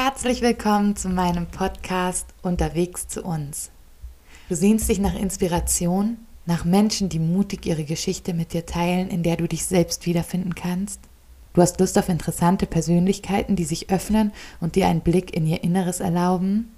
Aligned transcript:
Herzlich 0.00 0.42
willkommen 0.42 0.94
zu 0.94 1.08
meinem 1.08 1.48
Podcast 1.48 2.28
Unterwegs 2.40 3.08
zu 3.08 3.24
uns. 3.24 3.72
Du 4.48 4.54
sehnst 4.54 4.88
dich 4.88 5.00
nach 5.00 5.16
Inspiration, 5.16 6.18
nach 6.46 6.64
Menschen, 6.64 7.08
die 7.08 7.18
mutig 7.18 7.66
ihre 7.66 7.82
Geschichte 7.82 8.32
mit 8.32 8.52
dir 8.52 8.64
teilen, 8.64 9.08
in 9.08 9.24
der 9.24 9.36
du 9.36 9.48
dich 9.48 9.66
selbst 9.66 10.06
wiederfinden 10.06 10.54
kannst. 10.54 11.00
Du 11.52 11.62
hast 11.62 11.80
Lust 11.80 11.98
auf 11.98 12.08
interessante 12.08 12.66
Persönlichkeiten, 12.66 13.56
die 13.56 13.64
sich 13.64 13.90
öffnen 13.90 14.30
und 14.60 14.76
dir 14.76 14.86
einen 14.86 15.00
Blick 15.00 15.34
in 15.34 15.48
ihr 15.48 15.64
Inneres 15.64 15.98
erlauben. 15.98 16.72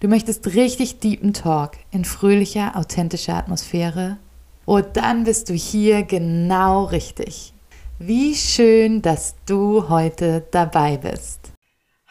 Du 0.00 0.08
möchtest 0.08 0.48
richtig 0.48 0.98
deepen 0.98 1.32
Talk 1.32 1.78
in 1.90 2.04
fröhlicher, 2.04 2.76
authentischer 2.76 3.36
Atmosphäre. 3.36 4.18
Und 4.66 4.98
dann 4.98 5.24
bist 5.24 5.48
du 5.48 5.54
hier 5.54 6.02
genau 6.02 6.84
richtig. 6.84 7.54
Wie 7.98 8.34
schön, 8.34 9.00
dass 9.00 9.34
du 9.46 9.88
heute 9.88 10.44
dabei 10.50 10.98
bist. 10.98 11.49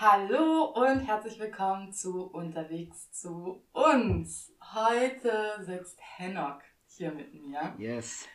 Hallo 0.02 0.64
und 0.64 1.02
herzlich 1.02 1.38
willkommen 1.40 1.92
zu 1.92 2.28
Unterwegs 2.28 3.12
zu 3.12 3.62
uns. 3.74 4.50
Heute 4.74 5.58
sitzt 5.60 6.00
Henok 6.00 6.62
hier 6.88 7.12
mit 7.12 7.34
mir. 7.34 7.74
Yes. 7.78 8.26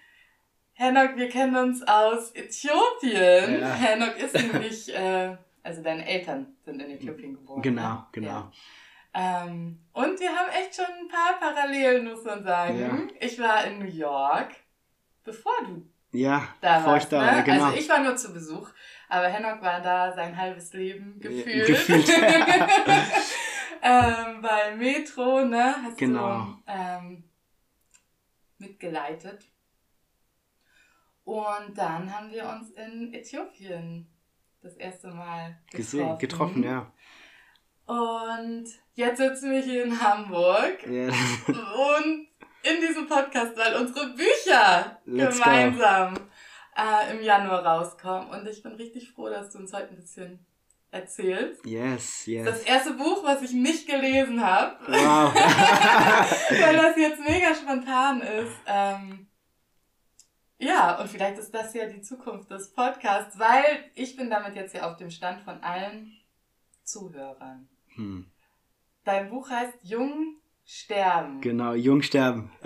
Henok, 0.75 1.16
wir 1.16 1.30
kennen 1.30 1.56
uns 1.56 1.83
aus 1.83 2.33
Äthiopien. 2.33 3.62
Ja. 3.62 3.73
Henok 3.73 4.19
ist 4.19 4.34
nämlich, 4.53 4.95
äh, 4.95 5.39
also 5.62 5.83
deine 5.83 6.06
Eltern 6.06 6.55
sind 6.66 6.83
in 6.83 6.91
Äthiopien 6.91 7.33
geboren. 7.33 7.62
Genau, 7.62 7.95
ne? 7.95 8.06
genau. 8.12 8.28
Ja. 8.28 8.53
Ähm, 9.15 9.78
und 9.95 10.20
wir 10.20 10.37
haben 10.37 10.51
echt 10.51 10.77
schon 10.77 10.84
ein 10.84 11.09
paar 11.09 11.41
Parallelen, 11.41 12.05
muss 12.05 12.25
man 12.25 12.45
sagen. 12.45 12.78
Ja. 12.78 13.27
Ich 13.27 13.39
war 13.39 13.65
in 13.65 13.78
New 13.78 13.91
York, 13.91 14.55
bevor 15.25 15.55
du 15.67 15.89
ja, 16.15 16.47
da 16.61 16.84
warst. 16.87 17.12
Da, 17.12 17.37
ne? 17.37 17.42
genau. 17.42 17.65
Also 17.65 17.78
ich 17.78 17.89
war 17.89 18.01
nur 18.01 18.17
zu 18.17 18.33
Besuch, 18.33 18.70
aber 19.15 19.29
Henok 19.29 19.63
war 19.63 19.81
da 19.81 20.13
sein 20.13 20.37
halbes 20.37 20.73
Leben 20.73 21.21
gefühlt. 21.21 21.69
gefühlt. 21.69 22.09
ähm, 23.83 24.43
bei 24.43 24.75
Metro, 24.77 25.45
ne? 25.45 25.77
Hast 25.85 25.98
genau. 25.98 26.41
du 26.41 26.62
ähm, 26.67 27.25
mitgeleitet. 28.59 29.47
Und 31.23 31.79
dann 31.79 32.12
haben 32.12 32.33
wir 32.33 32.48
uns 32.48 32.73
in 32.73 33.15
Äthiopien 33.15 34.09
das 34.61 34.75
erste 34.75 35.09
Mal 35.09 35.59
getroffen. 35.71 35.77
Gesehen, 35.77 36.19
getroffen, 36.19 36.62
ja. 36.65 36.93
Und 37.87 38.65
jetzt 38.95 39.19
sitzen 39.19 39.53
wir 39.53 39.62
hier 39.62 39.84
in 39.84 40.01
Hamburg. 40.01 40.84
Ja. 40.89 41.06
Und 41.47 42.27
in 42.65 42.81
diesem 42.81 43.06
Podcast, 43.06 43.56
weil 43.56 43.77
unsere 43.77 44.12
Bücher 44.15 45.01
Let's 45.05 45.39
gemeinsam 45.39 46.15
äh, 46.77 47.17
im 47.17 47.22
Januar 47.22 47.64
rauskommen. 47.64 48.30
Und 48.30 48.47
ich 48.48 48.62
bin 48.62 48.72
richtig 48.72 49.11
froh, 49.12 49.28
dass 49.28 49.50
du 49.50 49.58
uns 49.58 49.72
heute 49.72 49.91
ein 49.91 49.97
bisschen 49.97 50.44
erzählst. 50.91 51.66
Yes, 51.66 52.27
yes. 52.27 52.44
Das 52.44 52.62
erste 52.62 52.92
Buch, 52.92 53.25
was 53.25 53.42
ich 53.42 53.53
nicht 53.53 53.89
gelesen 53.89 54.44
habe. 54.44 54.77
Wow. 54.86 55.34
weil 55.34 56.77
das 56.77 56.97
jetzt 56.97 57.20
mega 57.20 57.55
spontan 57.55 58.20
ist. 58.20 58.56
Ähm, 58.66 59.27
ja, 60.58 60.98
und 61.00 61.08
vielleicht 61.08 61.39
ist 61.39 61.53
das 61.53 61.75
ja 61.75 61.86
die 61.86 62.00
Zukunft 62.00 62.50
des 62.50 62.72
Podcasts, 62.72 63.38
weil 63.38 63.91
ich 63.94 64.16
bin 64.16 64.31
damit 64.31 64.55
jetzt 64.55 64.75
ja 64.75 64.91
auf 64.91 64.97
dem 64.97 65.11
Stand 65.11 65.42
von 65.42 65.62
allen 65.62 66.12
Zuhörern. 66.84 67.69
Hm. 67.97 68.31
Dein 69.05 69.28
Buch 69.28 69.50
heißt 69.50 69.75
Jung 69.83 70.36
sterben. 70.64 71.41
Genau, 71.41 71.75
Jung 71.75 72.03
sterben. 72.03 72.53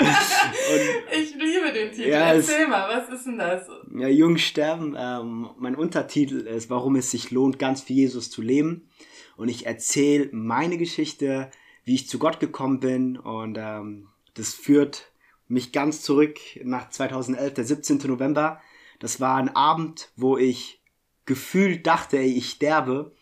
ich 0.00 1.34
liebe 1.34 1.72
den 1.72 1.90
Titel. 1.90 2.08
Ja, 2.08 2.32
Erzähl 2.32 2.66
mal, 2.66 2.88
was 2.88 3.08
ist 3.08 3.26
denn 3.26 3.38
das? 3.38 3.68
Ja, 3.94 4.08
Jung 4.08 4.38
sterben. 4.38 4.96
Ähm, 4.98 5.50
mein 5.58 5.76
Untertitel 5.76 6.46
ist, 6.46 6.70
warum 6.70 6.96
es 6.96 7.10
sich 7.10 7.30
lohnt, 7.30 7.58
ganz 7.58 7.82
für 7.82 7.92
Jesus 7.92 8.30
zu 8.30 8.42
leben. 8.42 8.88
Und 9.36 9.48
ich 9.48 9.66
erzähle 9.66 10.28
meine 10.32 10.78
Geschichte, 10.78 11.50
wie 11.84 11.94
ich 11.94 12.08
zu 12.08 12.18
Gott 12.18 12.40
gekommen 12.40 12.80
bin. 12.80 13.16
Und 13.16 13.58
ähm, 13.58 14.08
das 14.34 14.54
führt 14.54 15.10
mich 15.48 15.72
ganz 15.72 16.02
zurück 16.02 16.38
nach 16.62 16.90
2011, 16.90 17.54
der 17.54 17.64
17. 17.64 17.98
November. 18.06 18.60
Das 18.98 19.20
war 19.20 19.36
ein 19.36 19.54
Abend, 19.54 20.10
wo 20.16 20.36
ich 20.36 20.80
gefühlt 21.26 21.86
dachte, 21.86 22.18
ey, 22.18 22.32
ich 22.32 22.50
sterbe. 22.50 23.12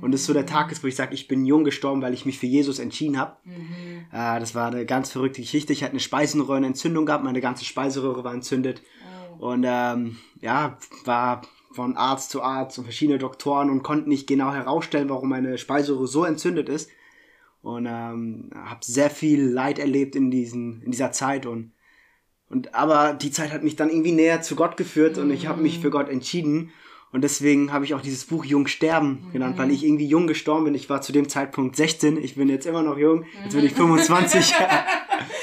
Und 0.00 0.12
das 0.12 0.20
ist 0.20 0.26
so 0.26 0.32
der 0.32 0.46
Tag 0.46 0.70
ist, 0.70 0.82
wo 0.82 0.86
ich 0.86 0.96
sage, 0.96 1.14
ich 1.14 1.28
bin 1.28 1.44
jung 1.44 1.64
gestorben, 1.64 2.02
weil 2.02 2.14
ich 2.14 2.24
mich 2.24 2.38
für 2.38 2.46
Jesus 2.46 2.78
entschieden 2.78 3.18
habe. 3.18 3.36
Mhm. 3.44 4.06
Äh, 4.12 4.40
das 4.40 4.54
war 4.54 4.68
eine 4.68 4.86
ganz 4.86 5.10
verrückte 5.10 5.40
Geschichte. 5.40 5.72
Ich 5.72 5.82
hatte 5.82 5.92
eine 5.92 6.00
Speisenröhrenentzündung 6.00 7.06
gehabt, 7.06 7.24
meine 7.24 7.40
ganze 7.40 7.64
Speiseröhre 7.64 8.22
war 8.22 8.32
entzündet. 8.32 8.82
Oh. 9.38 9.50
Und 9.50 9.64
ähm, 9.66 10.18
ja, 10.40 10.78
war 11.04 11.42
von 11.72 11.96
Arzt 11.96 12.30
zu 12.30 12.42
Arzt 12.42 12.78
und 12.78 12.84
verschiedene 12.84 13.18
Doktoren 13.18 13.70
und 13.70 13.82
konnten 13.82 14.08
nicht 14.08 14.26
genau 14.26 14.52
herausstellen, 14.52 15.08
warum 15.08 15.28
meine 15.28 15.58
Speiseröhre 15.58 16.06
so 16.06 16.24
entzündet 16.24 16.68
ist. 16.68 16.90
Und 17.60 17.86
ähm, 17.86 18.50
habe 18.54 18.80
sehr 18.82 19.10
viel 19.10 19.42
Leid 19.42 19.78
erlebt 19.78 20.14
in, 20.14 20.30
diesen, 20.30 20.80
in 20.82 20.92
dieser 20.92 21.10
Zeit. 21.10 21.44
Und, 21.44 21.72
und 22.48 22.74
aber 22.74 23.14
die 23.14 23.32
Zeit 23.32 23.52
hat 23.52 23.64
mich 23.64 23.74
dann 23.74 23.90
irgendwie 23.90 24.12
näher 24.12 24.42
zu 24.42 24.54
Gott 24.54 24.76
geführt 24.76 25.16
mhm. 25.16 25.24
und 25.24 25.30
ich 25.32 25.48
habe 25.48 25.60
mich 25.60 25.80
für 25.80 25.90
Gott 25.90 26.08
entschieden. 26.08 26.70
Und 27.10 27.22
deswegen 27.22 27.72
habe 27.72 27.84
ich 27.84 27.94
auch 27.94 28.02
dieses 28.02 28.24
Buch 28.24 28.44
Jung 28.44 28.66
sterben 28.66 29.26
mhm. 29.26 29.32
genannt, 29.32 29.58
weil 29.58 29.70
ich 29.70 29.84
irgendwie 29.84 30.06
jung 30.06 30.26
gestorben 30.26 30.64
bin. 30.64 30.74
Ich 30.74 30.90
war 30.90 31.00
zu 31.00 31.12
dem 31.12 31.28
Zeitpunkt 31.28 31.76
16, 31.76 32.22
ich 32.22 32.34
bin 32.34 32.48
jetzt 32.48 32.66
immer 32.66 32.82
noch 32.82 32.98
jung, 32.98 33.24
jetzt 33.44 33.54
bin 33.54 33.64
ich 33.64 33.72
25. 33.72 34.54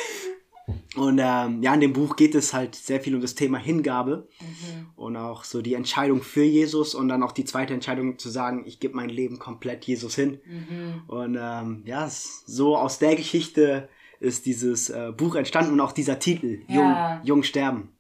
und 0.96 1.20
ähm, 1.20 1.64
ja, 1.64 1.74
in 1.74 1.82
dem 1.82 1.94
Buch 1.94 2.16
geht 2.16 2.36
es 2.36 2.54
halt 2.54 2.76
sehr 2.76 3.02
viel 3.02 3.16
um 3.16 3.22
das 3.22 3.34
Thema 3.34 3.58
Hingabe 3.58 4.28
mhm. 4.40 4.88
und 4.96 5.18
auch 5.18 5.44
so 5.44 5.64
die 5.64 5.74
Entscheidung 5.74 6.22
für 6.22 6.44
Jesus 6.44 6.94
und 6.94 7.08
dann 7.08 7.24
auch 7.24 7.32
die 7.32 7.46
zweite 7.46 7.74
Entscheidung 7.74 8.20
zu 8.20 8.30
sagen, 8.30 8.64
ich 8.68 8.80
gebe 8.80 8.96
mein 8.96 9.10
Leben 9.10 9.40
komplett 9.40 9.86
Jesus 9.86 10.14
hin. 10.14 10.40
Mhm. 10.46 11.04
Und 11.08 11.38
ähm, 11.40 11.84
ja, 11.86 12.08
so 12.10 12.78
aus 12.78 13.00
der 13.00 13.16
Geschichte 13.16 13.90
ist 14.20 14.46
dieses 14.46 14.90
äh, 14.92 15.12
Buch 15.16 15.36
entstanden 15.36 15.74
und 15.74 15.82
auch 15.82 15.92
dieser 15.92 16.20
Titel, 16.20 16.62
ja. 16.68 16.76
Jung, 16.76 17.26
Jung 17.26 17.44
sterben 17.44 17.95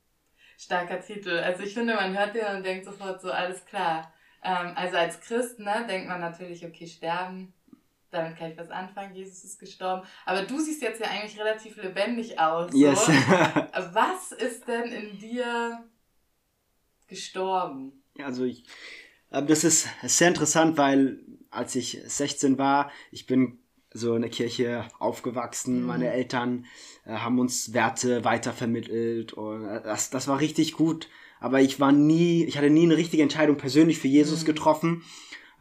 starker 0.58 1.02
Titel. 1.02 1.38
Also 1.38 1.64
ich 1.64 1.74
finde, 1.74 1.96
man 1.96 2.18
hört 2.18 2.36
den 2.36 2.58
und 2.58 2.66
denkt 2.66 2.86
sofort 2.86 3.22
so, 3.22 3.32
alles 3.32 3.66
klar. 3.66 4.14
Ähm, 4.44 4.74
also 4.76 4.98
als 4.98 5.20
Christ, 5.22 5.60
ne, 5.60 5.86
denkt 5.88 6.08
man 6.08 6.22
natürlich, 6.22 6.66
okay, 6.66 6.88
sterben, 6.88 7.54
damit 8.12 8.38
kann 8.38 8.52
ich 8.52 8.58
was 8.58 8.70
anfangen, 8.70 9.16
Jesus 9.16 9.44
ist 9.44 9.60
gestorben. 9.60 10.08
Aber 10.26 10.44
du 10.44 10.60
siehst 10.60 10.82
jetzt 10.82 11.02
ja 11.02 11.08
eigentlich 11.08 11.40
relativ 11.40 11.76
lebendig 11.78 12.40
aus. 12.40 12.72
So. 12.72 12.78
Yes. 12.78 13.08
was 13.94 14.32
ist 14.32 14.68
denn 14.68 14.92
in 14.92 15.20
dir 15.20 15.84
gestorben? 17.08 18.04
Also 18.18 18.46
ich, 18.46 18.64
das 19.30 19.64
ist 19.64 19.88
sehr 20.04 20.30
interessant, 20.30 20.78
weil 20.78 21.20
als 21.52 21.76
ich 21.76 22.02
16 22.06 22.58
war, 22.58 22.92
ich 23.12 23.26
bin 23.26 23.60
so 23.92 24.16
in 24.16 24.22
der 24.22 24.32
Kirche 24.32 24.86
aufgewachsen. 25.00 25.82
Mhm. 25.82 25.88
Meine 25.88 26.12
Eltern 26.12 26.66
äh, 26.66 26.68
haben 27.14 27.40
uns 27.40 27.74
Werte 27.74 28.24
weitervermittelt 28.24 29.34
und 29.34 29.66
äh, 29.66 29.82
das, 29.84 30.10
das 30.10 30.28
war 30.28 30.40
richtig 30.40 30.74
gut. 30.74 31.08
Aber 31.40 31.62
ich 31.62 31.80
war 31.80 31.92
nie, 31.92 32.44
ich 32.46 32.58
hatte 32.58 32.70
nie 32.70 32.84
eine 32.84 32.98
richtige 32.98 33.24
Entscheidung 33.24 33.58
persönlich 33.58 34.00
für 34.00 34.08
Jesus 34.08 34.42
mhm. 34.42 34.46
getroffen. 34.48 35.04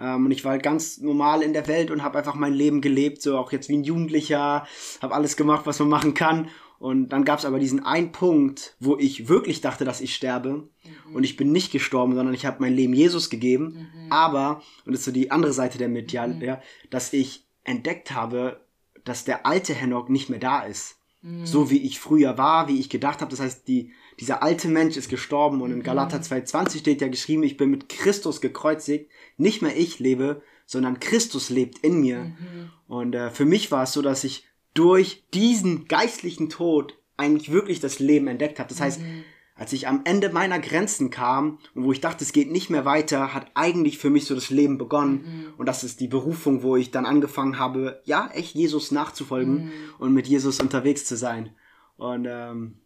Ähm, 0.01 0.27
und 0.27 0.31
ich 0.31 0.45
war 0.45 0.53
halt 0.53 0.63
ganz 0.63 0.99
normal 0.99 1.43
in 1.43 1.53
der 1.53 1.67
Welt 1.69 1.91
und 1.91 2.03
habe 2.03 2.19
einfach 2.19 2.35
mein 2.35 2.55
Leben 2.55 2.81
gelebt, 2.81 3.23
so 3.23 3.37
auch 3.37 3.53
jetzt 3.53 3.69
wie 3.69 3.77
ein 3.77 3.85
Jugendlicher, 3.85 4.67
habe 5.03 5.15
alles 5.15 5.37
gemacht, 5.37 5.67
was 5.67 5.79
man 5.79 5.89
machen 5.89 6.15
kann. 6.15 6.49
Und 6.79 7.11
dann 7.11 7.25
gab 7.25 7.39
es 7.39 7.45
aber 7.45 7.59
diesen 7.59 7.85
einen 7.85 8.13
Punkt, 8.13 8.77
wo 8.81 8.99
ich 8.99 9.29
wirklich 9.29 9.61
dachte, 9.61 9.85
dass 9.85 10.01
ich 10.01 10.15
sterbe. 10.15 10.69
Mhm. 11.09 11.15
Und 11.15 11.25
ich 11.25 11.37
bin 11.37 11.53
nicht 11.53 11.73
gestorben, 11.73 12.15
sondern 12.15 12.35
ich 12.35 12.47
habe 12.47 12.59
mein 12.61 12.75
Leben 12.75 12.93
Jesus 12.93 13.31
gegeben. 13.31 13.89
Mhm. 13.95 14.13
Aber, 14.13 14.63
und 14.85 14.93
das 14.93 15.01
ist 15.01 15.05
so 15.07 15.13
die 15.13 15.31
andere 15.31 15.53
Seite 15.53 15.79
der 15.79 15.89
Medaille, 15.89 16.35
mhm. 16.35 16.43
ja, 16.43 16.63
dass 16.91 17.13
ich 17.13 17.47
entdeckt 17.63 18.11
habe, 18.13 18.61
dass 19.05 19.25
der 19.25 19.47
alte 19.47 19.75
Henok 19.75 20.11
nicht 20.11 20.29
mehr 20.29 20.41
da 20.41 20.63
ist. 20.63 20.97
Mhm. 21.25 21.47
So 21.47 21.71
wie 21.71 21.79
ich 21.79 21.99
früher 21.99 22.37
war, 22.37 22.69
wie 22.69 22.79
ich 22.79 22.91
gedacht 22.91 23.23
habe. 23.23 23.31
Das 23.31 23.41
heißt, 23.41 23.67
die, 23.67 23.93
dieser 24.21 24.43
alte 24.43 24.69
Mensch 24.69 24.97
ist 24.99 25.09
gestorben 25.09 25.63
und 25.63 25.71
in 25.71 25.79
mhm. 25.79 25.83
Galater 25.83 26.19
2,20 26.19 26.81
steht 26.81 27.01
ja 27.01 27.09
geschrieben, 27.09 27.43
ich 27.43 27.57
bin 27.57 27.71
mit 27.71 27.89
Christus 27.89 28.43
gekreuzigt. 28.43 29.11
Nicht 29.39 29.63
mehr 29.63 29.75
ich 29.75 29.99
lebe, 29.99 30.43
sondern 30.67 31.01
Christus 31.01 31.49
lebt 31.49 31.79
in 31.79 32.01
mir. 32.01 32.25
Mhm. 32.25 32.71
Und 32.89 33.15
äh, 33.15 33.31
für 33.31 33.47
mich 33.47 33.73
war 33.73 33.85
es 33.85 33.95
so, 33.95 34.03
dass 34.03 34.23
ich 34.23 34.47
durch 34.75 35.25
diesen 35.33 35.87
geistlichen 35.87 36.51
Tod 36.51 36.99
eigentlich 37.17 37.51
wirklich 37.51 37.81
das 37.81 38.01
Leben 38.01 38.29
entdeckt 38.29 38.59
habe. 38.59 38.69
Das 38.69 38.81
heißt, 38.81 39.01
mhm 39.01 39.25
als 39.57 39.73
ich 39.73 39.87
am 39.87 40.03
Ende 40.05 40.31
meiner 40.31 40.59
Grenzen 40.59 41.11
kam 41.11 41.59
und 41.75 41.85
wo 41.85 41.93
ich 41.93 42.01
dachte, 42.01 42.25
es 42.25 42.33
geht 42.33 42.51
nicht 42.51 42.71
mehr 42.71 42.85
weiter, 42.85 43.33
hat 43.33 43.51
eigentlich 43.55 43.99
für 43.99 44.11
mich 44.11 44.27
so 44.27 44.35
das 44.35 44.51
Leben 44.51 44.79
begonnen. 44.79 45.23
Mhm. 45.23 45.55
Und 45.57 45.67
das 45.67 45.85
ist 45.85 46.01
die 46.01 46.09
Berufung, 46.09 46.63
wo 46.63 46.77
ich 46.77 46.91
dann 46.91 47.07
angefangen 47.07 47.59
habe, 47.59 48.03
ja, 48.05 48.29
echt 48.35 48.55
Jesus 48.55 48.91
nachzufolgen 48.91 49.67
mhm. 49.67 49.73
und 49.99 50.13
mit 50.13 50.27
Jesus 50.27 50.61
unterwegs 50.61 51.05
zu 51.05 51.17
sein. 51.17 51.55
Und 51.97 52.27
ähm, 52.29 52.81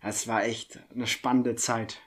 es 0.00 0.26
war 0.26 0.44
echt 0.44 0.80
eine 0.94 1.06
spannende 1.06 1.54
Zeit. 1.56 2.00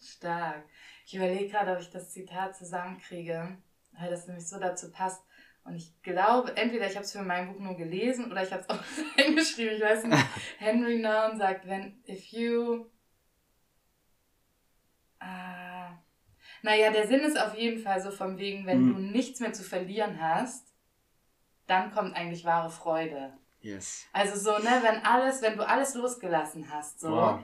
Stark. 0.00 0.64
Ich 1.06 1.14
überlege 1.14 1.48
gerade, 1.48 1.72
ob 1.72 1.80
ich 1.80 1.90
das 1.90 2.10
Zitat 2.10 2.56
zusammenkriege, 2.56 3.58
weil 3.98 4.10
das 4.10 4.26
nämlich 4.26 4.48
so 4.48 4.58
dazu 4.58 4.90
passt. 4.90 5.22
Und 5.64 5.76
ich 5.76 5.92
glaube, 6.02 6.56
entweder 6.56 6.86
ich 6.86 6.94
habe 6.94 7.04
es 7.04 7.12
für 7.12 7.22
mein 7.22 7.52
Buch 7.52 7.60
nur 7.60 7.76
gelesen 7.76 8.30
oder 8.30 8.42
ich 8.42 8.52
habe 8.52 8.62
es 8.62 8.68
auch 8.70 8.82
hingeschrieben. 9.16 9.76
Ich 9.76 9.82
weiß 9.82 10.04
nicht. 10.04 10.24
Henry 10.58 10.98
Nouwen 10.98 11.38
sagt, 11.38 11.66
wenn 11.66 12.02
if 12.08 12.32
you 12.32 12.86
Naja, 16.64 16.90
der 16.90 17.06
Sinn 17.06 17.20
ist 17.20 17.38
auf 17.38 17.54
jeden 17.58 17.78
Fall 17.78 18.00
so 18.00 18.10
vom 18.10 18.38
wegen, 18.38 18.64
wenn 18.64 18.86
mhm. 18.86 18.94
du 18.94 19.00
nichts 19.00 19.38
mehr 19.40 19.52
zu 19.52 19.62
verlieren 19.62 20.18
hast, 20.18 20.66
dann 21.66 21.92
kommt 21.92 22.16
eigentlich 22.16 22.46
wahre 22.46 22.70
Freude. 22.70 23.34
Yes. 23.60 24.06
Also 24.14 24.38
so, 24.38 24.62
ne, 24.62 24.80
wenn 24.82 25.04
alles, 25.04 25.42
wenn 25.42 25.58
du 25.58 25.68
alles 25.68 25.94
losgelassen 25.94 26.72
hast, 26.72 27.00
so, 27.00 27.10
wow. 27.10 27.40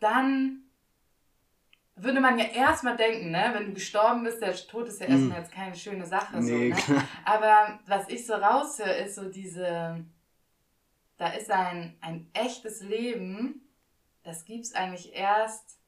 dann 0.00 0.64
würde 1.94 2.20
man 2.20 2.36
ja 2.36 2.46
erstmal 2.46 2.96
denken, 2.96 3.30
ne, 3.30 3.52
wenn 3.54 3.66
du 3.66 3.74
gestorben 3.74 4.24
bist, 4.24 4.42
der 4.42 4.56
Tod 4.56 4.88
ist 4.88 5.00
ja 5.00 5.06
erstmal 5.06 5.38
mm. 5.38 5.42
jetzt 5.42 5.52
keine 5.52 5.76
schöne 5.76 6.04
Sache, 6.04 6.40
nee, 6.40 6.72
so, 6.72 6.92
ne? 6.94 7.04
Aber 7.24 7.78
was 7.86 8.08
ich 8.08 8.26
so 8.26 8.34
raushöre, 8.34 8.96
ist 9.04 9.14
so 9.14 9.30
diese, 9.30 10.04
da 11.16 11.28
ist 11.28 11.48
ein, 11.48 11.96
ein 12.00 12.28
echtes 12.32 12.82
Leben, 12.82 13.68
das 14.24 14.44
gibt 14.44 14.64
es 14.64 14.74
eigentlich 14.74 15.14
erst, 15.14 15.78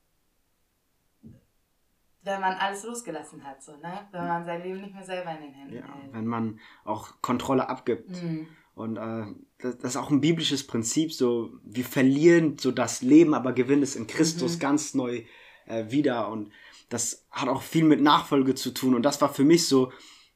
wenn 2.26 2.40
man 2.40 2.54
alles 2.54 2.84
losgelassen 2.84 3.44
hat, 3.44 3.62
so, 3.62 3.72
ne? 3.76 4.06
Wenn 4.10 4.26
man 4.26 4.44
sein 4.44 4.62
Leben 4.62 4.80
nicht 4.80 4.94
mehr 4.94 5.04
selber 5.04 5.30
in 5.30 5.42
den 5.42 5.54
Händen 5.54 5.76
ja, 5.76 5.94
hält. 5.94 6.12
Wenn 6.12 6.26
man 6.26 6.60
auch 6.84 7.22
Kontrolle 7.22 7.68
abgibt. 7.68 8.10
Mhm. 8.22 8.48
Und 8.74 8.96
äh, 8.96 9.24
das, 9.58 9.78
das, 9.78 9.90
ist 9.92 9.96
auch 9.96 10.10
ein 10.10 10.20
biblisches 10.20 10.66
Prinzip, 10.66 11.12
so 11.12 11.50
wir 11.64 11.84
verlieren 11.84 12.58
so 12.58 12.72
das 12.72 13.00
Leben, 13.00 13.32
aber 13.32 13.52
gewinnen 13.52 13.82
es 13.82 13.96
in 13.96 14.06
Christus 14.06 14.56
mhm. 14.56 14.60
ganz 14.60 14.94
neu 14.94 15.22
äh, 15.66 15.84
wieder. 15.88 16.28
Und 16.28 16.52
das 16.88 17.26
hat 17.30 17.48
auch 17.48 17.62
viel 17.62 17.84
mit 17.84 18.02
Nachfolge 18.02 18.54
zu 18.54 18.72
tun. 18.72 18.94
Und 18.94 19.02
das 19.02 19.20
war 19.22 19.32
für 19.32 19.44
mich 19.44 19.66
so, 19.66 19.92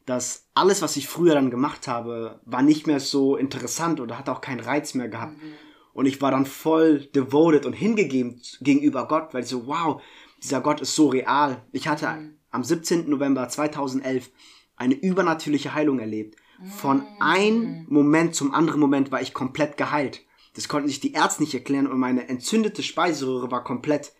dass 0.07 0.49
alles, 0.55 0.81
was 0.81 0.97
ich 0.97 1.09
früher 1.09 1.35
dann 1.35 1.51
gemacht 1.51 1.87
habe, 1.87 2.41
war 2.45 2.63
nicht 2.63 2.87
mehr 2.87 3.01
so 3.01 3.37
interessant 3.37 4.01
oder 4.01 4.19
hat 4.19 4.29
auch 4.29 4.41
keinen 4.41 4.61
Reiz 4.61 4.95
mehr 4.95 5.09
gehabt. 5.09 5.37
Mhm. 5.37 5.55
Und 5.93 6.07
ich 6.07 6.23
war 6.23 6.31
dann 6.31 6.47
voll 6.47 7.07
devoted 7.15 7.67
und 7.67 7.73
hingegeben 7.73 8.41
gegenüber 8.61 9.07
Gott, 9.09 9.35
weil 9.35 9.43
ich 9.43 9.49
so, 9.49 9.67
wow, 9.67 10.01
dieser 10.43 10.61
Gott 10.61 10.81
ist 10.81 10.95
so 10.95 11.09
real. 11.09 11.63
Ich 11.73 11.89
hatte 11.89 12.09
mhm. 12.09 12.35
am 12.51 12.65
17. 12.65 13.09
November 13.09 13.49
2011 13.49 14.31
eine 14.77 14.95
übernatürliche 14.95 15.75
Heilung 15.75 15.99
erlebt. 15.99 16.37
Von 16.77 16.99
mhm. 16.99 17.07
einem 17.21 17.87
Moment 17.89 18.35
zum 18.35 18.55
anderen 18.55 18.81
Moment 18.81 19.11
war 19.11 19.23
ich 19.23 19.33
komplett 19.33 19.77
geheilt. 19.77 20.23
Das 20.55 20.69
konnten 20.69 20.89
sich 20.89 21.01
die 21.01 21.13
Ärzte 21.13 21.43
nicht 21.43 21.55
erklären 21.55 21.87
und 21.87 21.99
meine 21.99 22.29
entzündete 22.29 22.83
Speiseröhre 22.83 23.51
war 23.51 23.65
komplett. 23.65 24.13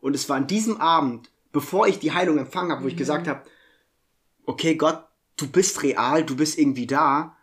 Und 0.00 0.14
es 0.14 0.28
war 0.28 0.36
an 0.36 0.46
diesem 0.46 0.80
Abend, 0.80 1.30
bevor 1.52 1.86
ich 1.86 1.98
die 1.98 2.12
Heilung 2.12 2.38
empfangen 2.38 2.72
habe, 2.72 2.84
wo 2.84 2.88
ich 2.88 2.96
gesagt 2.96 3.26
mhm. 3.26 3.30
habe, 3.30 3.42
okay 4.44 4.74
Gott, 4.76 5.04
du 5.36 5.48
bist 5.48 5.82
real, 5.82 6.24
du 6.24 6.36
bist 6.36 6.58
irgendwie 6.58 6.86
da. 6.86 7.36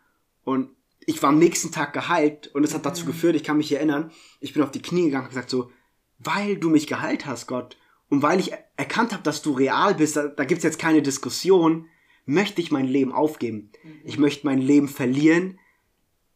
Und 0.44 0.70
ich 1.06 1.22
war 1.22 1.30
am 1.30 1.40
nächsten 1.40 1.72
Tag 1.72 1.94
geheilt 1.94 2.48
und 2.54 2.64
es 2.64 2.74
hat 2.74 2.86
dazu 2.86 3.04
mhm. 3.04 3.08
geführt, 3.08 3.36
ich 3.36 3.44
kann 3.44 3.58
mich 3.58 3.72
erinnern, 3.72 4.12
ich 4.40 4.54
bin 4.54 4.64
auf 4.64 4.72
die 4.72 4.82
Knie 4.82 5.06
gegangen 5.06 5.26
und 5.26 5.30
gesagt 5.30 5.50
so, 5.50 5.72
weil 6.20 6.58
du 6.58 6.70
mich 6.70 6.88
geheilt 6.88 7.26
hast, 7.26 7.48
Gott, 7.48 7.78
und 8.10 8.22
weil 8.22 8.40
ich 8.40 8.52
erkannt 8.76 9.14
habe, 9.14 9.24
dass 9.24 9.42
du 9.42 9.52
real 9.52 9.96
bist, 9.96 10.16
da, 10.16 10.28
da 10.28 10.44
gibt's 10.44 10.64
jetzt 10.64 10.80
keine 10.80 11.02
Diskussion, 11.02 11.88
möchte 12.26 12.62
ich 12.62 12.72
mein 12.72 12.88
Leben 12.88 13.12
aufgeben. 13.12 13.72
Mhm. 13.84 14.02
Ich 14.04 14.18
möchte 14.18 14.46
mein 14.46 14.60
Leben 14.60 14.88
verlieren 14.88 15.60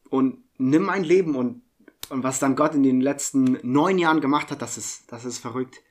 und 0.10 0.44
nimm 0.58 0.84
mein 0.84 1.04
Leben 1.04 1.36
und, 1.36 1.62
und 2.10 2.24
was 2.24 2.40
dann 2.40 2.56
Gott 2.56 2.76
in 2.76 2.84
den 2.84 3.02
letzten 3.02 3.58
neun 3.64 3.98
Jahren 3.98 4.22
gemacht 4.22 4.52
hat, 4.52 4.62
das 4.62 4.78
ist, 4.78 5.12
das 5.12 5.26
ist 5.26 5.40
verrückt. 5.40 5.82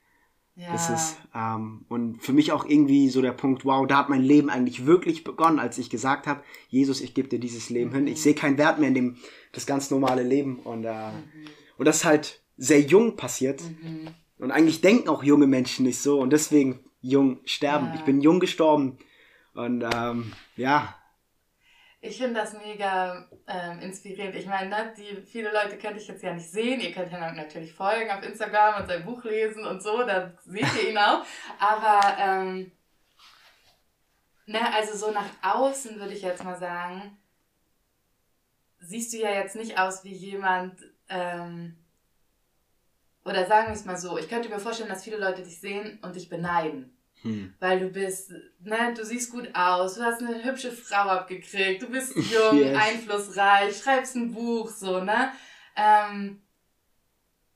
Ja. 0.55 0.71
Das 0.71 0.91
ist, 0.91 1.17
ähm, 1.35 1.87
und 1.89 2.23
für 2.23 2.35
mich 2.35 2.53
auch 2.53 2.67
irgendwie 2.67 3.09
so 3.09 3.23
der 3.23 3.33
Punkt, 3.33 3.65
wow, 3.65 3.87
da 3.87 3.99
hat 3.99 4.11
mein 4.11 4.23
Leben 4.23 4.51
eigentlich 4.51 4.85
wirklich 4.85 5.25
begonnen, 5.25 5.59
als 5.59 5.79
ich 5.79 5.89
gesagt 5.89 6.27
habe, 6.27 6.43
Jesus, 6.69 7.01
ich 7.01 7.15
gebe 7.15 7.29
dir 7.29 7.41
dieses 7.41 7.71
Leben 7.71 7.91
mhm. 7.91 7.95
hin. 7.95 8.07
Ich 8.09 8.23
sehe 8.23 8.35
keinen 8.35 8.59
Wert 8.59 8.79
mehr 8.79 8.89
in 8.89 8.95
dem, 8.95 9.17
das 9.53 9.67
ganz 9.67 9.91
normale 9.91 10.23
Leben. 10.23 10.59
Und, 10.59 10.85
äh, 10.85 11.11
mhm. 11.11 11.23
und 11.79 11.87
das 11.87 11.99
ist 11.99 12.05
halt 12.05 12.43
sehr 12.59 12.81
jung 12.81 13.17
passiert. 13.17 13.63
Mhm. 13.63 14.09
Und 14.43 14.51
eigentlich 14.51 14.81
denken 14.81 15.09
auch 15.09 15.23
junge 15.23 15.47
Menschen 15.47 15.87
nicht 15.87 16.03
so 16.03 16.19
und 16.19 16.31
deswegen 16.31 16.85
jung 17.01 17.39
sterben. 17.45 17.87
Ja. 17.87 17.95
Ich 17.95 18.01
bin 18.01 18.21
jung 18.21 18.41
gestorben. 18.41 18.99
Und 19.55 19.85
ähm, 19.95 20.33
ja. 20.57 20.97
Ich 22.01 22.17
finde 22.17 22.41
das 22.41 22.53
mega 22.55 23.29
ähm, 23.47 23.79
inspirierend. 23.79 24.35
Ich 24.35 24.47
meine, 24.47 24.69
ne, 24.69 24.93
die 24.99 25.23
viele 25.23 25.53
Leute 25.53 25.79
könnt 25.79 25.97
ich 25.97 26.09
jetzt 26.09 26.25
ja 26.25 26.35
nicht 26.35 26.51
sehen. 26.51 26.81
Ihr 26.81 26.91
könnt 26.91 27.13
ja 27.13 27.33
natürlich 27.33 27.73
folgen 27.73 28.11
auf 28.11 28.25
Instagram 28.25 28.83
und 28.83 28.89
sein 28.89 29.05
Buch 29.05 29.23
lesen 29.23 29.65
und 29.65 29.81
so, 29.81 29.99
da 29.99 30.33
seht 30.45 30.67
ihr 30.83 30.91
ihn 30.91 30.99
auch. 30.99 31.25
Aber 31.61 32.01
ähm, 32.19 32.73
ne, 34.47 34.75
also 34.75 34.97
so 34.97 35.13
nach 35.13 35.31
außen 35.41 36.01
würde 36.01 36.15
ich 36.15 36.23
jetzt 36.23 36.43
mal 36.43 36.59
sagen, 36.59 37.17
siehst 38.81 39.13
du 39.13 39.19
ja 39.19 39.31
jetzt 39.31 39.55
nicht 39.55 39.79
aus 39.79 40.03
wie 40.03 40.15
jemand, 40.15 40.81
ähm, 41.09 41.77
oder 43.25 43.47
sagen 43.47 43.69
wir 43.69 43.75
es 43.75 43.85
mal 43.85 43.97
so, 43.97 44.19
ich 44.19 44.29
könnte 44.29 44.49
mir 44.49 44.59
vorstellen, 44.59 44.89
dass 44.89 45.05
viele 45.05 45.19
Leute 45.19 45.43
dich 45.43 45.61
sehen 45.61 45.99
und 46.03 46.17
dich 46.17 46.29
beneiden. 46.29 46.97
Hm. 47.23 47.55
Weil 47.61 47.79
du 47.79 47.89
bist, 47.89 48.33
ne, 48.61 48.95
du 48.97 49.05
siehst 49.05 49.31
gut 49.31 49.55
aus, 49.55 49.95
du 49.95 50.03
hast 50.03 50.23
eine 50.23 50.43
hübsche 50.43 50.73
Frau 50.73 51.09
abgekriegt, 51.09 51.83
du 51.83 51.89
bist 51.89 52.17
jung, 52.17 52.59
yes. 52.59 52.77
einflussreich, 52.77 53.77
schreibst 53.77 54.17
ein 54.17 54.33
Buch, 54.33 54.69
so, 54.71 55.01
ne? 55.01 55.31
Ähm, 55.77 56.43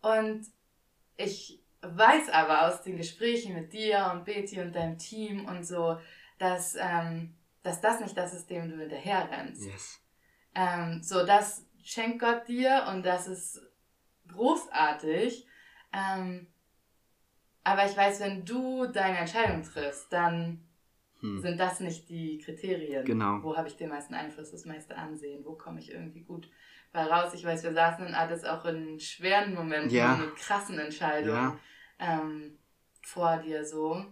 und 0.02 0.46
ich 1.16 1.60
weiß 1.82 2.28
aber 2.30 2.66
aus 2.66 2.82
den 2.82 2.96
Gesprächen 2.96 3.54
mit 3.54 3.72
dir 3.72 4.10
und 4.12 4.24
Betty 4.24 4.60
und 4.60 4.72
deinem 4.72 4.98
Team 4.98 5.46
und 5.46 5.64
so, 5.64 5.98
dass, 6.38 6.76
ähm, 6.78 7.34
dass 7.62 7.80
das 7.80 8.00
nicht 8.00 8.16
das 8.16 8.34
ist, 8.34 8.48
dem 8.50 8.70
du 8.70 8.78
hinterher 8.78 9.28
rennst. 9.30 9.66
Yes. 9.66 10.00
Ähm, 10.54 11.02
so, 11.02 11.26
das 11.26 11.64
schenkt 11.82 12.20
Gott 12.20 12.46
dir 12.46 12.86
und 12.90 13.04
das 13.04 13.26
ist 13.26 13.60
großartig. 14.28 15.46
Ähm, 15.92 16.46
aber 17.64 17.86
ich 17.86 17.96
weiß, 17.96 18.20
wenn 18.20 18.44
du 18.44 18.86
deine 18.86 19.18
Entscheidung 19.18 19.62
triffst, 19.62 20.12
dann 20.12 20.60
hm. 21.20 21.40
sind 21.40 21.58
das 21.58 21.80
nicht 21.80 22.08
die 22.08 22.38
Kriterien. 22.38 23.04
Genau. 23.04 23.42
Wo 23.42 23.56
habe 23.56 23.68
ich 23.68 23.76
den 23.76 23.88
meisten 23.88 24.14
Einfluss, 24.14 24.50
das 24.50 24.64
meiste 24.64 24.96
Ansehen, 24.96 25.44
wo 25.44 25.54
komme 25.54 25.80
ich 25.80 25.90
irgendwie 25.90 26.22
gut 26.22 26.48
bei 26.92 27.04
raus. 27.04 27.34
Ich 27.34 27.44
weiß, 27.44 27.62
wir 27.62 27.72
saßen 27.72 28.06
in 28.06 28.14
alles 28.14 28.44
auch 28.44 28.64
in 28.64 28.98
schweren 29.00 29.54
Momenten, 29.54 29.90
ja. 29.90 30.16
mit 30.16 30.36
krassen 30.36 30.78
Entscheidungen 30.78 31.58
ja. 31.98 32.20
ähm, 32.20 32.58
vor 33.02 33.38
dir 33.38 33.64
so. 33.64 34.04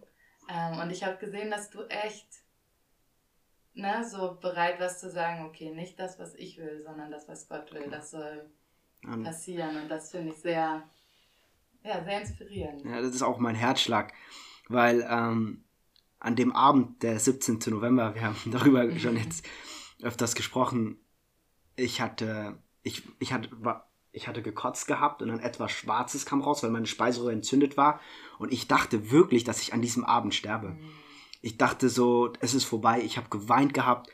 Ähm, 0.49 0.79
und 0.81 0.91
ich 0.91 1.05
habe 1.05 1.17
gesehen, 1.17 1.51
dass 1.51 1.71
du 1.71 1.85
echt 1.85 2.29
ne, 3.75 4.05
so 4.09 4.39
bereit 4.41 4.81
warst 4.81 5.01
zu 5.01 5.11
sagen, 5.11 5.47
okay, 5.47 5.71
nicht 5.71 5.99
das, 5.99 6.19
was 6.19 6.35
ich 6.35 6.59
will, 6.59 6.83
sondern 6.83 7.11
das, 7.11 7.29
was 7.29 7.49
Gott 7.49 7.73
will, 7.73 7.89
das 7.91 8.11
soll 8.11 8.51
passieren. 9.23 9.77
Und 9.77 9.89
das 9.89 10.11
finde 10.11 10.33
ich 10.33 10.39
sehr 10.39 10.83
ja, 11.85 12.03
sehr 12.03 12.21
inspirierend. 12.23 12.85
Ja, 12.85 13.01
das 13.01 13.15
ist 13.15 13.23
auch 13.23 13.39
mein 13.39 13.55
Herzschlag, 13.55 14.15
weil 14.69 15.07
ähm, 15.09 15.65
an 16.19 16.35
dem 16.35 16.53
Abend, 16.53 17.03
der 17.03 17.21
17. 17.21 17.61
November, 17.67 18.15
wir 18.15 18.23
haben 18.23 18.37
darüber 18.51 18.91
schon 18.99 19.17
jetzt 19.17 19.47
öfters 20.03 20.35
gesprochen, 20.35 20.99
ich 21.77 22.01
hatte, 22.01 22.59
ich, 22.83 23.03
ich 23.19 23.33
hatte, 23.33 23.51
ich 24.13 24.29
hatte 24.29 24.43
gekotzt 24.43 24.87
gehabt 24.87 25.23
und 25.23 25.29
dann 25.29 25.41
etwas 25.41 25.73
Schwarzes 25.73 26.25
kam 26.25 26.41
raus, 26.41 26.63
weil 26.63 26.71
meine 26.71 26.87
Speiseröhre 26.87 27.33
entzündet 27.33 27.77
war. 27.77 28.01
Und 28.39 28.53
ich 28.53 28.69
dachte 28.69 29.11
wirklich, 29.11 29.45
dass 29.45 29.61
ich 29.61 29.75
an 29.75 29.83
diesem 29.83 30.05
Abend 30.05 30.35
sterbe. 30.35 30.71
Mhm. 30.71 30.91
Ich 31.43 31.59
dachte 31.59 31.89
so, 31.89 32.33
es 32.41 32.55
ist 32.55 32.65
vorbei. 32.65 33.03
Ich 33.03 33.17
habe 33.17 33.29
geweint 33.29 33.75
gehabt. 33.75 34.09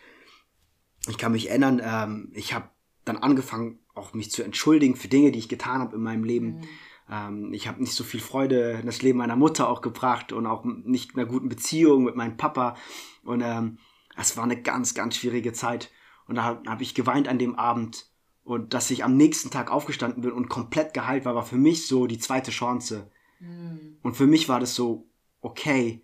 Ich 1.07 1.19
kann 1.19 1.33
mich 1.33 1.51
erinnern, 1.51 1.81
ähm, 1.85 2.33
ich 2.35 2.55
habe 2.55 2.69
dann 3.05 3.19
angefangen, 3.19 3.79
auch 3.95 4.15
mich 4.15 4.31
zu 4.31 4.43
entschuldigen 4.43 4.97
für 4.97 5.09
Dinge, 5.09 5.33
die 5.33 5.39
ich 5.39 5.49
getan 5.49 5.81
habe 5.81 5.97
in 5.97 6.03
meinem 6.03 6.25
Leben. 6.25 6.61
Mhm 6.61 6.69
ähm, 7.11 7.53
ich 7.53 7.67
habe 7.67 7.81
nicht 7.81 7.95
so 7.95 8.05
viel 8.05 8.21
Freude 8.21 8.79
in 8.81 8.87
das 8.87 9.03
Leben 9.03 9.19
meiner 9.19 9.37
Mutter 9.37 9.69
auch 9.69 9.81
gebracht 9.81 10.33
und 10.33 10.47
auch 10.47 10.65
nicht 10.65 11.13
in 11.13 11.21
einer 11.21 11.29
guten 11.29 11.49
Beziehung 11.49 12.05
mit 12.05 12.15
meinem 12.15 12.37
Papa. 12.37 12.77
Und 13.25 13.43
ähm, 13.43 13.79
es 14.17 14.37
war 14.37 14.45
eine 14.45 14.61
ganz, 14.61 14.95
ganz 14.95 15.17
schwierige 15.17 15.53
Zeit. 15.53 15.91
Und 16.27 16.37
da 16.37 16.45
habe 16.45 16.71
hab 16.71 16.81
ich 16.81 16.95
geweint 16.95 17.27
an 17.27 17.39
dem 17.39 17.57
Abend. 17.57 18.07
Und 18.45 18.75
dass 18.75 18.91
ich 18.91 19.05
am 19.05 19.17
nächsten 19.17 19.51
Tag 19.51 19.71
aufgestanden 19.71 20.23
bin 20.23 20.33
und 20.33 20.49
komplett 20.49 20.95
geheilt 20.95 21.25
war, 21.25 21.35
war 21.35 21.45
für 21.45 21.57
mich 21.57 21.87
so 21.87 22.07
die 22.07 22.19
zweite 22.19 22.53
Chance. 22.53 23.11
Mhm. 23.41 23.99
Und 24.03 24.17
für 24.17 24.27
mich 24.27 24.49
war 24.49 24.61
das 24.61 24.75
so, 24.75 25.09
okay, 25.41 26.03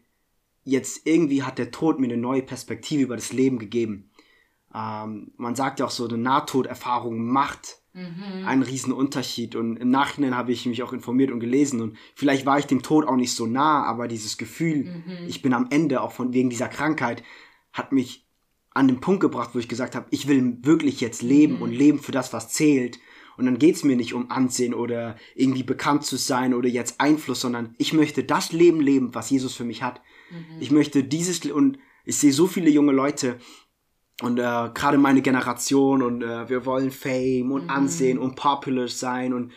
jetzt 0.65 1.07
irgendwie 1.07 1.45
hat 1.45 1.59
der 1.59 1.71
Tod 1.71 2.01
mir 2.01 2.07
eine 2.07 2.17
neue 2.17 2.43
Perspektive 2.43 3.05
über 3.05 3.17
das 3.17 3.33
Leben 3.33 3.59
gegeben. 3.59 4.11
Ähm, 4.75 5.33
man 5.37 5.55
sagt 5.55 5.79
ja 5.79 5.87
auch 5.87 5.91
so, 5.91 6.09
eine 6.09 6.19
Nahtoderfahrung 6.19 7.25
macht 7.25 7.79
Mhm. 7.97 8.47
Ein 8.47 8.63
Riesenunterschied. 8.63 9.57
Und 9.57 9.79
im 9.79 9.91
Nachhinein 9.91 10.37
habe 10.37 10.53
ich 10.53 10.67
mich 10.67 10.83
auch 10.83 10.93
informiert 10.93 11.31
und 11.31 11.41
gelesen. 11.41 11.81
Und 11.81 11.97
vielleicht 12.15 12.45
war 12.45 12.59
ich 12.59 12.67
dem 12.67 12.83
Tod 12.83 13.07
auch 13.07 13.17
nicht 13.17 13.33
so 13.33 13.47
nah, 13.47 13.85
aber 13.85 14.07
dieses 14.07 14.37
Gefühl, 14.37 14.85
mhm. 14.85 15.27
ich 15.27 15.41
bin 15.41 15.55
am 15.55 15.69
Ende, 15.71 16.03
auch 16.03 16.13
von 16.13 16.35
wegen 16.35 16.51
dieser 16.51 16.69
Krankheit, 16.69 17.23
hat 17.73 17.93
mich 17.93 18.27
an 18.75 18.87
den 18.87 19.01
Punkt 19.01 19.21
gebracht, 19.21 19.51
wo 19.55 19.59
ich 19.59 19.69
gesagt 19.69 19.97
habe, 19.97 20.07
ich 20.11 20.29
will 20.29 20.59
wirklich 20.61 21.01
jetzt 21.01 21.23
leben 21.23 21.57
mhm. 21.57 21.63
und 21.63 21.73
leben 21.73 21.99
für 21.99 22.13
das, 22.13 22.35
was 22.35 22.51
zählt. 22.51 22.99
Und 23.39 23.47
dann 23.47 23.59
geht 23.59 23.77
es 23.77 23.85
mir 23.85 23.97
nicht 23.97 24.13
um 24.13 24.31
Ansehen 24.31 24.75
oder 24.75 25.17
irgendwie 25.35 25.63
bekannt 25.63 26.05
zu 26.05 26.17
sein 26.17 26.53
oder 26.53 26.69
jetzt 26.69 27.01
Einfluss, 27.01 27.41
sondern 27.41 27.75
ich 27.79 27.95
möchte 27.95 28.25
das 28.25 28.53
Leben 28.53 28.81
leben, 28.81 29.15
was 29.15 29.31
Jesus 29.31 29.55
für 29.55 29.65
mich 29.65 29.83
hat. 29.83 30.03
Mhm. 30.31 30.61
Ich 30.61 30.71
möchte 30.71 31.03
dieses 31.03 31.45
und 31.47 31.79
ich 32.05 32.19
sehe 32.19 32.33
so 32.33 32.47
viele 32.47 32.71
junge 32.71 32.93
Leute, 32.93 33.39
und 34.23 34.39
äh, 34.39 34.71
gerade 34.73 34.99
meine 34.99 35.23
Generation 35.23 36.03
und 36.03 36.23
äh, 36.23 36.49
wir 36.49 36.65
wollen 36.65 36.91
Fame 36.91 37.53
und 37.53 37.65
mhm. 37.65 37.71
Ansehen 37.71 38.19
und 38.19 38.35
popular 38.37 38.89
sein 38.89 39.33
und 39.33 39.53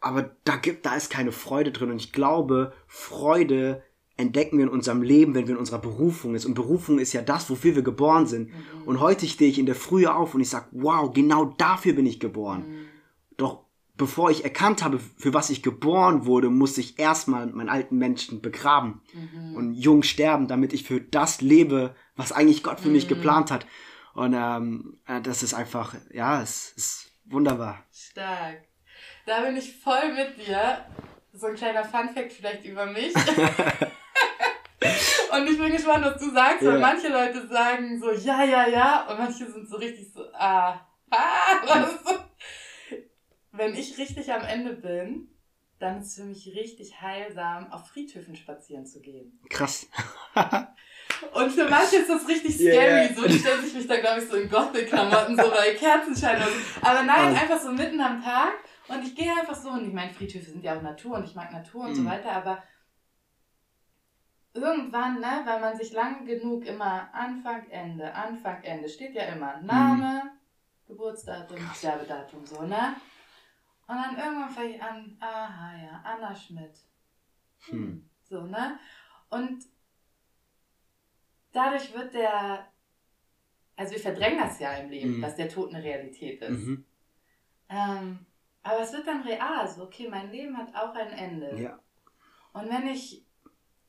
aber 0.00 0.30
da 0.44 0.56
gibt 0.56 0.86
da 0.86 0.94
ist 0.94 1.10
keine 1.10 1.32
Freude 1.32 1.72
drin 1.72 1.90
und 1.90 1.96
ich 1.96 2.12
glaube 2.12 2.72
Freude 2.86 3.82
entdecken 4.18 4.58
wir 4.58 4.64
in 4.64 4.70
unserem 4.70 5.02
Leben, 5.02 5.34
wenn 5.34 5.46
wir 5.46 5.54
in 5.54 5.60
unserer 5.60 5.78
Berufung 5.78 6.34
ist. 6.34 6.44
Und 6.44 6.54
Berufung 6.54 6.98
ist 6.98 7.12
ja 7.12 7.22
das, 7.22 7.48
wofür 7.48 7.76
wir 7.76 7.82
geboren 7.82 8.26
sind. 8.26 8.48
Mhm. 8.48 8.82
Und 8.84 9.00
heute 9.00 9.28
stehe 9.28 9.48
ich 9.48 9.60
in 9.60 9.66
der 9.66 9.76
Frühe 9.76 10.12
auf 10.12 10.34
und 10.34 10.40
ich 10.40 10.50
sage, 10.50 10.66
wow, 10.72 11.12
genau 11.12 11.54
dafür 11.56 11.92
bin 11.92 12.04
ich 12.04 12.18
geboren. 12.18 12.64
Mhm. 12.68 12.86
Doch 13.36 13.60
bevor 13.96 14.30
ich 14.30 14.42
erkannt 14.42 14.82
habe, 14.82 14.98
für 14.98 15.34
was 15.34 15.50
ich 15.50 15.62
geboren 15.62 16.26
wurde, 16.26 16.50
musste 16.50 16.80
ich 16.80 16.98
erstmal 16.98 17.46
meinen 17.46 17.68
alten 17.68 17.96
Menschen 17.96 18.42
begraben 18.42 19.02
mhm. 19.14 19.54
und 19.54 19.74
jung 19.74 20.02
sterben, 20.02 20.48
damit 20.48 20.72
ich 20.72 20.82
für 20.82 21.00
das 21.00 21.40
lebe, 21.40 21.94
was 22.18 22.32
eigentlich 22.32 22.62
Gott 22.62 22.80
für 22.80 22.88
mich 22.88 23.04
mhm. 23.04 23.14
geplant 23.14 23.50
hat. 23.50 23.64
Und 24.12 24.34
ähm, 24.34 25.00
äh, 25.06 25.22
das 25.22 25.42
ist 25.42 25.54
einfach, 25.54 25.94
ja, 26.12 26.42
es 26.42 26.72
ist 26.72 27.10
wunderbar. 27.24 27.82
Stark. 27.92 28.68
Da 29.24 29.40
bin 29.42 29.56
ich 29.56 29.80
voll 29.80 30.12
mit 30.12 30.36
dir. 30.36 30.84
So 31.32 31.46
ein 31.46 31.54
kleiner 31.54 31.84
Funfact 31.84 32.32
vielleicht 32.32 32.64
über 32.64 32.86
mich. 32.86 33.14
und 33.14 33.24
ich 35.46 35.58
bin 35.58 35.70
gespannt, 35.70 36.04
was 36.04 36.20
du 36.20 36.32
sagst, 36.32 36.62
ja. 36.62 36.72
weil 36.72 36.80
manche 36.80 37.06
Leute 37.08 37.46
sagen 37.46 38.00
so, 38.00 38.10
ja, 38.10 38.42
ja, 38.42 38.66
ja, 38.66 39.06
und 39.08 39.18
manche 39.18 39.48
sind 39.48 39.68
so 39.68 39.76
richtig 39.76 40.12
so, 40.12 40.24
ah, 40.32 40.84
ah, 41.10 41.60
was? 41.64 42.00
Wenn 43.52 43.76
ich 43.76 43.96
richtig 43.98 44.32
am 44.32 44.42
Ende 44.42 44.74
bin, 44.74 45.28
dann 45.78 46.00
ist 46.00 46.08
es 46.08 46.16
für 46.16 46.24
mich 46.24 46.52
richtig 46.56 47.00
heilsam, 47.00 47.70
auf 47.70 47.86
Friedhöfen 47.88 48.34
spazieren 48.34 48.86
zu 48.86 49.00
gehen. 49.00 49.38
Krass. 49.48 49.86
Und 51.32 51.50
für 51.50 51.68
manche 51.68 51.96
ist 51.96 52.10
das 52.10 52.26
richtig 52.28 52.56
scary, 52.56 53.06
yeah. 53.06 53.14
so 53.14 53.26
die 53.26 53.38
stellen 53.38 53.62
sich 53.62 53.74
mich 53.74 53.86
da, 53.86 54.00
glaube 54.00 54.20
ich, 54.20 54.28
so 54.28 54.36
in 54.36 54.48
Gothic-Klamotten, 54.48 55.36
so 55.36 55.50
bei 55.50 55.74
Kerzenschein. 55.74 56.42
Aber 56.82 57.02
nein, 57.02 57.34
oh. 57.34 57.40
einfach 57.40 57.60
so 57.60 57.70
mitten 57.72 58.00
am 58.00 58.22
Tag. 58.22 58.54
Und 58.88 59.02
ich 59.02 59.14
gehe 59.14 59.30
einfach 59.32 59.54
so, 59.54 59.70
und 59.70 59.86
ich 59.86 59.92
meine, 59.92 60.12
Friedhöfe 60.12 60.50
sind 60.50 60.64
ja 60.64 60.76
auch 60.76 60.82
Natur 60.82 61.16
und 61.16 61.24
ich 61.24 61.34
mag 61.34 61.52
Natur 61.52 61.84
und 61.84 61.92
mm. 61.92 61.96
so 61.96 62.04
weiter, 62.06 62.32
aber 62.32 62.62
irgendwann, 64.54 65.20
ne, 65.20 65.42
weil 65.44 65.60
man 65.60 65.76
sich 65.76 65.92
lang 65.92 66.24
genug 66.24 66.64
immer 66.64 67.12
Anfang, 67.12 67.68
Ende, 67.68 68.12
Anfang, 68.14 68.62
Ende, 68.62 68.88
steht 68.88 69.14
ja 69.14 69.24
immer 69.24 69.60
Name, 69.60 70.22
mm. 70.24 70.88
Geburtsdatum, 70.88 71.58
Sterbedatum, 71.74 72.46
so, 72.46 72.62
ne? 72.62 72.96
Und 73.86 73.96
dann 73.96 74.18
irgendwann 74.18 74.50
fange 74.50 74.76
ich 74.76 74.82
an, 74.82 75.16
aha, 75.20 75.72
ja, 75.76 76.02
Anna 76.04 76.34
Schmidt. 76.34 76.78
Hm. 77.66 77.78
hm. 77.78 78.10
So, 78.22 78.42
ne? 78.42 78.78
Und 79.30 79.64
dadurch 81.52 81.94
wird 81.94 82.14
der, 82.14 82.66
also 83.76 83.92
wir 83.92 84.00
verdrängen 84.00 84.38
das 84.38 84.58
ja 84.58 84.74
im 84.74 84.90
Leben, 84.90 85.16
mhm. 85.16 85.22
dass 85.22 85.36
der 85.36 85.48
Tod 85.48 85.74
eine 85.74 85.82
Realität 85.82 86.42
ist. 86.42 86.66
Mhm. 86.66 86.84
Ähm, 87.68 88.26
aber 88.62 88.80
es 88.80 88.92
wird 88.92 89.06
dann 89.06 89.22
real, 89.22 89.68
so, 89.68 89.84
okay, 89.84 90.08
mein 90.08 90.30
Leben 90.30 90.56
hat 90.56 90.74
auch 90.74 90.94
ein 90.94 91.10
Ende. 91.10 91.60
Ja. 91.60 91.78
Und 92.52 92.68
wenn 92.68 92.86
ich, 92.88 93.24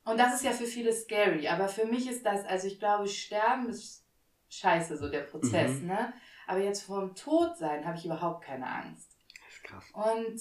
und 0.04 0.18
das 0.18 0.34
ist 0.34 0.44
ja 0.44 0.52
für 0.52 0.66
viele 0.66 0.92
scary, 0.92 1.48
aber 1.48 1.68
für 1.68 1.86
mich 1.86 2.08
ist 2.08 2.24
das, 2.24 2.44
also 2.44 2.66
ich 2.66 2.78
glaube, 2.78 3.08
Sterben 3.08 3.68
ist 3.68 4.04
scheiße, 4.48 4.96
so 4.96 5.08
der 5.08 5.22
Prozess, 5.22 5.80
mhm. 5.80 5.88
ne? 5.88 6.12
Aber 6.46 6.60
jetzt 6.60 6.82
vor 6.82 7.00
dem 7.00 7.14
Tod 7.14 7.56
sein 7.56 7.86
habe 7.86 7.96
ich 7.96 8.04
überhaupt 8.04 8.44
keine 8.44 8.66
Angst. 8.66 9.16
Krass. 9.62 9.84
Und 9.92 10.40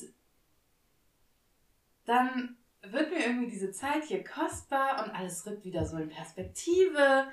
dann 2.05 2.57
wird 2.81 3.11
mir 3.11 3.25
irgendwie 3.25 3.49
diese 3.49 3.71
Zeit 3.71 4.03
hier 4.05 4.23
kostbar 4.23 5.03
und 5.03 5.11
alles 5.11 5.45
rückt 5.45 5.65
wieder 5.65 5.85
so 5.85 5.97
in 5.97 6.09
Perspektive. 6.09 7.27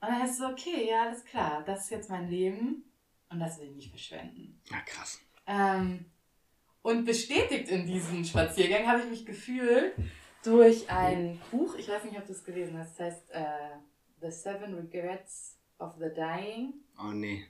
Und 0.00 0.08
dann 0.08 0.24
ist 0.24 0.32
es 0.32 0.38
so, 0.38 0.46
okay, 0.46 0.88
ja, 0.88 1.02
alles 1.02 1.24
klar, 1.24 1.62
das 1.66 1.84
ist 1.84 1.90
jetzt 1.90 2.10
mein 2.10 2.28
Leben 2.28 2.84
und 3.30 3.40
das 3.40 3.58
will 3.58 3.68
ich 3.68 3.76
nicht 3.76 3.90
verschwenden. 3.90 4.60
Ja, 4.70 4.80
krass. 4.80 5.20
Ähm, 5.46 6.04
und 6.82 7.04
bestätigt 7.04 7.68
in 7.68 7.86
diesem 7.86 8.24
Spaziergang 8.24 8.86
habe 8.86 9.00
ich 9.00 9.10
mich 9.10 9.26
gefühlt 9.26 9.94
durch 10.42 10.88
ein 10.90 11.40
Buch, 11.50 11.74
ich 11.74 11.88
weiß 11.88 12.04
nicht, 12.04 12.16
ob 12.16 12.26
du 12.26 12.32
es 12.32 12.44
gelesen 12.44 12.78
hast, 12.78 12.98
das 12.98 13.06
heißt 13.06 13.30
uh, 13.34 13.80
The 14.20 14.30
Seven 14.30 14.74
Regrets 14.74 15.58
of 15.78 15.94
the 15.98 16.08
Dying. 16.14 16.74
Oh 16.98 17.12
nee. 17.12 17.46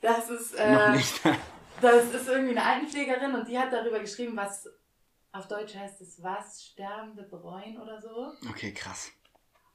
Das 0.00 0.28
ist, 0.30 0.54
äh, 0.54 0.72
Noch 0.72 0.94
nicht. 0.94 1.20
das 1.80 2.12
ist 2.12 2.28
irgendwie 2.28 2.56
eine 2.56 2.64
Altenpflegerin 2.64 3.34
und 3.34 3.48
die 3.48 3.58
hat 3.58 3.72
darüber 3.72 4.00
geschrieben, 4.00 4.36
was 4.36 4.68
auf 5.38 5.48
Deutsch 5.48 5.74
heißt 5.74 6.00
es 6.00 6.22
was? 6.22 6.64
Sterbende 6.64 7.22
bereuen 7.22 7.78
oder 7.80 8.00
so. 8.00 8.32
Okay, 8.50 8.72
krass. 8.72 9.10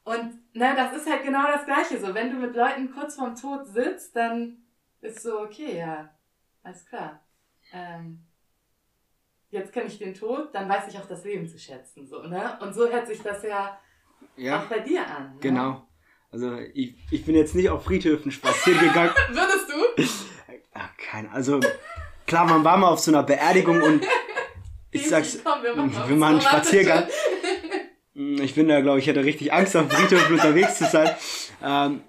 Und 0.04 0.40
ne, 0.56 0.74
das 0.76 0.96
ist 0.96 1.10
halt 1.10 1.24
genau 1.24 1.46
das 1.48 1.66
Gleiche 1.66 2.00
so. 2.00 2.14
Wenn 2.14 2.32
du 2.32 2.38
mit 2.38 2.56
Leuten 2.56 2.92
kurz 2.92 3.16
vorm 3.16 3.36
Tod 3.36 3.68
sitzt, 3.68 4.16
dann 4.16 4.58
ist 5.02 5.22
so, 5.22 5.40
okay, 5.42 5.78
ja, 5.78 6.10
alles 6.64 6.86
klar. 6.86 7.24
Ähm, 7.72 8.26
jetzt 9.50 9.72
kenne 9.74 9.88
ich 9.88 10.00
den 10.00 10.16
Tod, 10.16 10.54
dann 10.54 10.68
weiß 10.68 10.88
ich 10.88 10.98
auch 10.98 11.08
das 11.08 11.24
Leben 11.24 11.48
zu 11.48 11.60
schätzen. 11.60 12.08
So, 12.08 12.24
ne? 12.24 12.58
Und 12.62 12.74
so 12.74 12.90
hört 12.90 13.08
sich 13.08 13.22
das 13.22 13.44
ja, 13.44 13.80
ja 14.38 14.62
auch 14.62 14.66
bei 14.66 14.80
dir 14.80 15.06
an. 15.06 15.36
Ne? 15.36 15.40
Genau. 15.42 15.88
Also 16.32 16.58
ich, 16.74 16.96
ich 17.12 17.26
bin 17.26 17.36
jetzt 17.36 17.56
nicht 17.56 17.70
auf 17.70 17.84
Friedhöfen 17.84 18.32
spazieren 18.32 18.80
gegangen. 18.80 19.14
Würdest 19.30 19.70
du? 19.70 20.04
Ach, 20.74 20.98
keine. 20.98 21.32
Also 21.32 21.60
klar, 22.26 22.46
man 22.46 22.64
war 22.64 22.78
mal 22.78 22.88
auf 22.88 23.00
so 23.00 23.12
einer 23.12 23.24
Beerdigung 23.24 23.82
und 23.82 24.06
ich 24.92 25.08
sag's, 25.08 25.40
komm, 25.44 25.64
wir 25.64 25.76
machen, 25.76 26.10
wir 26.10 26.16
machen 26.16 26.34
einen 26.34 26.42
Spaziergang. 26.42 27.06
Hm, 28.14 28.42
ich 28.42 28.56
bin 28.56 28.68
da, 28.68 28.82
glaube 28.82 29.00
ich, 29.00 29.08
hätte 29.08 29.24
richtig 29.24 29.54
Angst, 29.54 29.76
auf 29.76 29.92
Friedhof 29.92 30.30
unterwegs 30.30 30.78
zu 30.78 30.86
sein. 30.86 31.10
Ähm, 31.64 32.02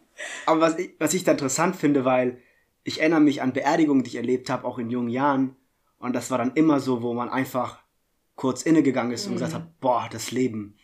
aber 0.46 0.60
was 0.60 0.78
ich, 0.78 0.90
was 0.98 1.14
ich 1.14 1.24
da 1.24 1.32
interessant 1.32 1.76
finde, 1.76 2.04
weil 2.04 2.38
ich 2.84 3.00
erinnere 3.00 3.20
mich 3.20 3.42
an 3.42 3.52
Beerdigungen, 3.52 4.02
die 4.02 4.10
ich 4.10 4.16
erlebt 4.16 4.50
habe, 4.50 4.66
auch 4.66 4.78
in 4.78 4.90
jungen 4.90 5.08
Jahren. 5.08 5.56
Und 5.98 6.14
das 6.14 6.30
war 6.30 6.38
dann 6.38 6.52
immer 6.54 6.80
so, 6.80 7.02
wo 7.02 7.14
man 7.14 7.28
einfach 7.28 7.78
kurz 8.34 8.62
innegegangen 8.62 9.12
ist 9.12 9.26
mhm. 9.26 9.32
und 9.32 9.34
gesagt 9.36 9.54
hat, 9.54 9.80
boah, 9.80 10.08
das 10.10 10.32
Leben. 10.32 10.76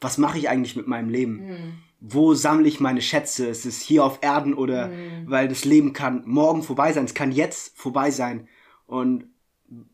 Was 0.00 0.18
mache 0.18 0.38
ich 0.38 0.48
eigentlich 0.48 0.76
mit 0.76 0.86
meinem 0.86 1.08
Leben? 1.08 1.46
Mhm. 1.46 1.78
Wo 2.00 2.34
sammle 2.34 2.68
ich 2.68 2.80
meine 2.80 3.00
Schätze? 3.00 3.48
Ist 3.48 3.64
es 3.64 3.80
hier 3.80 4.04
auf 4.04 4.18
Erden 4.20 4.54
oder 4.54 4.88
mhm. 4.88 5.24
weil 5.26 5.48
das 5.48 5.64
Leben 5.64 5.92
kann 5.92 6.22
morgen 6.26 6.62
vorbei 6.62 6.92
sein, 6.92 7.04
es 7.06 7.14
kann 7.14 7.32
jetzt 7.32 7.76
vorbei 7.76 8.10
sein. 8.10 8.48
Und 8.86 9.24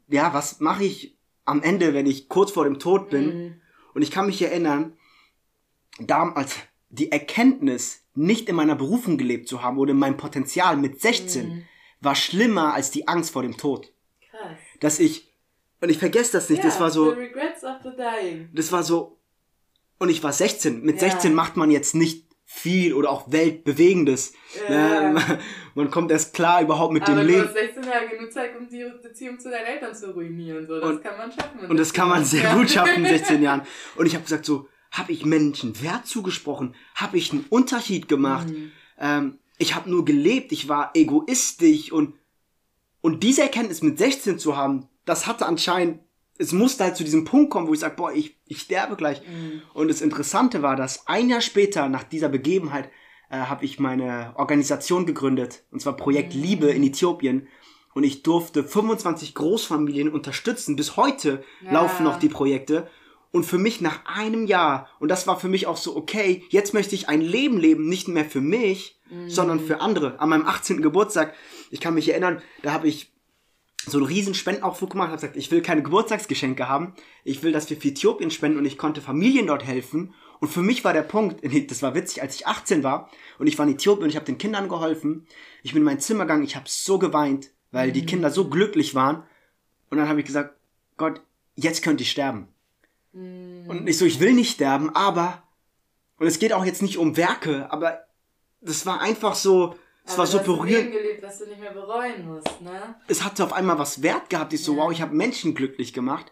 ja, 0.09 0.35
was 0.35 0.61
mache 0.61 0.85
ich 0.85 1.17
am 1.45 1.63
Ende, 1.63 1.95
wenn 1.95 2.07
ich 2.07 2.29
kurz 2.29 2.53
vor 2.53 2.65
dem 2.65 2.79
Tod 2.79 3.11
bin, 3.11 3.27
mhm. 3.27 3.61
und 3.95 4.03
ich 4.03 4.11
kann 4.11 4.27
mich 4.27 4.41
erinnern, 4.41 4.97
damals 6.01 6.57
die 6.89 7.13
Erkenntnis, 7.13 8.03
nicht 8.15 8.49
in 8.49 8.57
meiner 8.57 8.77
Berufung 8.77 9.19
gelebt 9.19 9.49
zu 9.49 9.63
haben 9.63 9.79
oder 9.79 9.91
in 9.91 9.99
meinem 9.99 10.17
Potenzial 10.17 10.77
mit 10.77 11.01
16, 11.01 11.49
mhm. 11.49 11.65
war 12.01 12.15
schlimmer 12.15 12.75
als 12.75 12.91
die 12.91 13.09
Angst 13.09 13.33
vor 13.33 13.43
dem 13.43 13.57
Tod. 13.57 13.93
Krass. 14.31 14.59
Dass 14.81 15.01
ich, 15.01 15.33
und 15.81 15.91
ich 15.91 15.99
vergesse 15.99 16.33
das 16.33 16.49
nicht, 16.49 16.63
yeah, 16.63 16.69
das 16.69 16.81
war 16.81 16.91
so, 16.91 17.17
das 18.53 18.73
war 18.73 18.83
so, 18.83 19.19
und 19.99 20.09
ich 20.09 20.23
war 20.23 20.33
16. 20.33 20.83
Mit 20.83 21.01
ja. 21.03 21.11
16 21.11 21.35
macht 21.35 21.57
man 21.57 21.71
jetzt 21.71 21.95
nicht 21.95 22.24
viel 22.55 22.95
oder 22.95 23.11
auch 23.11 23.31
weltbewegendes. 23.31 24.33
Ja. 24.69 25.11
Ne? 25.11 25.41
Man 25.75 25.91
kommt 25.91 26.13
erst 26.13 26.35
klar 26.35 26.63
überhaupt 26.63 26.93
mit 26.93 27.03
Aber 27.03 27.17
dem 27.17 27.27
Leben. 27.27 27.41
Aber 27.41 27.53
du 27.53 27.59
hast 27.59 27.75
16 27.75 27.83
Jahre 27.85 28.09
genug 28.09 28.33
Zeit, 28.33 28.57
um 28.57 28.69
die 28.69 28.85
Beziehung 29.03 29.41
zu 29.41 29.51
deinen 29.51 29.67
Eltern 29.67 29.95
zu 29.95 30.13
ruinieren. 30.13 30.67
So. 30.67 30.79
Das 30.79 30.91
und, 30.91 31.03
kann 31.03 31.19
man 31.19 31.33
schaffen. 31.33 31.67
Und 31.69 31.77
das 31.77 31.93
kann 31.93 32.09
man 32.09 32.25
sehr 32.25 32.55
gut 32.55 32.71
schaffen 32.71 33.05
in 33.05 33.11
16 33.11 33.43
Jahren. 33.43 33.63
Und 33.97 34.07
ich 34.07 34.15
habe 34.15 34.23
gesagt 34.23 34.45
so, 34.45 34.69
habe 34.93 35.13
ich 35.13 35.25
Menschen 35.25 35.83
Wert 35.83 36.07
zugesprochen? 36.07 36.77
Habe 36.95 37.19
ich 37.19 37.33
einen 37.33 37.45
Unterschied 37.51 38.09
gemacht? 38.09 38.49
Mhm. 38.49 38.73
Ähm, 38.99 39.39
ich 39.59 39.75
habe 39.75 39.91
nur 39.91 40.05
gelebt, 40.05 40.53
ich 40.53 40.69
war 40.69 40.93
egoistisch 40.95 41.91
und 41.93 42.15
und 43.01 43.23
diese 43.23 43.43
Erkenntnis 43.43 43.83
mit 43.83 43.99
16 43.99 44.39
zu 44.39 44.57
haben, 44.57 44.89
das 45.05 45.27
hatte 45.27 45.45
anscheinend 45.45 46.01
es 46.39 46.53
musste 46.53 46.85
halt 46.85 46.97
zu 46.97 47.05
diesem 47.05 47.25
Punkt 47.25 47.51
kommen, 47.51 47.69
wo 47.69 47.75
ich 47.75 47.81
sage, 47.81 47.97
boah, 47.97 48.13
ich, 48.13 48.37
ich 48.47 48.61
sterbe 48.61 48.97
gleich. 48.97 49.21
Mhm. 49.21 49.63
Und 49.73 49.89
das 49.89 50.01
Interessante 50.01 50.63
war, 50.63 50.77
dass 50.77 51.07
ein 51.07 51.29
Jahr 51.29 51.41
später, 51.41 51.89
nach 51.89 52.05
dieser 52.05 52.29
Begebenheit, 52.29 52.91
äh, 53.31 53.37
habe 53.37 53.65
ich 53.65 53.79
meine 53.79 54.33
Organisation 54.37 55.07
gegründet, 55.07 55.65
und 55.71 55.81
zwar 55.81 55.97
Projekt 55.97 56.35
mhm. 56.35 56.43
Liebe 56.43 56.71
in 56.71 56.83
Äthiopien. 56.83 57.49
Und 57.95 58.03
ich 58.03 58.25
durfte 58.25 58.65
25 58.65 59.35
Großfamilien 59.35 60.09
unterstützen. 60.09 60.75
Bis 60.75 60.97
heute 60.97 61.45
ja. 61.65 61.73
laufen 61.73 62.03
noch 62.03 62.19
die 62.19 62.29
Projekte. 62.29 62.89
Und 63.31 63.45
für 63.45 63.59
mich 63.59 63.81
nach 63.81 64.05
einem 64.07 64.47
Jahr, 64.47 64.89
und 64.99 65.09
das 65.09 65.29
war 65.29 65.39
für 65.39 65.49
mich 65.49 65.69
auch 65.69 65.77
so, 65.77 65.97
okay, 65.97 66.43
jetzt 66.49 66.75
möchte 66.75 66.97
ich 66.97 67.09
ein 67.09 67.21
Leben 67.21 67.59
leben, 67.59 67.89
nicht 67.89 68.09
mehr 68.09 68.25
für 68.25 68.41
mich, 68.41 69.01
mhm. 69.11 69.29
sondern 69.29 69.61
für 69.61 69.81
andere. 69.81 70.19
An 70.21 70.29
meinem 70.29 70.47
18. 70.47 70.83
Geburtstag, 70.83 71.35
ich 71.71 71.81
kann 71.81 71.95
mich 71.95 72.09
erinnern, 72.09 72.43
da 72.63 72.73
habe 72.73 72.89
ich 72.89 73.14
so 73.87 73.99
einen 73.99 74.07
riesen 74.07 74.35
Spendenaufruf 74.35 74.91
gemacht, 74.91 75.09
habe 75.09 75.17
gesagt, 75.17 75.37
ich 75.37 75.51
will 75.51 75.63
keine 75.63 75.83
Geburtstagsgeschenke 75.83 76.69
haben, 76.69 76.95
ich 77.25 77.43
will, 77.43 77.53
dass 77.53 77.69
wir 77.71 77.77
für 77.77 77.89
Äthiopien 77.89 78.31
spenden 78.31 78.59
und 78.59 78.65
ich 78.65 78.79
konnte 78.79 79.01
Familien 79.01 79.47
dort 79.47 79.65
helfen. 79.65 80.15
Und 80.41 80.49
für 80.49 80.63
mich 80.63 80.85
war 80.85 80.93
der 80.93 81.03
Punkt, 81.03 81.41
das 81.71 81.83
war 81.83 81.95
witzig, 81.95 82.23
als 82.23 82.37
ich 82.37 82.47
18 82.47 82.83
war 82.83 83.11
und 83.39 83.47
ich 83.47 83.59
war 83.59 83.67
in 83.67 83.75
Äthiopien 83.75 84.05
und 84.05 84.11
ich 84.11 84.17
habe 84.17 84.27
den 84.27 84.39
Kindern 84.39 84.69
geholfen. 84.69 85.27
Ich 85.63 85.73
bin 85.73 85.83
in 85.83 85.87
mein 85.87 86.01
Zimmer 86.01 86.25
gegangen, 86.25 86.45
ich 86.45 86.57
habe 86.57 86.67
so 86.69 86.99
geweint, 86.99 87.51
weil 87.71 87.89
mhm. 87.89 87.93
die 87.93 88.07
Kinder 88.07 88.31
so 88.31 88.49
glücklich 88.49 88.95
waren. 88.95 89.23
Und 89.91 89.99
dann 89.99 90.09
habe 90.09 90.21
ich 90.21 90.27
gesagt, 90.27 90.55
Gott, 90.97 91.21
jetzt 91.57 91.83
könnte 91.83 92.03
ich 92.03 92.11
sterben. 92.11 92.49
Mhm. 93.13 93.65
Und 93.69 93.89
ich 93.89 93.99
so, 93.99 94.05
ich 94.05 94.21
will 94.21 94.33
nicht 94.33 94.53
sterben, 94.53 94.95
aber, 94.95 95.43
und 96.19 96.27
es 96.27 96.39
geht 96.39 96.53
auch 96.53 96.65
jetzt 96.65 96.83
nicht 96.83 96.99
um 96.99 97.17
Werke, 97.17 97.71
aber 97.71 98.05
das 98.61 98.87
war 98.87 99.01
einfach 99.01 99.35
so, 99.35 99.75
es 100.05 100.13
Aber 100.13 100.19
war 100.19 100.27
so 100.27 100.39
berührend. 100.41 100.93
Gelebt, 100.93 101.23
was 101.23 101.39
du 101.39 101.47
nicht 101.47 101.61
mehr 101.61 101.73
bereuen 101.73 102.27
musst, 102.27 102.61
ne? 102.61 102.95
Es 103.09 103.25
hatte 103.25 103.43
auf 103.43 103.53
einmal 103.53 103.79
was 103.79 104.03
Wert 104.03 104.29
gehabt. 104.29 104.53
Ich 104.53 104.63
so, 104.63 104.77
ja. 104.77 104.83
wow, 104.83 104.93
ich 104.93 105.01
habe 105.01 105.15
Menschen 105.15 105.55
glücklich 105.55 105.93
gemacht. 105.93 106.31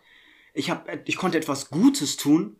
Ich, 0.52 0.70
hab, 0.70 0.88
ich 1.08 1.16
konnte 1.16 1.38
etwas 1.38 1.70
Gutes 1.70 2.16
tun. 2.18 2.56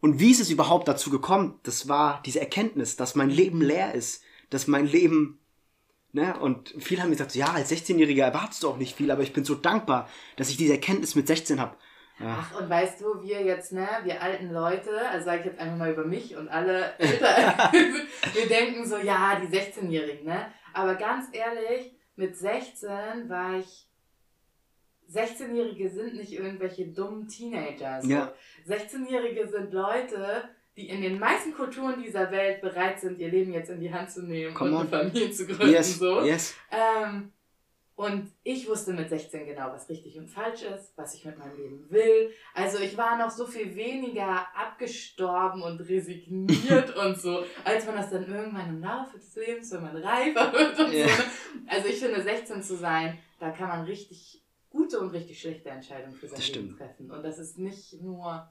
Und 0.00 0.18
wie 0.18 0.30
ist 0.30 0.40
es 0.40 0.48
überhaupt 0.48 0.88
dazu 0.88 1.10
gekommen? 1.10 1.60
Das 1.62 1.88
war 1.88 2.22
diese 2.24 2.40
Erkenntnis, 2.40 2.96
dass 2.96 3.14
mein 3.14 3.28
Leben 3.28 3.60
leer 3.60 3.94
ist, 3.94 4.22
dass 4.48 4.66
mein 4.66 4.86
Leben, 4.86 5.38
ne, 6.12 6.38
und 6.40 6.74
viele 6.78 7.02
haben 7.02 7.10
gesagt, 7.10 7.34
ja, 7.34 7.52
als 7.52 7.70
16-Jähriger 7.70 8.24
erwartest 8.24 8.62
du 8.62 8.70
auch 8.70 8.78
nicht 8.78 8.96
viel, 8.96 9.10
aber 9.10 9.22
ich 9.22 9.34
bin 9.34 9.44
so 9.44 9.54
dankbar, 9.54 10.08
dass 10.36 10.48
ich 10.48 10.56
diese 10.56 10.72
Erkenntnis 10.72 11.14
mit 11.14 11.26
16 11.26 11.60
habe. 11.60 11.76
Ach, 12.22 12.60
und 12.60 12.68
weißt 12.68 13.00
du, 13.00 13.22
wir 13.22 13.42
jetzt, 13.42 13.72
ne, 13.72 13.88
wir 14.04 14.22
alten 14.22 14.50
Leute, 14.50 14.90
also 15.08 15.24
sage 15.24 15.40
ich 15.40 15.46
jetzt 15.46 15.58
einfach 15.58 15.76
mal 15.76 15.92
über 15.92 16.04
mich 16.04 16.36
und 16.36 16.48
alle 16.48 16.92
älter, 16.98 17.72
wir 18.34 18.48
denken 18.48 18.86
so, 18.86 18.98
ja, 18.98 19.40
die 19.40 19.56
16-Jährigen, 19.56 20.26
ne? 20.26 20.52
Aber 20.74 20.94
ganz 20.96 21.26
ehrlich, 21.32 21.92
mit 22.16 22.36
16 22.36 23.28
war 23.28 23.58
ich 23.58 23.88
16-Jährige 25.12 25.90
sind 25.90 26.14
nicht 26.14 26.32
irgendwelche 26.32 26.86
dummen 26.86 27.26
Teenager. 27.26 28.00
So. 28.00 28.08
Ja. 28.08 28.32
16-Jährige 28.68 29.48
sind 29.48 29.72
Leute, 29.72 30.44
die 30.76 30.88
in 30.88 31.02
den 31.02 31.18
meisten 31.18 31.52
Kulturen 31.52 32.00
dieser 32.00 32.30
Welt 32.30 32.60
bereit 32.60 33.00
sind, 33.00 33.18
ihr 33.18 33.28
Leben 33.28 33.52
jetzt 33.52 33.70
in 33.70 33.80
die 33.80 33.92
Hand 33.92 34.10
zu 34.10 34.22
nehmen 34.22 34.54
Come 34.54 34.76
und 34.76 34.94
eine 34.94 35.10
Familie 35.10 35.32
zu 35.32 35.46
gründen. 35.46 35.72
Yes. 35.72 35.98
So. 35.98 36.22
Yes. 36.22 36.54
Ähm, 36.70 37.32
und 38.00 38.32
ich 38.44 38.66
wusste 38.66 38.94
mit 38.94 39.10
16 39.10 39.44
genau, 39.44 39.72
was 39.72 39.86
richtig 39.90 40.16
und 40.16 40.26
falsch 40.26 40.62
ist, 40.62 40.96
was 40.96 41.14
ich 41.14 41.22
mit 41.26 41.38
meinem 41.38 41.54
Leben 41.54 41.90
will. 41.90 42.32
Also 42.54 42.78
ich 42.78 42.96
war 42.96 43.18
noch 43.18 43.28
so 43.28 43.44
viel 43.44 43.74
weniger 43.76 44.46
abgestorben 44.56 45.60
und 45.60 45.80
resigniert 45.80 46.96
und 47.04 47.20
so, 47.20 47.44
als 47.62 47.84
man 47.84 47.96
das 47.96 48.08
dann 48.08 48.26
irgendwann 48.26 48.70
im 48.70 48.80
Laufe 48.80 49.18
des 49.18 49.36
Lebens, 49.36 49.70
wenn 49.72 49.82
man 49.82 49.96
reifer 49.98 50.50
wird 50.50 50.80
und 50.80 50.94
yeah. 50.94 51.08
so. 51.08 51.22
Also 51.66 51.88
ich 51.88 51.98
finde, 51.98 52.22
16 52.22 52.62
zu 52.62 52.76
sein, 52.78 53.18
da 53.38 53.50
kann 53.50 53.68
man 53.68 53.84
richtig 53.84 54.42
gute 54.70 54.98
und 54.98 55.10
richtig 55.10 55.38
schlechte 55.38 55.68
Entscheidungen 55.68 56.14
für 56.14 56.26
sein 56.26 56.38
das 56.38 56.48
Leben 56.48 56.68
stimmt. 56.68 56.78
treffen. 56.78 57.10
Und 57.10 57.22
das 57.22 57.38
ist 57.38 57.58
nicht 57.58 58.00
nur, 58.00 58.50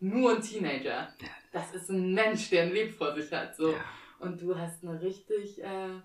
nur 0.00 0.36
ein 0.36 0.40
Teenager. 0.40 1.12
Ja. 1.20 1.28
Das 1.52 1.74
ist 1.74 1.90
ein 1.90 2.14
Mensch, 2.14 2.48
der 2.48 2.62
ein 2.62 2.72
Leben 2.72 2.94
vor 2.94 3.14
sich 3.14 3.30
hat. 3.30 3.56
So. 3.56 3.72
Ja. 3.72 3.84
Und 4.20 4.40
du 4.40 4.56
hast 4.58 4.82
eine 4.82 5.02
richtig 5.02 5.62
äh, 5.62 6.00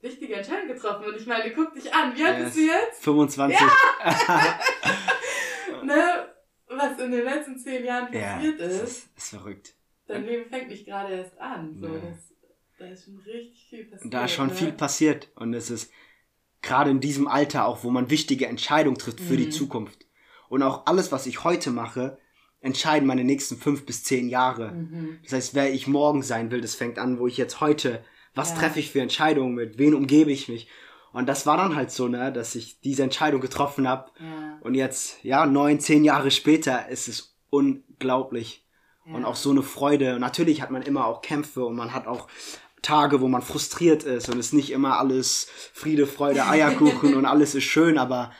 wichtige 0.00 0.36
Entscheidung 0.36 0.68
getroffen. 0.68 1.06
Und 1.06 1.16
ich 1.16 1.26
meine, 1.26 1.52
guck 1.52 1.74
dich 1.74 1.92
an. 1.92 2.16
Wie 2.16 2.24
alt 2.24 2.44
bist 2.44 2.56
du 2.56 2.60
jetzt? 2.60 3.02
25. 3.02 3.58
Ja! 3.58 4.60
ne? 5.84 6.32
Was 6.68 6.98
in 6.98 7.12
den 7.12 7.24
letzten 7.24 7.58
zehn 7.58 7.84
Jahren 7.84 8.06
passiert 8.10 8.60
ja, 8.60 8.66
ist, 8.66 8.82
ist, 8.82 9.08
ist 9.16 9.28
verrückt. 9.30 9.74
Dein 10.08 10.24
Leben 10.24 10.50
fängt 10.50 10.68
nicht 10.68 10.84
gerade 10.84 11.14
erst 11.14 11.38
an. 11.40 11.78
So. 11.80 11.88
Das, 11.88 12.32
da 12.78 12.86
ist 12.86 13.04
schon 13.04 13.18
richtig 13.18 13.66
viel 13.68 13.84
passiert. 13.84 14.14
Da 14.14 14.24
ist 14.24 14.32
schon 14.32 14.48
ne? 14.48 14.54
viel 14.54 14.72
passiert. 14.72 15.30
Und 15.36 15.54
es 15.54 15.70
ist 15.70 15.90
gerade 16.62 16.90
in 16.90 17.00
diesem 17.00 17.28
Alter 17.28 17.66
auch, 17.66 17.84
wo 17.84 17.90
man 17.90 18.10
wichtige 18.10 18.46
Entscheidungen 18.46 18.98
trifft 18.98 19.20
für 19.20 19.34
mhm. 19.34 19.38
die 19.38 19.50
Zukunft. 19.50 20.06
Und 20.48 20.62
auch 20.62 20.86
alles, 20.86 21.12
was 21.12 21.26
ich 21.26 21.44
heute 21.44 21.70
mache, 21.70 22.18
entscheiden 22.60 23.06
meine 23.06 23.24
nächsten 23.24 23.56
fünf 23.56 23.86
bis 23.86 24.04
zehn 24.04 24.28
Jahre. 24.28 24.72
Mhm. 24.72 25.18
Das 25.22 25.32
heißt, 25.32 25.54
wer 25.54 25.72
ich 25.72 25.86
morgen 25.86 26.22
sein 26.22 26.50
will, 26.50 26.60
das 26.60 26.74
fängt 26.74 26.98
an, 26.98 27.18
wo 27.18 27.26
ich 27.26 27.36
jetzt 27.36 27.60
heute, 27.60 28.04
was 28.36 28.50
ja. 28.50 28.56
treffe 28.56 28.78
ich 28.78 28.92
für 28.92 29.00
Entscheidungen 29.00 29.54
mit, 29.54 29.78
wen 29.78 29.94
umgebe 29.94 30.30
ich 30.30 30.48
mich. 30.48 30.68
Und 31.12 31.26
das 31.26 31.46
war 31.46 31.56
dann 31.56 31.74
halt 31.74 31.90
so, 31.90 32.06
ne, 32.06 32.30
dass 32.30 32.54
ich 32.54 32.80
diese 32.80 33.02
Entscheidung 33.02 33.40
getroffen 33.40 33.88
habe. 33.88 34.12
Ja. 34.20 34.58
Und 34.60 34.74
jetzt, 34.74 35.24
ja, 35.24 35.46
neun, 35.46 35.80
zehn 35.80 36.04
Jahre 36.04 36.30
später 36.30 36.88
ist 36.88 37.08
es 37.08 37.36
unglaublich. 37.50 38.64
Ja. 39.06 39.14
Und 39.14 39.24
auch 39.24 39.36
so 39.36 39.50
eine 39.50 39.62
Freude. 39.62 40.14
Und 40.14 40.20
natürlich 40.20 40.60
hat 40.60 40.70
man 40.70 40.82
immer 40.82 41.06
auch 41.06 41.22
Kämpfe 41.22 41.64
und 41.64 41.74
man 41.74 41.94
hat 41.94 42.06
auch 42.06 42.28
Tage, 42.82 43.20
wo 43.20 43.28
man 43.28 43.42
frustriert 43.42 44.04
ist 44.04 44.28
und 44.28 44.38
es 44.38 44.46
ist 44.46 44.52
nicht 44.52 44.70
immer 44.70 44.98
alles 44.98 45.48
Friede, 45.72 46.06
Freude, 46.06 46.46
Eierkuchen 46.48 47.14
und 47.14 47.24
alles 47.24 47.54
ist 47.54 47.64
schön, 47.64 47.98
aber 47.98 48.32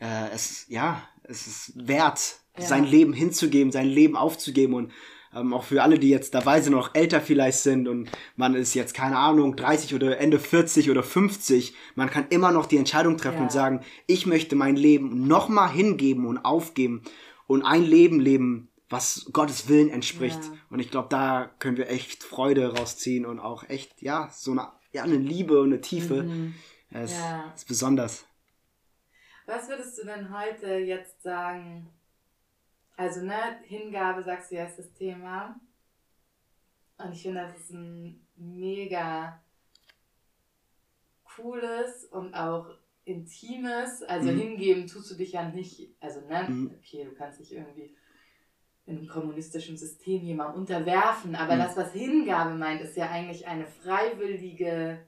äh, 0.00 0.28
es 0.32 0.66
ja, 0.68 1.02
es 1.24 1.46
ist 1.46 1.88
wert, 1.88 2.36
ja. 2.56 2.66
sein 2.66 2.84
Leben 2.84 3.12
hinzugeben, 3.12 3.72
sein 3.72 3.88
Leben 3.88 4.16
aufzugeben 4.16 4.74
und 4.74 4.92
ähm, 5.34 5.52
auch 5.54 5.64
für 5.64 5.82
alle, 5.82 5.98
die 5.98 6.08
jetzt 6.08 6.34
dabei 6.34 6.60
sind, 6.60 6.72
noch 6.72 6.94
älter 6.94 7.20
vielleicht 7.20 7.58
sind 7.58 7.88
und 7.88 8.10
man 8.36 8.54
ist 8.54 8.74
jetzt, 8.74 8.94
keine 8.94 9.16
Ahnung, 9.16 9.56
30 9.56 9.94
oder 9.94 10.18
Ende 10.18 10.38
40 10.38 10.90
oder 10.90 11.02
50, 11.02 11.74
man 11.94 12.10
kann 12.10 12.26
immer 12.30 12.52
noch 12.52 12.66
die 12.66 12.76
Entscheidung 12.76 13.16
treffen 13.16 13.38
ja. 13.38 13.42
und 13.42 13.52
sagen, 13.52 13.84
ich 14.06 14.26
möchte 14.26 14.56
mein 14.56 14.76
Leben 14.76 15.26
nochmal 15.26 15.70
hingeben 15.70 16.26
und 16.26 16.38
aufgeben 16.38 17.02
und 17.46 17.62
ein 17.62 17.84
Leben 17.84 18.20
leben, 18.20 18.70
was 18.88 19.28
Gottes 19.32 19.68
Willen 19.68 19.88
entspricht. 19.88 20.42
Ja. 20.42 20.52
Und 20.68 20.80
ich 20.80 20.90
glaube, 20.90 21.08
da 21.10 21.50
können 21.60 21.76
wir 21.76 21.88
echt 21.88 22.24
Freude 22.24 22.76
rausziehen 22.76 23.24
und 23.24 23.38
auch 23.38 23.68
echt, 23.68 24.02
ja, 24.02 24.28
so 24.32 24.50
eine, 24.50 24.68
ja, 24.92 25.04
eine 25.04 25.16
Liebe 25.16 25.60
und 25.60 25.68
eine 25.68 25.80
Tiefe. 25.80 26.24
Mhm. 26.24 26.54
Es 26.90 27.12
ja. 27.12 27.52
ist 27.54 27.68
besonders. 27.68 28.24
Was 29.46 29.68
würdest 29.68 29.98
du 29.98 30.06
denn 30.06 30.36
heute 30.36 30.74
jetzt 30.74 31.22
sagen? 31.22 31.88
Also, 33.00 33.22
ne, 33.22 33.58
Hingabe, 33.62 34.22
sagst 34.22 34.50
du 34.50 34.56
ja, 34.56 34.66
ist 34.66 34.78
das 34.78 34.92
Thema. 34.92 35.58
Und 36.98 37.12
ich 37.12 37.22
finde, 37.22 37.40
das 37.40 37.56
ist 37.58 37.70
ein 37.70 38.26
mega 38.36 39.40
cooles 41.24 42.04
und 42.10 42.34
auch 42.34 42.66
intimes. 43.06 44.02
Also, 44.02 44.30
mhm. 44.30 44.38
hingeben 44.38 44.86
tust 44.86 45.10
du 45.10 45.14
dich 45.14 45.32
ja 45.32 45.48
nicht, 45.48 45.96
also, 45.98 46.20
ne, 46.28 46.44
mhm. 46.46 46.74
okay, 46.78 47.06
du 47.06 47.14
kannst 47.14 47.40
dich 47.40 47.54
irgendwie 47.54 47.96
in 48.84 48.98
einem 48.98 49.08
kommunistischen 49.08 49.78
System 49.78 50.22
jemandem 50.22 50.60
unterwerfen. 50.60 51.34
Aber 51.36 51.54
mhm. 51.54 51.60
das, 51.60 51.78
was 51.78 51.94
Hingabe 51.94 52.54
meint, 52.54 52.82
ist 52.82 52.98
ja 52.98 53.08
eigentlich 53.08 53.46
eine 53.48 53.66
freiwillige 53.66 55.06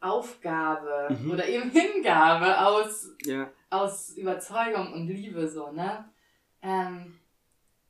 Aufgabe 0.00 1.18
mhm. 1.20 1.32
oder 1.32 1.46
eben 1.46 1.68
Hingabe 1.68 2.66
aus, 2.66 3.10
ja. 3.26 3.52
aus 3.68 4.16
Überzeugung 4.16 4.94
und 4.94 5.06
Liebe 5.06 5.46
so, 5.46 5.70
ne? 5.70 6.08
Ähm, 6.64 7.14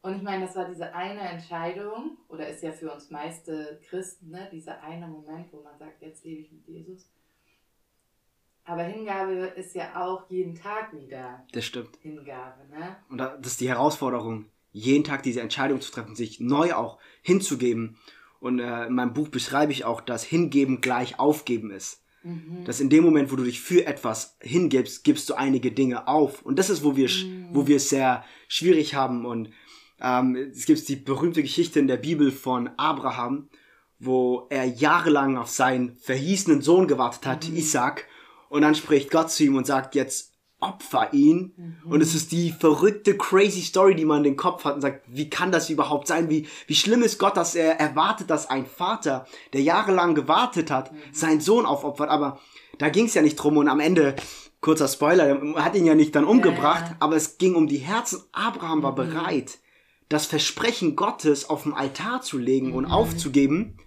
und 0.03 0.17
ich 0.17 0.23
meine, 0.23 0.45
das 0.45 0.55
war 0.55 0.69
diese 0.69 0.95
eine 0.95 1.21
Entscheidung, 1.21 2.19
oder 2.29 2.47
ist 2.47 2.63
ja 2.63 2.73
für 2.73 2.93
uns 2.93 3.11
meiste 3.11 3.81
Christen, 3.89 4.31
ne, 4.31 4.49
dieser 4.53 4.83
eine 4.83 5.07
Moment, 5.07 5.51
wo 5.51 5.63
man 5.63 5.79
sagt, 5.79 6.03
jetzt 6.03 6.25
lebe 6.25 6.43
ich 6.43 6.53
mit 6.53 6.67
Jesus. 6.67 7.09
Aber 8.67 8.83
Hingabe 8.83 9.33
ist 9.57 9.75
ja 9.75 10.05
auch 10.05 10.29
jeden 10.29 10.55
Tag 10.55 10.93
wieder. 10.93 11.47
Das 11.53 11.65
stimmt. 11.65 11.97
Hingabe, 12.03 12.67
ne? 12.69 12.97
Und 13.09 13.19
das 13.19 13.39
ist 13.47 13.61
die 13.61 13.69
Herausforderung, 13.69 14.47
jeden 14.73 15.05
Tag 15.05 15.23
diese 15.23 15.41
Entscheidung 15.41 15.81
zu 15.81 15.93
treffen, 15.93 16.17
sich 16.17 16.41
neu 16.41 16.75
auch 16.75 16.99
hinzugeben. 17.23 17.97
Und 18.41 18.59
äh, 18.59 18.87
in 18.87 18.95
meinem 18.95 19.15
Buch 19.15 19.29
beschreibe 19.29 19.73
ich 19.73 19.85
auch, 19.85 20.01
dass 20.01 20.25
Hingeben 20.25 20.81
gleich 20.83 21.19
Aufgeben 21.19 21.71
ist. 21.71 22.04
Mhm. 22.25 22.65
Dass 22.65 22.81
in 22.81 22.91
dem 22.91 23.05
Moment, 23.05 23.31
wo 23.31 23.37
du 23.37 23.45
dich 23.45 23.61
für 23.61 23.87
etwas 23.87 24.37
hingibst, 24.41 25.05
gibst 25.05 25.29
du 25.31 25.35
einige 25.35 25.71
Dinge 25.71 26.09
auf. 26.09 26.43
Und 26.43 26.59
das 26.59 26.71
ist, 26.71 26.83
wo 26.83 26.97
wir, 26.97 27.09
mhm. 27.09 27.49
wo 27.53 27.67
wir 27.67 27.77
es 27.77 27.91
sehr 27.91 28.25
schwierig 28.49 28.95
haben. 28.95 29.25
Und 29.25 29.51
ähm, 30.01 30.35
es 30.35 30.67
gibt 30.67 30.89
die 30.89 30.97
berühmte 30.97 31.43
Geschichte 31.43 31.79
in 31.79 31.87
der 31.87 31.99
Bibel 31.99 32.33
von 32.33 32.71
Abraham, 32.77 33.49
wo 33.99 34.47
er 34.51 34.65
jahrelang 34.65 35.37
auf 35.37 35.49
seinen 35.49 35.97
verhießenen 35.97 36.63
Sohn 36.63 36.89
gewartet 36.89 37.27
hat, 37.27 37.49
mhm. 37.49 37.57
Isaac 37.57 38.07
und 38.55 38.63
dann 38.63 38.77
spricht 38.77 39.11
Gott 39.11 39.33
zu 39.33 39.43
ihm 39.43 39.57
und 39.57 39.67
sagt, 39.67 39.97
jetzt 39.97 40.34
opfer 40.61 41.13
ihn. 41.13 41.53
Mhm. 41.57 41.93
Und 41.93 42.01
es 42.01 42.15
ist 42.15 42.33
die 42.33 42.53
verrückte, 42.53 43.17
crazy 43.17 43.63
Story, 43.63 43.95
die 43.95 44.05
man 44.05 44.19
in 44.19 44.25
den 44.25 44.37
Kopf 44.37 44.65
hat 44.65 44.75
und 44.75 44.81
sagt, 44.81 45.05
wie 45.07 45.29
kann 45.29 45.53
das 45.53 45.71
überhaupt 45.71 46.07
sein? 46.09 46.31
Wie, 46.31 46.47
wie 46.67 46.75
schlimm 46.75 47.03
ist 47.03 47.19
Gott, 47.19 47.37
dass 47.37 47.55
er 47.55 47.79
erwartet, 47.81 48.31
dass 48.31 48.49
ein 48.49 48.67
Vater, 48.67 49.27
der 49.53 49.63
jahrelang 49.63 50.15
gewartet 50.15 50.71
hat, 50.71 50.93
mhm. 50.93 50.99
seinen 51.13 51.41
Sohn 51.41 51.67
aufopfert. 51.67 52.09
Aber 52.09 52.41
da 52.79 52.89
ging 52.89 53.07
es 53.07 53.15
ja 53.15 53.23
nicht 53.23 53.37
drum 53.37 53.57
und 53.57 53.69
am 53.69 53.81
Ende, 53.81 54.17
kurzer 54.61 54.89
Spoiler, 54.89 55.27
er 55.27 55.65
hat 55.65 55.75
ihn 55.75 55.85
ja 55.85 55.95
nicht 55.95 56.15
dann 56.15 56.25
umgebracht, 56.25 56.85
ja. 56.89 56.97
aber 57.01 57.17
es 57.17 57.39
ging 57.39 57.55
um 57.55 57.67
die 57.67 57.79
Herzen. 57.79 58.23
Abraham 58.33 58.83
war 58.83 58.93
mhm. 58.93 58.97
bereit, 58.97 59.59
das 60.09 60.27
Versprechen 60.27 60.97
Gottes 60.97 61.51
auf 61.51 61.65
den 61.65 61.75
Altar 61.75 62.23
zu 62.23 62.39
legen 62.39 62.73
und 62.73 62.87
mhm. 62.87 62.93
aufzugeben, 62.93 63.79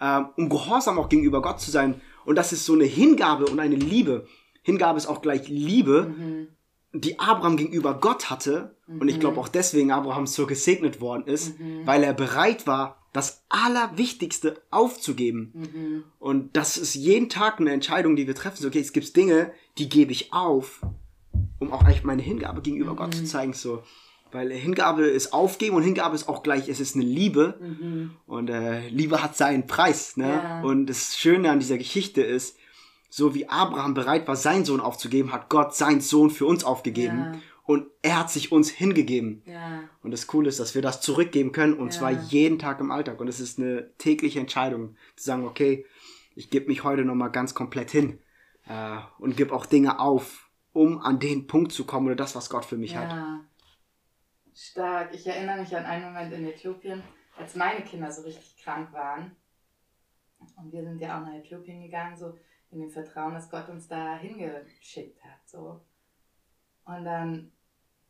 äh, 0.00 0.22
um 0.36 0.48
gehorsam 0.48 0.98
auch 0.98 1.08
gegenüber 1.08 1.42
Gott 1.42 1.60
zu 1.60 1.70
sein. 1.70 2.00
Und 2.24 2.36
das 2.36 2.52
ist 2.52 2.66
so 2.66 2.74
eine 2.74 2.84
Hingabe 2.84 3.46
und 3.46 3.60
eine 3.60 3.76
Liebe. 3.76 4.26
Hingabe 4.68 4.98
ist 4.98 5.06
auch 5.06 5.22
gleich 5.22 5.48
Liebe, 5.48 6.14
mhm. 6.14 6.48
die 6.92 7.18
Abraham 7.18 7.56
gegenüber 7.56 7.94
Gott 7.94 8.28
hatte. 8.28 8.76
Mhm. 8.86 9.00
Und 9.00 9.08
ich 9.08 9.18
glaube 9.18 9.40
auch 9.40 9.48
deswegen 9.48 9.90
Abraham 9.92 10.26
so 10.26 10.46
gesegnet 10.46 11.00
worden 11.00 11.26
ist, 11.26 11.58
mhm. 11.58 11.86
weil 11.86 12.02
er 12.02 12.12
bereit 12.12 12.66
war, 12.66 12.98
das 13.14 13.46
Allerwichtigste 13.48 14.60
aufzugeben. 14.70 15.52
Mhm. 15.54 16.04
Und 16.18 16.54
das 16.54 16.76
ist 16.76 16.94
jeden 16.94 17.30
Tag 17.30 17.60
eine 17.60 17.72
Entscheidung, 17.72 18.14
die 18.14 18.26
wir 18.26 18.34
treffen. 18.34 18.58
So, 18.60 18.68
okay, 18.68 18.80
es 18.80 18.92
gibt 18.92 19.16
Dinge, 19.16 19.52
die 19.78 19.88
gebe 19.88 20.12
ich 20.12 20.34
auf, 20.34 20.82
um 21.58 21.72
auch 21.72 21.84
eigentlich 21.84 22.04
meine 22.04 22.20
Hingabe 22.20 22.60
gegenüber 22.60 22.94
Gott 22.94 23.14
zu 23.14 23.22
mhm. 23.22 23.26
zeigen. 23.26 23.52
So, 23.54 23.82
weil 24.32 24.52
Hingabe 24.52 25.06
ist 25.06 25.32
Aufgeben 25.32 25.76
und 25.76 25.82
Hingabe 25.82 26.14
ist 26.14 26.28
auch 26.28 26.42
gleich, 26.42 26.68
es 26.68 26.78
ist 26.78 26.94
eine 26.94 27.06
Liebe. 27.06 27.58
Mhm. 27.58 28.10
Und 28.26 28.50
äh, 28.50 28.86
Liebe 28.90 29.22
hat 29.22 29.34
seinen 29.34 29.66
Preis. 29.66 30.18
Ne? 30.18 30.28
Ja. 30.28 30.60
Und 30.60 30.86
das 30.88 31.16
Schöne 31.16 31.50
an 31.50 31.58
dieser 31.58 31.78
Geschichte 31.78 32.20
ist, 32.20 32.58
so 33.08 33.34
wie 33.34 33.48
Abraham 33.48 33.94
bereit 33.94 34.28
war, 34.28 34.36
seinen 34.36 34.64
Sohn 34.64 34.80
aufzugeben, 34.80 35.32
hat 35.32 35.48
Gott 35.48 35.74
seinen 35.74 36.00
Sohn 36.00 36.30
für 36.30 36.46
uns 36.46 36.64
aufgegeben. 36.64 37.18
Ja. 37.18 37.40
Und 37.64 37.86
er 38.00 38.18
hat 38.18 38.30
sich 38.30 38.50
uns 38.50 38.70
hingegeben. 38.70 39.42
Ja. 39.44 39.82
Und 40.02 40.10
das 40.10 40.26
Coole 40.26 40.48
ist, 40.48 40.58
dass 40.58 40.74
wir 40.74 40.80
das 40.80 41.02
zurückgeben 41.02 41.52
können 41.52 41.74
und 41.74 41.92
zwar 41.92 42.10
jeden 42.10 42.58
Tag 42.58 42.80
im 42.80 42.90
Alltag. 42.90 43.20
Und 43.20 43.28
es 43.28 43.40
ist 43.40 43.58
eine 43.58 43.94
tägliche 43.98 44.40
Entscheidung, 44.40 44.96
zu 45.16 45.24
sagen, 45.24 45.44
okay, 45.44 45.84
ich 46.34 46.48
gebe 46.48 46.68
mich 46.68 46.84
heute 46.84 47.04
nochmal 47.04 47.30
ganz 47.30 47.54
komplett 47.54 47.90
hin 47.90 48.20
äh, 48.68 48.98
und 49.18 49.36
gebe 49.36 49.54
auch 49.54 49.66
Dinge 49.66 50.00
auf, 50.00 50.48
um 50.72 50.98
an 51.00 51.18
den 51.18 51.46
Punkt 51.46 51.72
zu 51.72 51.84
kommen 51.84 52.06
oder 52.06 52.16
das, 52.16 52.34
was 52.36 52.48
Gott 52.48 52.64
für 52.64 52.78
mich 52.78 52.96
hat. 52.96 53.14
Stark. 54.54 55.14
Ich 55.14 55.26
erinnere 55.26 55.58
mich 55.58 55.76
an 55.76 55.84
einen 55.84 56.04
Moment 56.04 56.32
in 56.32 56.46
Äthiopien, 56.46 57.02
als 57.36 57.54
meine 57.54 57.84
Kinder 57.84 58.10
so 58.10 58.22
richtig 58.22 58.62
krank 58.62 58.92
waren. 58.92 59.36
Und 60.56 60.72
wir 60.72 60.82
sind 60.82 61.00
ja 61.00 61.18
auch 61.18 61.26
nach 61.26 61.34
Äthiopien 61.34 61.82
gegangen, 61.82 62.16
so 62.16 62.34
in 62.70 62.80
dem 62.80 62.90
Vertrauen, 62.90 63.34
dass 63.34 63.50
Gott 63.50 63.68
uns 63.68 63.88
da 63.88 64.16
hingeschickt 64.16 65.22
hat. 65.24 65.46
So. 65.46 65.80
Und 66.84 67.04
dann 67.04 67.52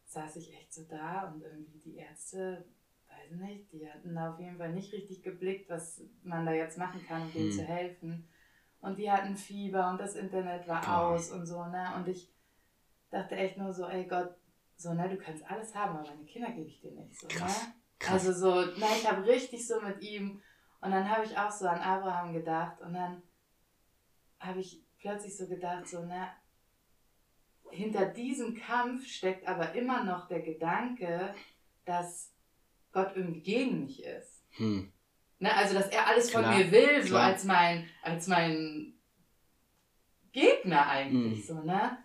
saß 0.07 0.37
ich 0.37 0.55
echt 0.55 0.73
so 0.73 0.85
da 0.85 1.29
und 1.29 1.43
irgendwie 1.43 1.79
die 1.79 1.97
Ärzte, 1.97 2.65
weiß 3.09 3.39
nicht, 3.39 3.73
die 3.73 3.89
hatten 3.89 4.15
da 4.15 4.33
auf 4.33 4.41
jeden 4.41 4.59
Fall 4.59 4.73
nicht 4.73 4.93
richtig 4.93 5.23
geblickt, 5.23 5.69
was 5.69 6.03
man 6.23 6.47
da 6.47 6.53
jetzt 6.53 6.79
machen 6.79 7.05
kann, 7.07 7.23
um 7.23 7.33
denen 7.33 7.51
hm. 7.51 7.59
zu 7.59 7.65
helfen. 7.65 8.29
Und 8.81 8.99
die 8.99 9.11
hatten 9.11 9.37
Fieber 9.37 9.91
und 9.91 9.99
das 9.99 10.15
Internet 10.15 10.67
war 10.69 10.83
oh. 10.87 11.15
aus 11.15 11.31
und 11.31 11.47
so, 11.47 11.65
ne? 11.67 11.93
Und 11.97 12.09
ich 12.09 12.33
dachte 13.11 13.35
echt 13.35 13.59
nur 13.59 13.73
so, 13.73 13.87
ey 13.87 14.07
Gott, 14.07 14.35
so, 14.77 14.95
ne, 14.95 15.09
du 15.09 15.17
kannst 15.17 15.45
alles 15.51 15.75
haben, 15.75 15.97
aber 15.97 16.09
meine 16.09 16.25
Kinder 16.25 16.51
gebe 16.53 16.69
ich 16.69 16.81
dir 16.81 16.93
nicht. 16.93 17.21
So? 17.21 17.27
Krass. 17.27 17.67
Ne? 17.67 17.75
Krass. 17.99 18.29
Also 18.29 18.33
so, 18.33 18.79
ne, 18.79 18.87
ich 18.97 19.11
habe 19.11 19.27
richtig 19.27 19.67
so 19.67 19.81
mit 19.81 20.01
ihm. 20.01 20.41
Und 20.81 20.93
dann 20.93 21.11
habe 21.11 21.25
ich 21.25 21.37
auch 21.37 21.51
so 21.51 21.67
an 21.67 21.81
Abraham 21.81 22.33
gedacht 22.33 22.81
und 22.81 22.95
dann 22.95 23.21
habe 24.41 24.61
ich 24.61 24.83
plötzlich 24.99 25.37
so 25.37 25.47
gedacht, 25.47 25.89
so, 25.89 26.05
ne, 26.05 26.29
hinter 27.71 28.07
diesem 28.07 28.55
Kampf 28.55 29.07
steckt 29.07 29.47
aber 29.47 29.75
immer 29.75 30.05
noch 30.05 30.29
der 30.29 30.41
Gedanke, 30.41 31.35
dass 31.85 32.33
Gott 32.93 33.13
irgendwie 33.15 33.43
gegen 33.43 33.85
mich 33.85 34.03
ist. 34.03 34.45
Hm. 34.51 34.93
Ne, 35.39 35.55
also, 35.55 35.75
dass 35.75 35.89
er 35.89 36.07
alles 36.07 36.31
Klar. 36.31 36.45
von 36.45 36.57
mir 36.57 36.71
will, 36.71 37.03
so 37.03 37.17
als 37.17 37.45
mein, 37.45 37.89
als 38.03 38.27
mein 38.27 38.95
Gegner 40.33 40.89
eigentlich, 40.89 41.47
hm. 41.49 41.57
so, 41.57 41.63
ne? 41.63 41.99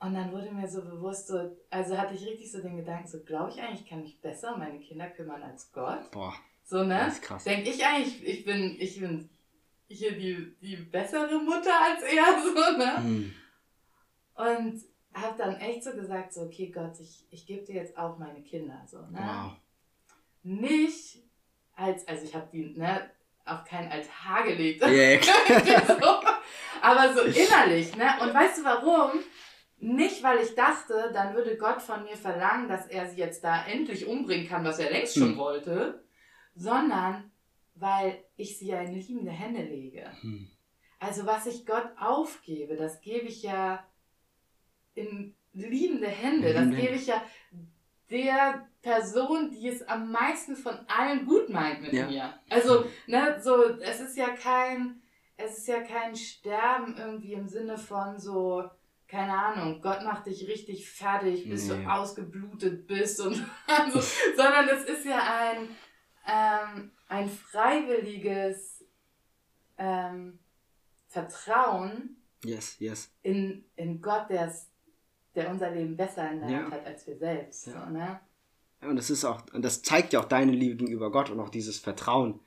Und 0.00 0.12
dann 0.12 0.32
wurde 0.32 0.52
mir 0.52 0.68
so 0.68 0.82
bewusst, 0.82 1.28
so, 1.28 1.56
also 1.70 1.96
hatte 1.96 2.14
ich 2.14 2.26
richtig 2.26 2.52
so 2.52 2.60
den 2.60 2.76
Gedanken, 2.76 3.08
so 3.08 3.22
glaube 3.24 3.50
ich 3.50 3.62
eigentlich, 3.62 3.88
kann 3.88 4.02
mich 4.02 4.20
besser 4.20 4.52
um 4.52 4.58
meine 4.58 4.78
Kinder 4.80 5.08
kümmern 5.08 5.42
als 5.42 5.72
Gott. 5.72 6.10
Boah. 6.10 6.34
So, 6.62 6.82
ne? 6.82 6.98
Das 7.06 7.14
ist 7.14 7.22
krass. 7.22 7.44
Denke 7.44 7.70
ich 7.70 7.84
eigentlich, 7.86 8.22
ich 8.22 8.44
bin, 8.44 8.76
ich 8.78 9.00
bin 9.00 9.30
hier 9.88 10.12
die, 10.12 10.56
die 10.60 10.76
bessere 10.76 11.38
Mutter 11.38 11.72
als 11.80 12.02
er, 12.02 12.42
so, 12.42 12.78
ne? 12.78 12.96
Hm. 12.96 13.34
Und 14.34 14.82
habe 15.14 15.38
dann 15.38 15.56
echt 15.56 15.84
so 15.84 15.92
gesagt, 15.92 16.32
so, 16.32 16.42
okay, 16.42 16.70
Gott, 16.70 16.98
ich, 17.00 17.26
ich 17.30 17.46
gebe 17.46 17.64
dir 17.64 17.76
jetzt 17.76 17.96
auch 17.96 18.18
meine 18.18 18.42
Kinder, 18.42 18.82
so, 18.86 18.98
ne? 18.98 19.20
Wow. 19.20 19.52
Nicht 20.42 21.22
als, 21.74 22.06
also 22.08 22.24
ich 22.24 22.34
habe 22.34 22.48
die, 22.52 22.74
ne, 22.76 23.10
auf 23.44 23.64
keinen 23.64 23.90
Altar 23.90 24.44
gelegt. 24.44 24.82
Yeah. 24.82 25.20
so, 25.86 26.20
aber 26.80 27.14
so 27.14 27.22
innerlich, 27.22 27.94
ne? 27.96 28.10
Und 28.22 28.34
weißt 28.34 28.58
du 28.58 28.64
warum? 28.64 29.20
Nicht, 29.78 30.22
weil 30.22 30.38
ich 30.38 30.54
dachte, 30.54 31.10
dann 31.12 31.34
würde 31.34 31.56
Gott 31.58 31.82
von 31.82 32.04
mir 32.04 32.16
verlangen, 32.16 32.68
dass 32.68 32.86
er 32.86 33.06
sie 33.06 33.18
jetzt 33.18 33.44
da 33.44 33.66
endlich 33.66 34.06
umbringen 34.06 34.48
kann, 34.48 34.64
was 34.64 34.78
er 34.78 34.90
längst 34.90 35.14
schon 35.14 35.32
hm. 35.32 35.36
wollte, 35.36 36.04
sondern 36.54 37.30
weil 37.74 38.24
ich 38.36 38.58
sie 38.58 38.68
ja 38.68 38.80
in 38.80 38.94
liebende 38.94 39.32
Hände 39.32 39.62
lege. 39.62 40.10
Hm. 40.20 40.48
Also 40.98 41.26
was 41.26 41.46
ich 41.46 41.66
Gott 41.66 41.88
aufgebe, 41.98 42.76
das 42.76 43.00
gebe 43.00 43.26
ich 43.26 43.42
ja 43.42 43.84
in 44.94 45.34
liebende 45.52 46.08
Hände. 46.08 46.52
Das 46.52 46.68
gebe 46.70 46.94
ich 46.94 47.06
ja 47.06 47.22
der 48.10 48.68
Person, 48.82 49.50
die 49.50 49.68
es 49.68 49.82
am 49.82 50.12
meisten 50.12 50.56
von 50.56 50.74
allen 50.88 51.24
gut 51.26 51.48
meint 51.48 51.80
mit 51.80 51.92
ja. 51.92 52.06
mir. 52.06 52.34
Also, 52.50 52.84
ne, 53.06 53.40
so, 53.42 53.64
es 53.80 54.00
ist 54.00 54.16
ja 54.16 54.28
kein, 54.30 55.00
es 55.36 55.58
ist 55.58 55.68
ja 55.68 55.80
kein 55.80 56.14
Sterben 56.14 56.96
irgendwie 56.98 57.32
im 57.32 57.48
Sinne 57.48 57.78
von 57.78 58.18
so, 58.18 58.64
keine 59.08 59.32
Ahnung, 59.32 59.80
Gott 59.80 60.02
macht 60.04 60.26
dich 60.26 60.46
richtig 60.48 60.88
fertig, 60.88 61.48
bis 61.48 61.68
nee. 61.68 61.82
du 61.82 61.90
ausgeblutet 61.90 62.86
bist 62.86 63.20
und 63.20 63.44
also, 63.66 64.00
sondern 64.36 64.68
es 64.68 64.84
ist 64.84 65.06
ja 65.06 65.18
ein, 65.18 65.68
ähm, 66.26 66.90
ein 67.08 67.28
freiwilliges 67.28 68.84
ähm, 69.78 70.38
Vertrauen 71.08 72.16
yes, 72.44 72.76
yes. 72.78 73.10
In, 73.22 73.64
in 73.76 74.00
Gott, 74.00 74.28
der's, 74.28 74.68
der 75.34 75.50
unser 75.50 75.70
Leben 75.70 75.96
besser 75.96 76.30
in 76.30 76.40
der 76.40 76.50
ja. 76.50 76.58
Hand 76.62 76.72
hat 76.74 76.86
als 76.86 77.06
wir 77.06 77.16
selbst. 77.16 77.66
Ja. 77.66 77.84
So, 77.86 77.92
ne? 77.92 78.20
ja, 78.82 78.88
und 78.88 78.96
das 78.96 79.10
ist 79.10 79.24
auch, 79.24 79.42
und 79.52 79.62
das 79.62 79.82
zeigt 79.82 80.12
ja 80.12 80.20
auch 80.20 80.26
deine 80.26 80.52
Liebe 80.52 80.76
gegenüber 80.76 81.10
Gott 81.10 81.30
und 81.30 81.40
auch 81.40 81.50
dieses 81.50 81.78
Vertrauen. 81.78 82.40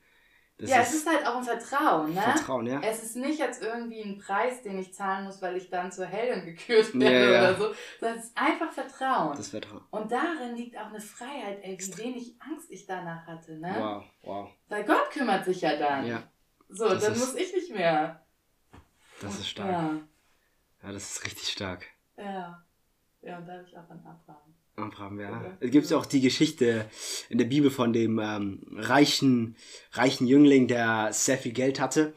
Das 0.60 0.72
ja, 0.72 0.82
ist 0.82 0.90
es 0.90 0.96
ist 0.96 1.08
halt 1.08 1.28
auch 1.28 1.38
ein 1.38 1.44
Vertrauen, 1.44 2.16
ne? 2.16 2.22
Vertrauen, 2.22 2.66
ja. 2.66 2.82
Es 2.82 3.04
ist 3.04 3.16
nicht 3.16 3.38
jetzt 3.38 3.62
irgendwie 3.62 4.02
ein 4.02 4.18
Preis, 4.18 4.64
den 4.64 4.80
ich 4.80 4.92
zahlen 4.92 5.26
muss, 5.26 5.40
weil 5.40 5.56
ich 5.56 5.70
dann 5.70 5.92
zur 5.92 6.08
Heldin 6.08 6.46
gekürt 6.46 7.00
werde 7.00 7.16
ja, 7.16 7.32
ja. 7.32 7.40
oder 7.42 7.56
so, 7.56 7.76
sondern 8.00 8.18
es 8.18 8.26
ist 8.26 8.38
einfach 8.38 8.72
Vertrauen. 8.72 9.38
Das 9.38 9.50
Vertrauen. 9.50 9.84
Und 9.92 10.12
darin 10.12 10.56
liegt 10.56 10.76
auch 10.76 10.88
eine 10.88 11.00
Freiheit, 11.00 11.60
ey, 11.62 11.78
wie 11.78 11.98
wenig 11.98 12.36
Angst 12.42 12.72
ich 12.72 12.88
danach 12.88 13.28
hatte, 13.28 13.56
ne? 13.58 13.76
Wow, 13.78 14.04
wow. 14.24 14.50
Weil 14.68 14.84
Gott 14.84 15.12
kümmert 15.12 15.46
sich 15.46 15.62
ja 15.62 15.78
dann. 15.78 16.08
Ja. 16.08 16.24
So, 16.70 16.90
das 16.90 17.04
dann 17.04 17.14
ist, 17.14 17.20
muss 17.20 17.36
ich 17.36 17.54
nicht 17.54 17.72
mehr. 17.76 18.26
Das 19.22 19.40
ist 19.40 19.50
stark. 19.50 19.72
Ja. 19.72 20.00
ja, 20.84 20.92
das 20.92 21.12
ist 21.12 21.26
richtig 21.26 21.50
stark. 21.50 21.86
Ja. 22.18 22.64
Ja, 23.22 23.38
und 23.38 23.48
da 23.48 23.54
habe 23.54 23.64
ich 23.68 23.78
auch 23.78 23.90
an 23.90 24.00
Abraham. 24.00 24.57
Abraham, 24.78 25.20
ja. 25.20 25.58
Es 25.60 25.72
gibt 25.72 25.90
ja 25.90 25.98
auch 25.98 26.06
die 26.06 26.22
Geschichte 26.22 26.86
in 27.30 27.40
der 27.40 27.46
Bibel 27.46 27.72
von 27.72 27.94
dem 27.94 28.20
ähm, 28.20 28.62
reichen, 28.76 29.56
reichen 29.92 30.28
Jüngling, 30.28 30.68
der 30.68 31.12
sehr 31.14 31.38
viel 31.38 31.52
Geld 31.52 31.80
hatte. 31.80 32.14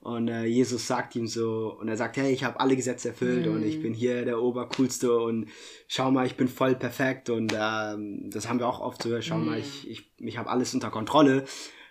Und 0.00 0.28
äh, 0.28 0.44
Jesus 0.44 0.86
sagt 0.86 1.16
ihm 1.16 1.26
so, 1.26 1.74
und 1.80 1.88
er 1.88 1.96
sagt, 1.96 2.16
hey, 2.16 2.32
ich 2.32 2.44
habe 2.44 2.60
alle 2.60 2.76
Gesetze 2.76 3.08
erfüllt 3.08 3.46
mm. 3.46 3.50
und 3.50 3.62
ich 3.62 3.78
mhm. 3.78 3.82
bin 3.82 3.94
hier 3.94 4.24
der 4.24 4.42
Obercoolste 4.42 5.16
und 5.16 5.48
schau 5.86 6.10
mal, 6.10 6.26
ich 6.26 6.36
bin 6.36 6.48
voll 6.48 6.74
perfekt 6.74 7.30
und 7.30 7.54
ähm, 7.56 8.28
das 8.28 8.48
haben 8.48 8.58
wir 8.58 8.66
auch 8.66 8.80
oft 8.80 9.02
so, 9.02 9.22
schau 9.22 9.38
mm. 9.38 9.46
mal, 9.46 9.58
ich, 9.58 9.88
ich, 9.88 10.12
ich 10.18 10.38
habe 10.38 10.50
alles 10.50 10.74
unter 10.74 10.90
Kontrolle. 10.90 11.44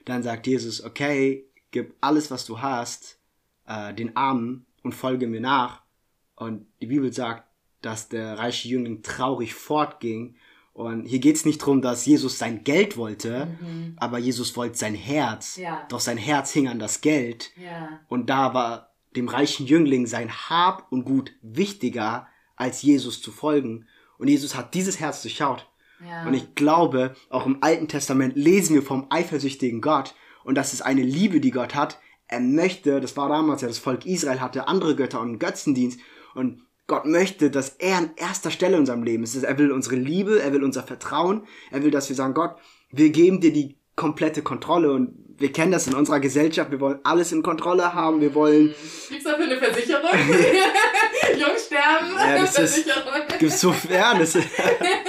Dann 0.05 0.23
sagt 0.23 0.45
Jesus, 0.45 0.83
okay, 0.83 1.49
gib 1.71 1.95
alles, 2.01 2.29
was 2.29 2.45
du 2.45 2.61
hast, 2.61 3.17
äh, 3.65 3.93
den 3.93 4.15
Armen 4.17 4.65
und 4.83 4.93
folge 4.93 5.27
mir 5.27 5.41
nach. 5.41 5.81
Und 6.35 6.67
die 6.81 6.87
Bibel 6.87 7.13
sagt, 7.13 7.50
dass 7.81 8.09
der 8.09 8.37
reiche 8.37 8.67
Jüngling 8.67 9.03
traurig 9.03 9.53
fortging. 9.53 10.35
Und 10.73 11.05
hier 11.05 11.19
geht 11.19 11.35
es 11.35 11.45
nicht 11.45 11.61
darum, 11.61 11.81
dass 11.81 12.05
Jesus 12.05 12.37
sein 12.37 12.63
Geld 12.63 12.95
wollte, 12.95 13.57
mhm. 13.61 13.95
aber 13.97 14.19
Jesus 14.19 14.55
wollte 14.55 14.77
sein 14.77 14.95
Herz. 14.95 15.57
Ja. 15.57 15.85
Doch 15.89 15.99
sein 15.99 16.17
Herz 16.17 16.51
hing 16.51 16.67
an 16.67 16.79
das 16.79 17.01
Geld. 17.01 17.51
Ja. 17.57 17.99
Und 18.07 18.29
da 18.29 18.53
war 18.53 18.91
dem 19.15 19.27
reichen 19.27 19.65
Jüngling 19.65 20.07
sein 20.07 20.31
Hab 20.31 20.91
und 20.91 21.03
Gut 21.03 21.33
wichtiger, 21.41 22.27
als 22.55 22.81
Jesus 22.81 23.21
zu 23.21 23.31
folgen. 23.31 23.87
Und 24.17 24.27
Jesus 24.27 24.55
hat 24.55 24.73
dieses 24.73 24.99
Herz 24.99 25.21
durchschaut. 25.23 25.67
Ja. 26.05 26.25
Und 26.25 26.33
ich 26.33 26.55
glaube, 26.55 27.15
auch 27.29 27.45
im 27.45 27.61
Alten 27.61 27.87
Testament 27.87 28.35
lesen 28.35 28.75
wir 28.75 28.83
vom 28.83 29.07
eifersüchtigen 29.09 29.81
Gott. 29.81 30.15
Und 30.43 30.55
das 30.55 30.73
ist 30.73 30.81
eine 30.81 31.01
Liebe, 31.01 31.39
die 31.41 31.51
Gott 31.51 31.75
hat. 31.75 31.99
Er 32.27 32.39
möchte, 32.39 33.01
das 33.01 33.17
war 33.17 33.29
damals 33.29 33.61
ja 33.61 33.67
das 33.67 33.77
Volk 33.77 34.05
Israel 34.05 34.39
hatte 34.39 34.67
andere 34.67 34.95
Götter 34.95 35.21
und 35.21 35.39
Götzendienst. 35.39 35.99
Und 36.33 36.63
Gott 36.87 37.05
möchte, 37.05 37.49
dass 37.49 37.69
er 37.79 37.97
an 37.97 38.11
erster 38.15 38.51
Stelle 38.51 38.73
in 38.73 38.81
unserem 38.81 39.03
Leben 39.03 39.23
ist. 39.23 39.35
Er 39.41 39.57
will 39.57 39.71
unsere 39.71 39.95
Liebe, 39.95 40.41
er 40.41 40.51
will 40.53 40.63
unser 40.63 40.83
Vertrauen, 40.83 41.47
er 41.71 41.83
will, 41.83 41.91
dass 41.91 42.09
wir 42.09 42.15
sagen, 42.15 42.33
Gott, 42.33 42.55
wir 42.91 43.09
geben 43.09 43.39
dir 43.39 43.53
die 43.53 43.77
komplette 43.95 44.41
Kontrolle 44.41 44.91
und 44.91 45.13
wir 45.37 45.51
kennen 45.51 45.71
das 45.71 45.87
in 45.87 45.93
unserer 45.93 46.19
Gesellschaft, 46.19 46.71
wir 46.71 46.79
wollen 46.79 46.99
alles 47.03 47.31
in 47.31 47.43
Kontrolle 47.43 47.93
haben, 47.93 48.21
wir 48.21 48.33
wollen... 48.35 48.73
Gibt's 49.09 49.23
dafür 49.23 49.45
eine 49.45 49.57
Versicherung? 49.57 50.09
Jungs 51.39 51.65
sterben, 51.65 52.13
ja, 52.17 52.37
das 52.39 52.55
Versicherung. 52.55 53.13
Ist, 53.27 53.39
gibt's 53.39 53.61
so, 53.61 53.75
ja, 53.89 54.17
das 54.17 54.35
ist, 54.35 54.47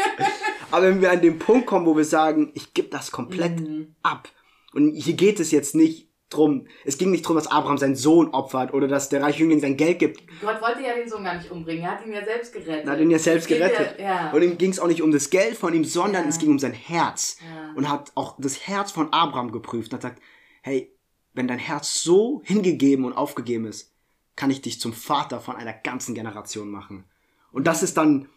aber 0.70 0.86
wenn 0.86 1.00
wir 1.00 1.10
an 1.10 1.20
den 1.20 1.38
Punkt 1.38 1.66
kommen, 1.66 1.86
wo 1.86 1.96
wir 1.96 2.04
sagen, 2.04 2.50
ich 2.54 2.74
gebe 2.74 2.88
das 2.88 3.10
komplett 3.10 3.60
mhm. 3.60 3.94
ab 4.02 4.28
und 4.72 4.94
hier 4.94 5.14
geht 5.14 5.40
es 5.40 5.50
jetzt 5.50 5.74
nicht 5.74 6.11
drum, 6.32 6.66
es 6.84 6.98
ging 6.98 7.10
nicht 7.10 7.26
drum, 7.26 7.36
dass 7.36 7.46
Abraham 7.46 7.78
seinen 7.78 7.96
Sohn 7.96 8.28
opfert 8.28 8.74
oder 8.74 8.88
dass 8.88 9.08
der 9.08 9.22
reiche 9.22 9.40
Jüngling 9.40 9.60
sein 9.60 9.76
Geld 9.76 9.98
gibt. 9.98 10.22
Gott 10.40 10.60
wollte 10.60 10.82
ja 10.82 10.94
den 10.94 11.08
Sohn 11.08 11.24
gar 11.24 11.36
nicht 11.36 11.50
umbringen, 11.50 11.84
er 11.84 11.92
hat 11.92 12.06
ihn 12.06 12.12
ja 12.12 12.24
selbst 12.24 12.52
gerettet. 12.52 12.86
Er 12.86 12.92
hat 12.92 13.00
ihn 13.00 13.10
ja 13.10 13.18
selbst 13.18 13.48
gerettet. 13.48 13.98
Ja, 13.98 14.04
ja. 14.04 14.32
Und 14.32 14.42
ihm 14.42 14.58
ging 14.58 14.70
es 14.70 14.80
auch 14.80 14.88
nicht 14.88 15.02
um 15.02 15.12
das 15.12 15.30
Geld 15.30 15.56
von 15.56 15.74
ihm, 15.74 15.84
sondern 15.84 16.24
ja. 16.24 16.28
es 16.28 16.38
ging 16.38 16.50
um 16.50 16.58
sein 16.58 16.72
Herz. 16.72 17.38
Und 17.74 17.88
hat 17.88 18.12
auch 18.14 18.36
das 18.38 18.66
Herz 18.66 18.90
von 18.90 19.12
Abraham 19.12 19.52
geprüft 19.52 19.92
und 19.92 20.02
hat 20.02 20.02
gesagt, 20.02 20.22
hey, 20.62 20.92
wenn 21.34 21.48
dein 21.48 21.58
Herz 21.58 22.02
so 22.02 22.42
hingegeben 22.44 23.04
und 23.04 23.14
aufgegeben 23.14 23.64
ist, 23.64 23.92
kann 24.36 24.50
ich 24.50 24.62
dich 24.62 24.80
zum 24.80 24.92
Vater 24.92 25.40
von 25.40 25.56
einer 25.56 25.72
ganzen 25.72 26.14
Generation 26.14 26.70
machen. 26.70 27.04
Und 27.52 27.66
das 27.66 27.82
ist 27.82 27.96
dann 27.96 28.28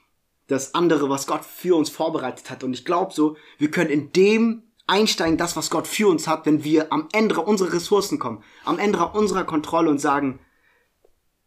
das 0.48 0.76
andere, 0.76 1.10
was 1.10 1.28
Gott 1.28 1.44
für 1.44 1.76
uns 1.76 1.90
vorbereitet 1.90 2.50
hat. 2.50 2.64
Und 2.64 2.74
ich 2.74 2.86
glaube 2.86 3.14
so, 3.14 3.38
wir 3.58 3.72
können 3.72 3.90
in 3.90 4.12
dem 4.12 4.64
einsteigen, 4.88 5.38
das, 5.38 5.56
was 5.56 5.70
Gott 5.70 5.88
für 5.88 6.08
uns 6.08 6.28
hat, 6.28 6.46
wenn 6.46 6.64
wir 6.64 6.92
am 6.92 7.08
Ende 7.14 7.40
unserer 7.40 7.74
Ressourcen 7.74 8.20
kommen, 8.20 8.44
am 8.64 8.80
Ende 8.80 9.00
unserer 9.10 9.44
Kontrolle 9.44 9.90
und 9.90 10.00
sagen, 10.00 10.40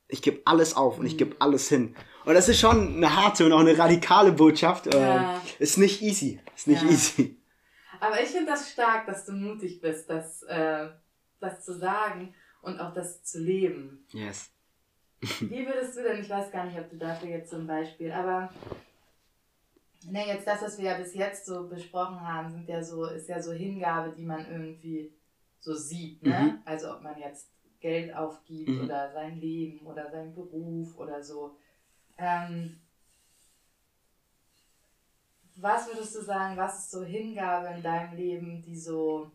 ich 0.08 0.22
gebe 0.22 0.40
alles 0.44 0.76
auf 0.76 0.98
und 0.98 1.06
ich 1.06 1.18
gebe 1.18 1.36
alles 1.38 1.68
hin. 1.68 1.94
Und 2.24 2.34
das 2.34 2.48
ist 2.48 2.60
schon 2.60 2.96
eine 2.96 3.14
harte 3.14 3.46
und 3.46 3.52
auch 3.52 3.60
eine 3.60 3.78
radikale 3.78 4.32
Botschaft. 4.32 4.92
Ja. 4.92 5.36
Äh, 5.36 5.38
ist 5.58 5.78
nicht 5.78 6.02
easy. 6.02 6.40
Ist 6.54 6.66
nicht 6.66 6.82
ja. 6.82 6.88
easy. 6.88 7.40
Aber 8.00 8.20
ich 8.22 8.28
finde 8.28 8.52
das 8.52 8.70
stark, 8.70 9.06
dass 9.06 9.26
du 9.26 9.32
mutig 9.32 9.80
bist, 9.80 10.08
das, 10.08 10.42
äh, 10.44 10.88
das 11.40 11.64
zu 11.64 11.76
sagen 11.76 12.34
und 12.62 12.80
auch 12.80 12.92
das 12.92 13.22
zu 13.24 13.40
leben. 13.40 14.06
Yes. 14.12 14.50
Wie 15.20 15.66
würdest 15.66 15.96
du 15.96 16.02
denn, 16.02 16.20
ich 16.20 16.30
weiß 16.30 16.52
gar 16.52 16.64
nicht, 16.64 16.78
ob 16.78 16.90
du 16.90 16.96
dafür 16.96 17.28
jetzt 17.28 17.50
zum 17.50 17.66
Beispiel, 17.66 18.12
aber 18.12 18.50
Ne, 20.04 20.26
jetzt 20.28 20.46
das, 20.46 20.62
was 20.62 20.78
wir 20.78 20.92
ja 20.92 20.96
bis 20.96 21.14
jetzt 21.14 21.46
so 21.46 21.68
besprochen 21.68 22.20
haben, 22.20 22.50
sind 22.50 22.68
ja 22.68 22.82
so, 22.82 23.06
ist 23.06 23.28
ja 23.28 23.42
so 23.42 23.52
Hingabe, 23.52 24.14
die 24.16 24.24
man 24.24 24.48
irgendwie 24.50 25.12
so 25.58 25.74
sieht, 25.74 26.22
ne? 26.22 26.38
Mhm. 26.38 26.62
Also 26.64 26.92
ob 26.92 27.02
man 27.02 27.18
jetzt 27.18 27.50
Geld 27.80 28.14
aufgibt 28.14 28.68
mhm. 28.68 28.84
oder 28.84 29.12
sein 29.12 29.40
Leben 29.40 29.86
oder 29.86 30.10
seinen 30.10 30.34
Beruf 30.34 30.96
oder 30.98 31.22
so. 31.22 31.56
Ähm, 32.16 32.80
was 35.56 35.88
würdest 35.88 36.14
du 36.14 36.22
sagen, 36.22 36.56
was 36.56 36.78
ist 36.78 36.90
so 36.92 37.02
Hingabe 37.02 37.74
in 37.74 37.82
deinem 37.82 38.16
Leben, 38.16 38.62
die 38.62 38.78
so, 38.78 39.30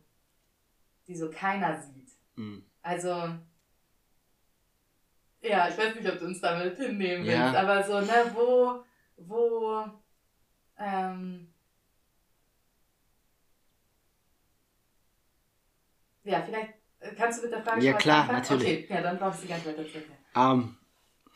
die 1.08 1.16
so 1.16 1.30
keiner 1.30 1.82
sieht? 1.82 2.10
Mhm. 2.36 2.64
Also, 2.82 3.10
ja, 5.42 5.68
ich 5.68 5.78
weiß 5.78 5.96
nicht, 5.96 6.10
ob 6.10 6.20
du 6.20 6.26
uns 6.26 6.40
damit 6.40 6.78
hinnehmen 6.78 7.26
willst, 7.26 7.38
ja. 7.38 7.54
aber 7.54 7.84
so, 7.84 8.00
ne, 8.00 8.32
wo, 8.34 8.84
wo, 9.18 9.86
ähm, 10.80 11.48
ja, 16.24 16.42
vielleicht 16.42 16.74
kannst 17.18 17.40
du 17.40 17.44
mit 17.44 17.54
der 17.54 17.64
Frage 17.64 17.84
Ja, 17.84 17.94
klar, 17.94 18.32
natürlich. 18.32 18.86
Okay, 18.86 18.88
ja, 18.90 19.02
dann 19.02 19.18
brauchst 19.18 19.44
du 19.44 19.48
ganz 19.48 19.66
weiter 19.66 19.88
zurück. 19.88 20.06
Ähm, 20.36 20.78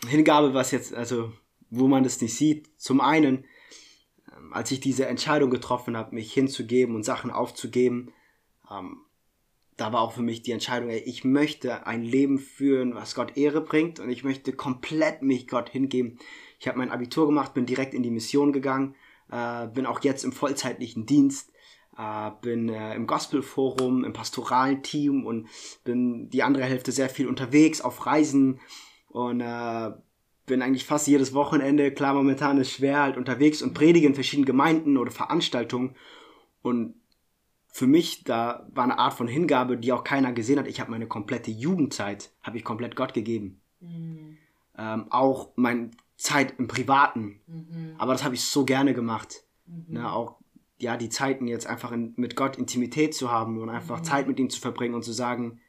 Hingabe, 0.08 0.54
was 0.54 0.72
jetzt, 0.72 0.94
also, 0.94 1.34
wo 1.70 1.88
man 1.88 2.04
das 2.04 2.22
nicht 2.22 2.36
sieht, 2.36 2.70
zum 2.80 3.02
einen, 3.02 3.46
ähm, 4.36 4.54
als 4.54 4.72
ich 4.72 4.80
diese 4.80 5.08
Entscheidung 5.08 5.50
getroffen 5.50 5.98
habe, 5.98 6.16
mich 6.16 6.34
hinzugeben 6.34 6.96
und 6.96 7.04
Sachen 7.04 7.32
aufzugeben, 7.32 8.14
ähm, 8.70 9.02
da 9.76 9.94
war 9.94 10.02
auch 10.02 10.14
für 10.14 10.24
mich 10.24 10.42
die 10.42 10.52
Entscheidung, 10.52 10.90
ey, 10.90 11.00
ich 11.00 11.24
möchte 11.24 11.86
ein 11.86 12.02
Leben 12.02 12.40
führen, 12.40 12.96
was 12.96 13.14
Gott 13.14 13.38
Ehre 13.38 13.62
bringt 13.62 14.00
und 14.00 14.10
ich 14.10 14.24
möchte 14.24 14.52
komplett 14.54 15.22
mich 15.22 15.48
Gott 15.48 15.70
hingeben. 15.70 16.18
Ich 16.60 16.68
habe 16.68 16.80
mein 16.80 16.90
Abitur 16.90 17.28
gemacht, 17.28 17.54
bin 17.54 17.68
direkt 17.68 17.94
in 17.94 18.02
die 18.02 18.10
Mission 18.10 18.52
gegangen, 18.52 18.96
äh, 19.32 19.68
bin 19.68 19.86
auch 19.86 20.02
jetzt 20.04 20.24
im 20.24 20.32
vollzeitlichen 20.32 21.06
Dienst, 21.06 21.52
äh, 21.98 22.32
bin 22.42 22.70
äh, 22.70 22.96
im 22.96 23.08
Gospelforum, 23.08 24.04
im 24.04 24.14
pastoralen 24.14 24.84
Team 24.84 25.26
und 25.26 25.48
bin 25.84 26.30
die 26.30 26.44
andere 26.44 26.66
Hälfte 26.66 26.92
sehr 26.92 27.10
viel 27.10 27.28
unterwegs 27.28 27.82
auf 27.82 28.06
Reisen 28.06 28.60
und 29.10 29.42
äh, 29.42 29.92
bin 30.46 30.62
eigentlich 30.62 30.86
fast 30.86 31.08
jedes 31.08 31.34
Wochenende, 31.34 31.92
klar 31.92 32.14
momentan 32.14 32.58
ist 32.58 32.72
schwer, 32.72 33.02
halt 33.02 33.18
unterwegs 33.18 33.62
und 33.62 33.74
predige 33.74 34.08
in 34.08 34.16
verschiedenen 34.16 34.46
Gemeinden 34.46 34.98
oder 34.98 35.12
Veranstaltungen 35.12 35.96
und 36.62 36.96
für 37.78 37.86
mich 37.86 38.24
da 38.24 38.68
war 38.74 38.86
eine 38.86 38.98
Art 38.98 39.14
von 39.14 39.28
Hingabe, 39.28 39.78
die 39.78 39.94
auch 39.94 40.04
keiner 40.04 40.34
gesehen 40.34 40.58
hat. 40.58 40.68
Ich 40.68 40.80
habe 40.80 40.90
meine 40.90 41.06
komplette 41.06 41.52
Jugendzeit, 41.52 42.32
habe 42.42 42.58
ich 42.58 42.64
komplett 42.64 42.96
Gott 42.96 43.14
gegeben. 43.14 43.62
Mhm. 43.82 44.38
Ähm, 44.76 45.06
auch 45.12 45.52
meine 45.56 45.92
Zeit 46.18 46.56
im 46.58 46.68
Privaten. 46.68 47.40
Mhm. 47.48 47.96
Aber 47.98 48.14
das 48.14 48.24
habe 48.24 48.36
ich 48.36 48.44
so 48.44 48.66
gerne 48.66 48.94
gemacht. 48.94 49.44
Mhm. 49.66 49.86
Ne, 49.96 50.12
auch 50.12 50.38
ja, 50.80 50.98
die 50.98 51.10
Zeiten 51.10 51.48
jetzt 51.48 51.68
einfach 51.68 51.92
in, 51.92 52.14
mit 52.18 52.36
Gott 52.36 52.58
Intimität 52.58 53.16
zu 53.16 53.32
haben 53.32 53.62
und 53.62 53.70
einfach 53.70 54.00
mhm. 54.00 54.04
Zeit 54.04 54.28
mit 54.28 54.40
ihm 54.40 54.50
zu 54.50 54.60
verbringen 54.60 54.96
und 54.96 55.04
zu 55.04 55.14
sagen, 55.14 55.60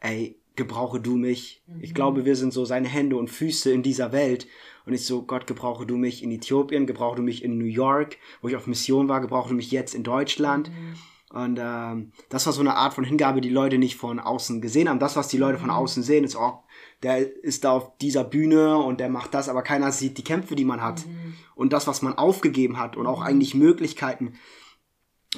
ey, 0.00 0.38
gebrauche 0.54 1.00
du 1.00 1.16
mich. 1.16 1.62
Ich 1.80 1.90
mhm. 1.90 1.94
glaube, 1.94 2.24
wir 2.24 2.36
sind 2.36 2.52
so 2.52 2.64
seine 2.64 2.88
Hände 2.88 3.16
und 3.16 3.30
Füße 3.30 3.72
in 3.72 3.82
dieser 3.82 4.12
Welt. 4.12 4.46
Und 4.84 4.92
ich 4.92 5.06
so, 5.06 5.22
Gott, 5.22 5.46
gebrauche 5.46 5.86
du 5.86 5.96
mich 5.96 6.22
in 6.22 6.30
Äthiopien, 6.30 6.86
gebrauche 6.86 7.16
du 7.16 7.22
mich 7.22 7.42
in 7.42 7.56
New 7.56 7.64
York, 7.64 8.18
wo 8.40 8.48
ich 8.48 8.56
auf 8.56 8.66
Mission 8.66 9.08
war, 9.08 9.20
gebrauche 9.20 9.50
du 9.50 9.54
mich 9.54 9.70
jetzt 9.70 9.94
in 9.94 10.02
Deutschland. 10.02 10.70
Mhm. 10.70 10.94
Und 11.32 11.58
ähm, 11.62 12.12
das 12.28 12.44
war 12.44 12.52
so 12.52 12.60
eine 12.60 12.74
Art 12.74 12.92
von 12.92 13.04
Hingabe, 13.04 13.40
die 13.40 13.48
Leute 13.48 13.78
nicht 13.78 13.96
von 13.96 14.20
außen 14.20 14.60
gesehen 14.60 14.88
haben. 14.88 14.98
Das, 14.98 15.16
was 15.16 15.28
die 15.28 15.38
Leute 15.38 15.58
von 15.58 15.68
mhm. 15.68 15.76
außen 15.76 16.02
sehen, 16.02 16.24
ist, 16.24 16.36
oh, 16.36 16.62
der 17.02 17.44
ist 17.44 17.64
da 17.64 17.72
auf 17.72 17.96
dieser 17.98 18.24
Bühne 18.24 18.78
und 18.78 19.00
der 19.00 19.08
macht 19.08 19.34
das, 19.34 19.48
aber 19.48 19.62
keiner 19.62 19.90
sieht 19.92 20.18
die 20.18 20.24
Kämpfe, 20.24 20.54
die 20.54 20.64
man 20.64 20.82
hat. 20.82 21.06
Mhm. 21.06 21.34
Und 21.54 21.72
das, 21.72 21.86
was 21.86 22.02
man 22.02 22.16
aufgegeben 22.16 22.78
hat 22.78 22.96
und 22.96 23.06
auch 23.06 23.20
mhm. 23.20 23.26
eigentlich 23.26 23.54
Möglichkeiten. 23.54 24.34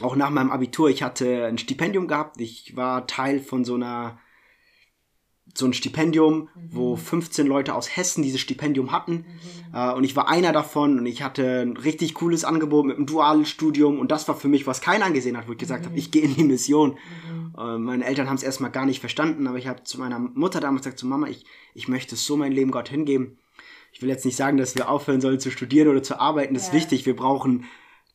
Auch 0.00 0.16
nach 0.16 0.30
meinem 0.30 0.50
Abitur, 0.50 0.90
ich 0.90 1.02
hatte 1.02 1.46
ein 1.46 1.58
Stipendium 1.58 2.08
gehabt, 2.08 2.40
ich 2.40 2.76
war 2.76 3.06
Teil 3.06 3.40
von 3.40 3.64
so 3.64 3.76
einer 3.76 4.18
so 5.56 5.66
ein 5.66 5.72
Stipendium, 5.72 6.48
mhm. 6.54 6.68
wo 6.70 6.96
15 6.96 7.46
Leute 7.46 7.74
aus 7.74 7.96
Hessen 7.96 8.22
dieses 8.22 8.40
Stipendium 8.40 8.92
hatten. 8.92 9.12
Mhm. 9.72 9.74
Äh, 9.74 9.92
und 9.92 10.04
ich 10.04 10.16
war 10.16 10.28
einer 10.28 10.52
davon 10.52 10.98
und 10.98 11.06
ich 11.06 11.22
hatte 11.22 11.62
ein 11.62 11.76
richtig 11.76 12.14
cooles 12.14 12.44
Angebot 12.44 12.86
mit 12.86 12.96
einem 12.96 13.06
dualen 13.06 13.46
Studium 13.46 13.98
und 13.98 14.10
das 14.10 14.26
war 14.26 14.36
für 14.36 14.48
mich, 14.48 14.66
was 14.66 14.80
keiner 14.80 15.04
angesehen 15.04 15.36
hat, 15.36 15.46
wo 15.46 15.52
ich 15.52 15.58
gesagt 15.58 15.82
mhm. 15.82 15.86
habe, 15.90 15.98
ich 15.98 16.10
gehe 16.10 16.22
in 16.22 16.34
die 16.34 16.44
Mission. 16.44 16.96
Mhm. 17.30 17.54
Äh, 17.58 17.78
meine 17.78 18.04
Eltern 18.04 18.28
haben 18.28 18.36
es 18.36 18.42
erstmal 18.42 18.70
gar 18.70 18.86
nicht 18.86 19.00
verstanden, 19.00 19.46
aber 19.46 19.58
ich 19.58 19.68
habe 19.68 19.84
zu 19.84 19.98
meiner 20.00 20.18
Mutter 20.18 20.60
damals 20.60 20.84
gesagt, 20.84 20.98
zu 20.98 21.06
Mama, 21.06 21.28
ich, 21.28 21.44
ich 21.74 21.88
möchte 21.88 22.16
so 22.16 22.36
mein 22.36 22.52
Leben 22.52 22.70
Gott 22.70 22.88
hingeben. 22.88 23.38
Ich 23.92 24.02
will 24.02 24.08
jetzt 24.08 24.24
nicht 24.24 24.36
sagen, 24.36 24.56
dass 24.56 24.74
wir 24.74 24.88
aufhören 24.88 25.20
sollen 25.20 25.38
zu 25.38 25.52
studieren 25.52 25.86
oder 25.86 26.02
zu 26.02 26.18
arbeiten, 26.18 26.54
das 26.54 26.64
ja. 26.64 26.68
ist 26.70 26.74
wichtig. 26.74 27.06
Wir 27.06 27.14
brauchen 27.14 27.66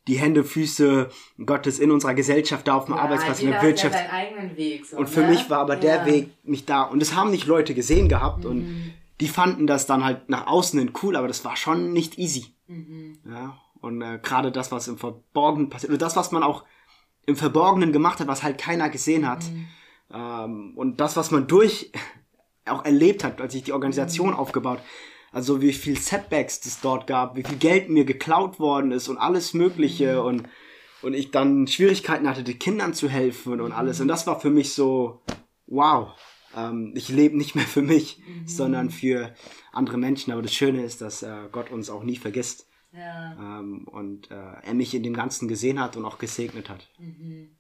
die 0.08 0.18
Hände, 0.18 0.44
Füße 0.44 1.10
Gottes 1.46 1.80
in 1.80 1.92
unserer 1.92 2.14
Gesellschaft 2.14 2.68
da 2.68 2.76
auf 2.76 2.86
dem 2.86 2.96
ja, 2.96 3.02
Arbeitsplatz, 3.02 3.42
in 3.42 3.52
der 3.52 3.62
Wirtschaft. 3.62 3.96
Ja 3.96 4.12
eigenen 4.12 4.58
Weg, 4.58 4.86
so, 4.86 4.98
und 4.98 5.10
für 5.10 5.22
ne? 5.22 5.30
mich 5.30 5.50
war 5.50 5.60
aber 5.60 5.76
der 5.76 6.06
Weg 6.06 6.30
mich 6.44 6.66
da. 6.66 6.84
Und 6.84 7.02
das 7.02 7.16
haben 7.16 7.32
nicht 7.32 7.46
Leute 7.46 7.74
gesehen 7.76 8.10
gehabt 8.10 8.44
mhm. 8.44 8.50
und 8.50 8.94
die 9.20 9.28
fanden 9.28 9.68
das 9.68 9.86
dann 9.86 10.04
halt 10.04 10.30
nach 10.30 10.48
außen 10.48 10.80
hin 10.80 10.92
cool, 11.04 11.16
aber 11.16 11.28
das 11.28 11.44
war 11.46 11.56
schon 11.56 11.94
nicht 11.94 12.18
easy. 12.18 12.48
Mhm. 12.68 13.20
Ja, 13.30 13.58
und 13.82 14.02
äh, 14.02 14.20
gerade 14.22 14.52
das, 14.52 14.72
was 14.72 14.88
im 14.88 14.98
Verborgenen 14.98 15.70
passiert, 15.70 15.92
oder 15.92 16.00
das, 16.00 16.16
was 16.16 16.32
man 16.32 16.44
auch 16.44 16.64
im 17.26 17.36
Verborgenen 17.36 17.92
gemacht 17.92 18.20
hat, 18.20 18.28
was 18.28 18.44
halt 18.44 18.58
keiner 18.58 18.90
gesehen 18.90 19.28
hat. 19.28 19.44
Mhm. 19.44 19.68
Ähm, 20.14 20.74
und 20.76 21.00
das, 21.00 21.16
was 21.16 21.32
man 21.32 21.48
durch 21.48 21.92
auch 22.66 22.86
erlebt 22.86 23.24
hat, 23.24 23.42
als 23.42 23.54
ich 23.56 23.64
die 23.64 23.74
Organisation 23.74 24.30
mhm. 24.30 24.36
aufgebaut 24.36 24.80
also 25.32 25.62
wie 25.62 25.74
viel 25.74 25.98
Setbacks 25.98 26.66
es 26.66 26.82
dort 26.82 27.08
gab, 27.08 27.36
wie 27.36 27.44
viel 27.44 27.58
Geld 27.58 27.90
mir 27.90 28.06
geklaut 28.06 28.60
worden 28.60 28.92
ist 28.92 29.08
und 29.10 29.18
alles 29.18 29.54
Mögliche 29.54 30.20
mhm. 30.20 30.26
und, 30.28 30.50
und 31.02 31.14
ich 31.14 31.32
dann 31.32 31.68
Schwierigkeiten 31.68 32.28
hatte, 32.28 32.44
den 32.44 32.60
Kindern 32.60 32.94
zu 32.94 33.10
helfen 33.10 33.62
und 33.62 33.72
alles. 33.72 34.00
Und 34.00 34.08
das 34.08 34.28
war 34.28 34.40
für 34.40 34.50
mich 34.50 34.74
so, 34.74 35.22
wow, 35.68 36.10
ähm, 36.56 36.94
ich 36.96 37.10
lebe 37.10 37.38
nicht 37.38 37.56
mehr 37.56 37.66
für 37.66 37.82
mich, 37.82 38.20
mhm. 38.20 38.48
sondern 38.48 38.90
für 38.90 39.34
andere 39.72 39.98
Menschen. 39.98 40.34
Aber 40.34 40.42
das 40.42 40.54
Schöne 40.54 40.84
ist, 40.84 41.02
dass 41.02 41.24
äh, 41.24 41.48
Gott 41.52 41.72
uns 41.72 41.90
auch 41.90 42.04
nie 42.04 42.18
vergisst. 42.18 42.68
Ja. 42.92 43.60
Ähm, 43.60 43.88
und 43.88 44.32
äh, 44.32 44.36
er 44.64 44.74
mich 44.74 44.96
in 44.96 45.04
dem 45.04 45.14
Ganzen 45.14 45.48
gesehen 45.48 45.80
hat 45.80 45.96
und 45.96 46.06
auch 46.06 46.18
gesegnet 46.18 46.70
hat. 46.70 46.90
Mhm. 46.98 47.56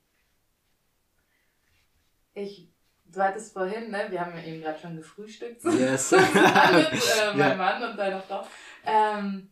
Ich 2.33 2.68
du 3.11 3.21
hattest 3.21 3.53
vorhin, 3.53 3.91
ne, 3.91 4.07
wir 4.09 4.21
haben 4.21 4.35
ja 4.35 4.43
eben 4.43 4.61
gerade 4.61 4.79
schon 4.79 4.95
gefrühstückt. 4.95 5.63
Yes. 5.63 6.11
mit, 6.11 6.21
äh, 6.21 7.33
mein 7.33 7.39
ja. 7.39 7.55
Mann 7.55 7.83
und 7.83 7.97
deine 7.97 8.21
Frau. 8.21 8.45
Ähm, 8.85 9.49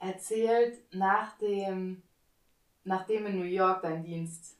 erzählt, 0.00 0.78
nachdem, 0.92 2.02
nachdem 2.84 3.26
in 3.26 3.38
New 3.38 3.44
York 3.44 3.82
dein 3.82 4.02
Dienst 4.02 4.56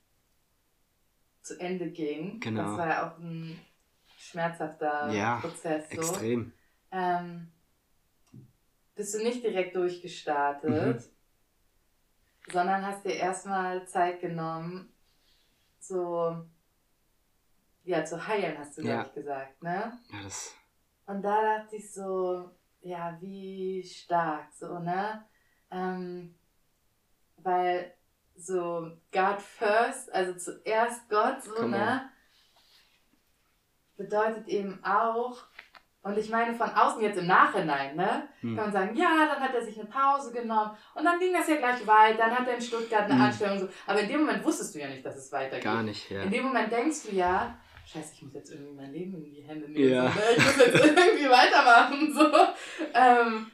zu 1.42 1.58
Ende 1.58 1.90
ging, 1.90 2.40
genau. 2.40 2.64
das 2.64 2.78
war 2.78 2.88
ja 2.88 3.08
auch 3.08 3.18
ein 3.18 3.58
schmerzhafter 4.16 5.10
ja, 5.10 5.36
Prozess. 5.36 5.88
So. 5.90 5.96
Extrem. 5.96 6.52
Ähm, 6.90 7.48
bist 8.94 9.14
du 9.14 9.22
nicht 9.22 9.44
direkt 9.44 9.76
durchgestartet, 9.76 10.96
mhm. 10.96 12.52
sondern 12.52 12.84
hast 12.84 13.04
dir 13.04 13.14
erstmal 13.14 13.86
Zeit 13.86 14.20
genommen, 14.20 14.92
so 15.78 16.44
ja, 17.88 18.05
zu 18.05 18.27
heilen, 18.27 18.59
hast 18.59 18.77
du, 18.77 18.83
ja. 18.83 18.96
glaube 18.96 19.09
ich, 19.09 19.14
gesagt, 19.14 19.62
ne? 19.62 19.98
Ja, 20.12 20.22
das. 20.22 20.55
Und 21.07 21.22
da 21.22 21.59
dachte 21.59 21.77
ich 21.77 21.90
so, 21.90 22.51
ja, 22.83 23.16
wie 23.20 23.83
stark, 23.83 24.53
so, 24.53 24.79
ne? 24.79 25.24
Ähm, 25.70 26.35
weil 27.38 27.94
so 28.37 28.90
God 29.11 29.40
first, 29.40 30.12
also 30.12 30.35
zuerst 30.35 31.09
Gott, 31.09 31.42
so, 31.42 31.55
Come 31.55 31.70
ne? 31.70 32.11
Bedeutet 33.96 34.46
eben 34.48 34.85
auch, 34.85 35.44
und 36.03 36.16
ich 36.18 36.29
meine 36.29 36.55
von 36.55 36.70
außen 36.70 37.01
jetzt 37.01 37.18
im 37.18 37.27
Nachhinein, 37.27 37.96
ne? 37.96 38.29
Hm. 38.42 38.55
Kann 38.55 38.64
man 38.66 38.72
sagen, 38.72 38.96
ja, 38.96 39.27
dann 39.27 39.40
hat 39.40 39.55
er 39.55 39.64
sich 39.64 39.81
eine 39.81 39.88
Pause 39.88 40.31
genommen 40.31 40.77
und 40.94 41.05
dann 41.05 41.18
ging 41.18 41.33
das 41.33 41.48
ja 41.48 41.57
gleich 41.57 41.87
weiter, 41.87 42.18
dann 42.18 42.38
hat 42.38 42.46
er 42.46 42.57
in 42.57 42.61
Stuttgart 42.61 43.05
eine 43.05 43.14
hm. 43.14 43.22
Anstellung 43.22 43.59
so. 43.59 43.68
Aber 43.87 44.01
in 44.01 44.09
dem 44.09 44.20
Moment 44.20 44.44
wusstest 44.44 44.74
du 44.74 44.79
ja 44.79 44.88
nicht, 44.88 45.07
dass 45.07 45.16
es 45.16 45.33
weitergeht. 45.33 45.64
Gar 45.64 45.83
nicht, 45.83 46.11
ja. 46.11 46.22
In 46.22 46.31
dem 46.31 46.44
Moment 46.44 46.70
denkst 46.70 47.05
du 47.05 47.14
ja, 47.16 47.59
scheiße, 47.88 48.12
ich 48.14 48.22
muss 48.22 48.35
jetzt 48.35 48.51
irgendwie 48.51 48.74
mein 48.74 48.92
Leben 48.92 49.14
in 49.14 49.24
die 49.24 49.42
Hände 49.42 49.68
nehmen. 49.68 49.90
Ja. 49.90 50.11
So, 50.11 50.18
ne? 50.18 50.24
Ich 50.37 50.44
muss 50.44 50.57
jetzt 50.59 50.74
irgendwie 50.85 51.31
weitermachen. 51.31 52.12
So. 52.12 52.33
Ähm, 52.94 53.51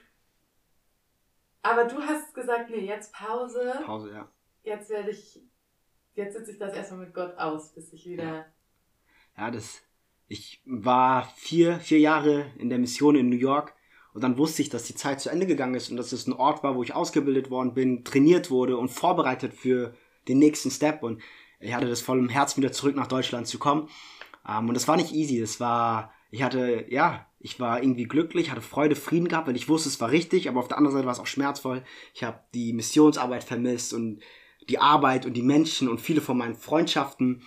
aber 1.63 1.85
du 1.85 2.01
hast 2.01 2.35
gesagt, 2.35 2.71
nee, 2.71 2.87
jetzt 2.87 3.13
Pause. 3.13 3.75
Pause, 3.85 4.13
ja. 4.13 4.29
Jetzt 4.65 4.91
werde 4.91 5.11
ich, 5.11 5.41
jetzt 6.15 6.37
sitze 6.37 6.53
ich 6.53 6.59
das 6.59 6.75
erstmal 6.75 7.07
mit 7.07 7.15
Gott 7.15 7.37
aus, 7.39 7.73
bis 7.75 7.93
ich 7.93 8.07
wieder. 8.07 8.25
Ja, 8.25 8.47
ja 9.39 9.51
das. 9.51 9.83
Ich 10.27 10.63
war 10.65 11.29
vier, 11.37 11.79
vier 11.81 12.01
Jahre 12.01 12.47
in 12.59 12.71
der 12.71 12.79
Mission 12.79 13.15
in 13.15 13.29
New 13.29 13.37
York 13.37 13.75
und 14.15 14.23
dann 14.23 14.39
wusste 14.39 14.63
ich, 14.63 14.71
dass 14.71 14.85
die 14.85 14.95
Zeit 14.95 15.21
zu 15.21 15.29
Ende 15.29 15.47
gegangen 15.47 15.75
ist 15.75 15.91
und 15.91 15.97
dass 15.97 16.13
es 16.13 16.27
ein 16.27 16.33
Ort 16.33 16.63
war, 16.63 16.77
wo 16.77 16.83
ich 16.83 16.95
ausgebildet 16.95 17.51
worden 17.51 17.75
bin, 17.75 18.05
trainiert 18.05 18.51
wurde 18.51 18.79
und 18.79 18.89
vorbereitet 18.89 19.53
für 19.53 19.95
den 20.29 20.39
nächsten 20.39 20.71
Step. 20.71 21.03
Und 21.03 21.21
ich 21.61 21.75
hatte 21.75 21.89
das 21.89 22.01
voll 22.01 22.19
im 22.19 22.31
Herz, 22.31 22.57
wieder 22.57 22.73
zurück 22.73 22.97
nach 22.97 23.07
Deutschland 23.07 23.47
zu 23.47 23.59
kommen. 23.59 23.89
Um, 24.47 24.51
ähm, 24.51 24.69
und 24.69 24.75
das 24.75 24.89
war 24.89 24.97
nicht 24.97 25.13
easy. 25.13 25.41
Das 25.41 25.61
war, 25.61 26.13
ich 26.31 26.43
hatte, 26.43 26.87
ja, 26.89 27.27
ich 27.41 27.61
war 27.61 27.83
irgendwie 27.83 28.05
glücklich, 28.05 28.51
hatte 28.51 28.61
Freude, 28.61 28.97
Frieden 28.97 29.29
gehabt, 29.29 29.47
weil 29.47 29.57
ich 29.57 29.69
wusste, 29.69 29.89
es 29.89 30.01
war 30.01 30.11
richtig, 30.11 30.49
aber 30.49 30.61
auf 30.61 30.69
der 30.69 30.79
anderen 30.79 30.95
Seite 30.95 31.07
war 31.07 31.13
es 31.13 31.21
auch 31.21 31.27
schmerzvoll. 31.27 31.83
Ich 32.15 32.25
habe 32.25 32.41
die 32.55 32.73
Missionsarbeit 32.73 33.45
vermisst 33.45 33.93
und 33.93 34.21
die 34.69 34.79
Arbeit 34.79 35.27
und 35.27 35.35
die 35.35 35.43
Menschen 35.43 35.89
und 35.89 36.01
viele 36.01 36.21
von 36.21 36.39
meinen 36.39 36.55
Freundschaften. 36.55 37.43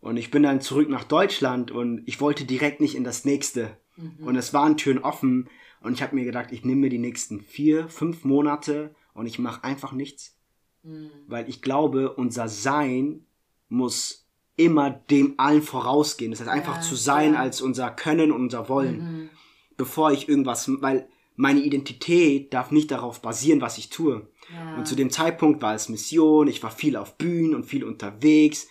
Und 0.00 0.16
ich 0.16 0.30
bin 0.30 0.42
dann 0.42 0.60
zurück 0.60 0.88
nach 0.88 1.04
Deutschland 1.04 1.70
und 1.70 2.02
ich 2.06 2.20
wollte 2.20 2.44
direkt 2.44 2.80
nicht 2.80 2.94
in 2.94 3.04
das 3.04 3.24
nächste. 3.24 3.76
Mhm. 3.96 4.26
Und 4.26 4.36
es 4.36 4.54
waren 4.54 4.76
Türen 4.76 4.98
offen 4.98 5.48
und 5.80 5.92
ich 5.92 6.02
habe 6.02 6.14
mir 6.14 6.24
gedacht, 6.24 6.52
ich 6.52 6.64
nehme 6.64 6.82
mir 6.82 6.90
die 6.90 6.98
nächsten 6.98 7.40
vier, 7.40 7.88
fünf 7.88 8.24
Monate 8.24 8.94
und 9.14 9.26
ich 9.26 9.38
mache 9.38 9.64
einfach 9.64 9.92
nichts. 9.92 10.36
Mhm. 10.82 11.10
Weil 11.26 11.48
ich 11.48 11.62
glaube, 11.62 12.14
unser 12.14 12.48
Sein 12.48 13.26
muss 13.68 14.27
immer 14.58 14.90
dem 14.90 15.34
allen 15.38 15.62
vorausgehen. 15.62 16.32
Das 16.32 16.40
heißt, 16.40 16.50
einfach 16.50 16.76
ja, 16.76 16.82
zu 16.82 16.96
sein 16.96 17.34
ja. 17.34 17.40
als 17.40 17.60
unser 17.60 17.90
Können 17.90 18.32
und 18.32 18.42
unser 18.42 18.68
Wollen. 18.68 18.98
Mhm. 18.98 19.30
Bevor 19.76 20.10
ich 20.10 20.28
irgendwas, 20.28 20.68
weil 20.82 21.08
meine 21.36 21.60
Identität 21.60 22.52
darf 22.52 22.72
nicht 22.72 22.90
darauf 22.90 23.22
basieren, 23.22 23.60
was 23.60 23.78
ich 23.78 23.90
tue. 23.90 24.26
Ja. 24.52 24.76
Und 24.76 24.88
zu 24.88 24.96
dem 24.96 25.10
Zeitpunkt 25.10 25.62
war 25.62 25.74
es 25.74 25.88
Mission, 25.88 26.48
ich 26.48 26.62
war 26.62 26.72
viel 26.72 26.96
auf 26.96 27.16
Bühnen 27.16 27.54
und 27.54 27.64
viel 27.64 27.84
unterwegs. 27.84 28.68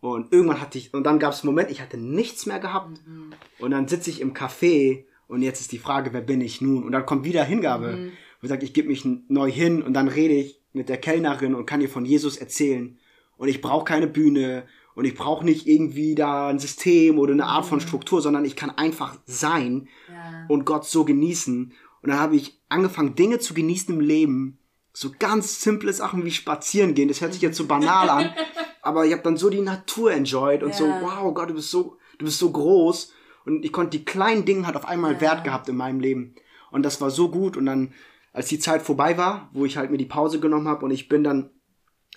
Und 0.00 0.32
irgendwann 0.32 0.60
hatte 0.60 0.78
ich, 0.78 0.92
und 0.92 1.04
dann 1.04 1.20
gab 1.20 1.32
es 1.32 1.42
einen 1.42 1.52
Moment, 1.52 1.70
ich 1.70 1.80
hatte 1.80 1.96
nichts 1.96 2.46
mehr 2.46 2.58
gehabt. 2.58 3.00
Mhm. 3.06 3.32
Und 3.60 3.70
dann 3.70 3.86
sitze 3.86 4.10
ich 4.10 4.20
im 4.20 4.34
Café 4.34 5.04
und 5.28 5.42
jetzt 5.42 5.60
ist 5.60 5.70
die 5.70 5.78
Frage, 5.78 6.12
wer 6.12 6.20
bin 6.20 6.40
ich 6.40 6.60
nun? 6.60 6.82
Und 6.82 6.92
dann 6.92 7.06
kommt 7.06 7.24
wieder 7.24 7.44
Hingabe. 7.44 7.96
Mhm. 7.96 8.12
Und 8.42 8.48
sagt, 8.48 8.62
ich 8.62 8.72
gebe 8.72 8.88
mich 8.88 9.04
neu 9.04 9.50
hin 9.50 9.82
und 9.82 9.94
dann 9.94 10.08
rede 10.08 10.34
ich 10.34 10.60
mit 10.72 10.88
der 10.88 10.98
Kellnerin 10.98 11.54
und 11.54 11.66
kann 11.66 11.80
ihr 11.80 11.88
von 11.88 12.04
Jesus 12.04 12.36
erzählen. 12.36 12.98
Und 13.36 13.48
ich 13.48 13.60
brauche 13.60 13.84
keine 13.84 14.06
Bühne 14.06 14.64
und 14.98 15.04
ich 15.04 15.14
brauche 15.14 15.44
nicht 15.44 15.68
irgendwie 15.68 16.16
da 16.16 16.48
ein 16.48 16.58
System 16.58 17.20
oder 17.20 17.32
eine 17.32 17.46
Art 17.46 17.64
von 17.64 17.78
mhm. 17.78 17.82
Struktur, 17.82 18.20
sondern 18.20 18.44
ich 18.44 18.56
kann 18.56 18.70
einfach 18.70 19.16
sein 19.26 19.86
ja. 20.12 20.44
und 20.48 20.64
Gott 20.64 20.86
so 20.86 21.04
genießen. 21.04 21.72
Und 22.02 22.10
dann 22.10 22.18
habe 22.18 22.34
ich 22.34 22.60
angefangen, 22.68 23.14
Dinge 23.14 23.38
zu 23.38 23.54
genießen 23.54 23.94
im 23.94 24.00
Leben. 24.00 24.58
So 24.92 25.12
ganz 25.16 25.62
simple 25.62 25.92
Sachen 25.92 26.24
wie 26.24 26.32
spazieren 26.32 26.94
gehen. 26.94 27.06
Das 27.06 27.20
hört 27.20 27.32
sich 27.32 27.42
jetzt 27.42 27.56
so 27.56 27.66
banal 27.66 28.10
an. 28.10 28.32
aber 28.82 29.06
ich 29.06 29.12
habe 29.12 29.22
dann 29.22 29.36
so 29.36 29.50
die 29.50 29.60
Natur 29.60 30.10
enjoyed 30.10 30.64
und 30.64 30.70
ja. 30.70 30.76
so, 30.76 30.86
wow, 30.86 31.32
Gott, 31.32 31.50
du 31.50 31.54
bist 31.54 31.70
so, 31.70 31.96
du 32.18 32.24
bist 32.24 32.40
so 32.40 32.50
groß. 32.50 33.12
Und 33.46 33.64
ich 33.64 33.70
konnte 33.70 33.98
die 33.98 34.04
kleinen 34.04 34.46
Dinge 34.46 34.66
hat 34.66 34.74
auf 34.74 34.88
einmal 34.88 35.12
ja. 35.12 35.20
Wert 35.20 35.44
gehabt 35.44 35.68
in 35.68 35.76
meinem 35.76 36.00
Leben. 36.00 36.34
Und 36.72 36.82
das 36.82 37.00
war 37.00 37.12
so 37.12 37.30
gut. 37.30 37.56
Und 37.56 37.66
dann, 37.66 37.94
als 38.32 38.48
die 38.48 38.58
Zeit 38.58 38.82
vorbei 38.82 39.16
war, 39.16 39.48
wo 39.52 39.64
ich 39.64 39.76
halt 39.76 39.92
mir 39.92 39.96
die 39.96 40.06
Pause 40.06 40.40
genommen 40.40 40.66
habe 40.66 40.84
und 40.84 40.90
ich 40.90 41.08
bin 41.08 41.22
dann 41.22 41.50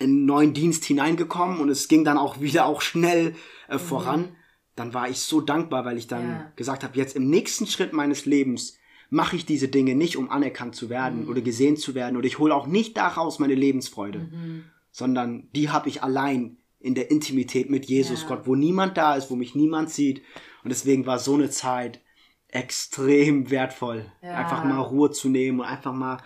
in 0.02 0.10
einen 0.10 0.26
neuen 0.26 0.54
Dienst 0.54 0.86
hineingekommen 0.86 1.60
und 1.60 1.70
es 1.70 1.88
ging 1.88 2.04
dann 2.04 2.18
auch 2.18 2.42
wieder 2.42 2.66
auch 2.66 2.82
schnell 2.82 3.36
äh, 3.70 3.76
mhm. 3.76 3.80
voran, 3.80 4.36
dann 4.76 4.94
war 4.94 5.10
ich 5.10 5.20
so 5.20 5.42
dankbar, 5.42 5.86
weil 5.86 5.98
ich 5.98 6.08
dann 6.08 6.30
ja. 6.30 6.52
gesagt 6.56 6.84
habe, 6.84 6.98
jetzt 6.98 7.16
im 7.16 7.30
nächsten 7.30 7.68
Schritt 7.68 7.94
meines 7.94 8.26
Lebens 8.26 8.78
mache 9.10 9.36
ich 9.36 9.46
diese 9.46 9.68
Dinge 9.68 9.94
nicht, 9.94 10.18
um 10.18 10.32
anerkannt 10.32 10.76
zu 10.76 10.90
werden 10.90 11.24
mhm. 11.24 11.30
oder 11.30 11.42
gesehen 11.42 11.78
zu 11.78 11.96
werden 11.96 12.18
oder 12.18 12.28
ich 12.28 12.40
hole 12.40 12.56
auch 12.56 12.68
nicht 12.68 12.98
daraus 12.98 13.40
meine 13.40 13.56
Lebensfreude, 13.56 14.20
mhm. 14.20 14.64
sondern 14.92 15.50
die 15.54 15.70
habe 15.70 15.90
ich 15.90 16.02
allein 16.02 16.58
in 16.80 16.96
der 16.96 17.12
Intimität 17.12 17.70
mit 17.70 17.86
Jesus 17.86 18.24
ja. 18.24 18.28
Gott, 18.30 18.48
wo 18.48 18.56
niemand 18.56 18.98
da 18.98 19.16
ist, 19.16 19.30
wo 19.30 19.36
mich 19.36 19.54
niemand 19.54 19.90
sieht 19.90 20.24
und 20.64 20.70
deswegen 20.70 21.06
war 21.06 21.20
so 21.20 21.36
eine 21.36 21.50
Zeit 21.50 22.02
extrem 22.48 23.50
wertvoll, 23.50 24.12
ja. 24.22 24.36
einfach 24.36 24.64
mal 24.64 24.80
Ruhe 24.80 25.12
zu 25.12 25.30
nehmen 25.30 25.60
und 25.60 25.66
einfach 25.66 25.94
mal 25.94 26.18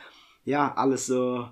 ja 0.43 0.73
alles 0.75 1.07
so 1.07 1.47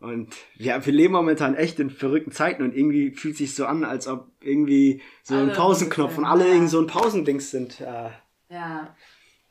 und 0.00 0.34
ja, 0.56 0.84
wir 0.84 0.92
leben 0.92 1.12
momentan 1.12 1.54
echt 1.54 1.78
in 1.78 1.90
verrückten 1.90 2.32
Zeiten 2.32 2.62
und 2.62 2.74
irgendwie 2.74 3.10
fühlt 3.10 3.36
sich 3.36 3.54
so 3.54 3.66
an, 3.66 3.84
als 3.84 4.08
ob 4.08 4.28
irgendwie 4.40 5.02
so 5.22 5.34
alle 5.34 5.50
ein 5.50 5.56
Pausenknopf 5.56 6.16
und 6.16 6.24
alle 6.24 6.44
ja. 6.46 6.52
irgendwie 6.52 6.70
so 6.70 6.80
ein 6.80 6.86
Pausendings 6.86 7.50
sind. 7.50 7.80
Äh. 7.80 8.10
Ja. 8.48 8.96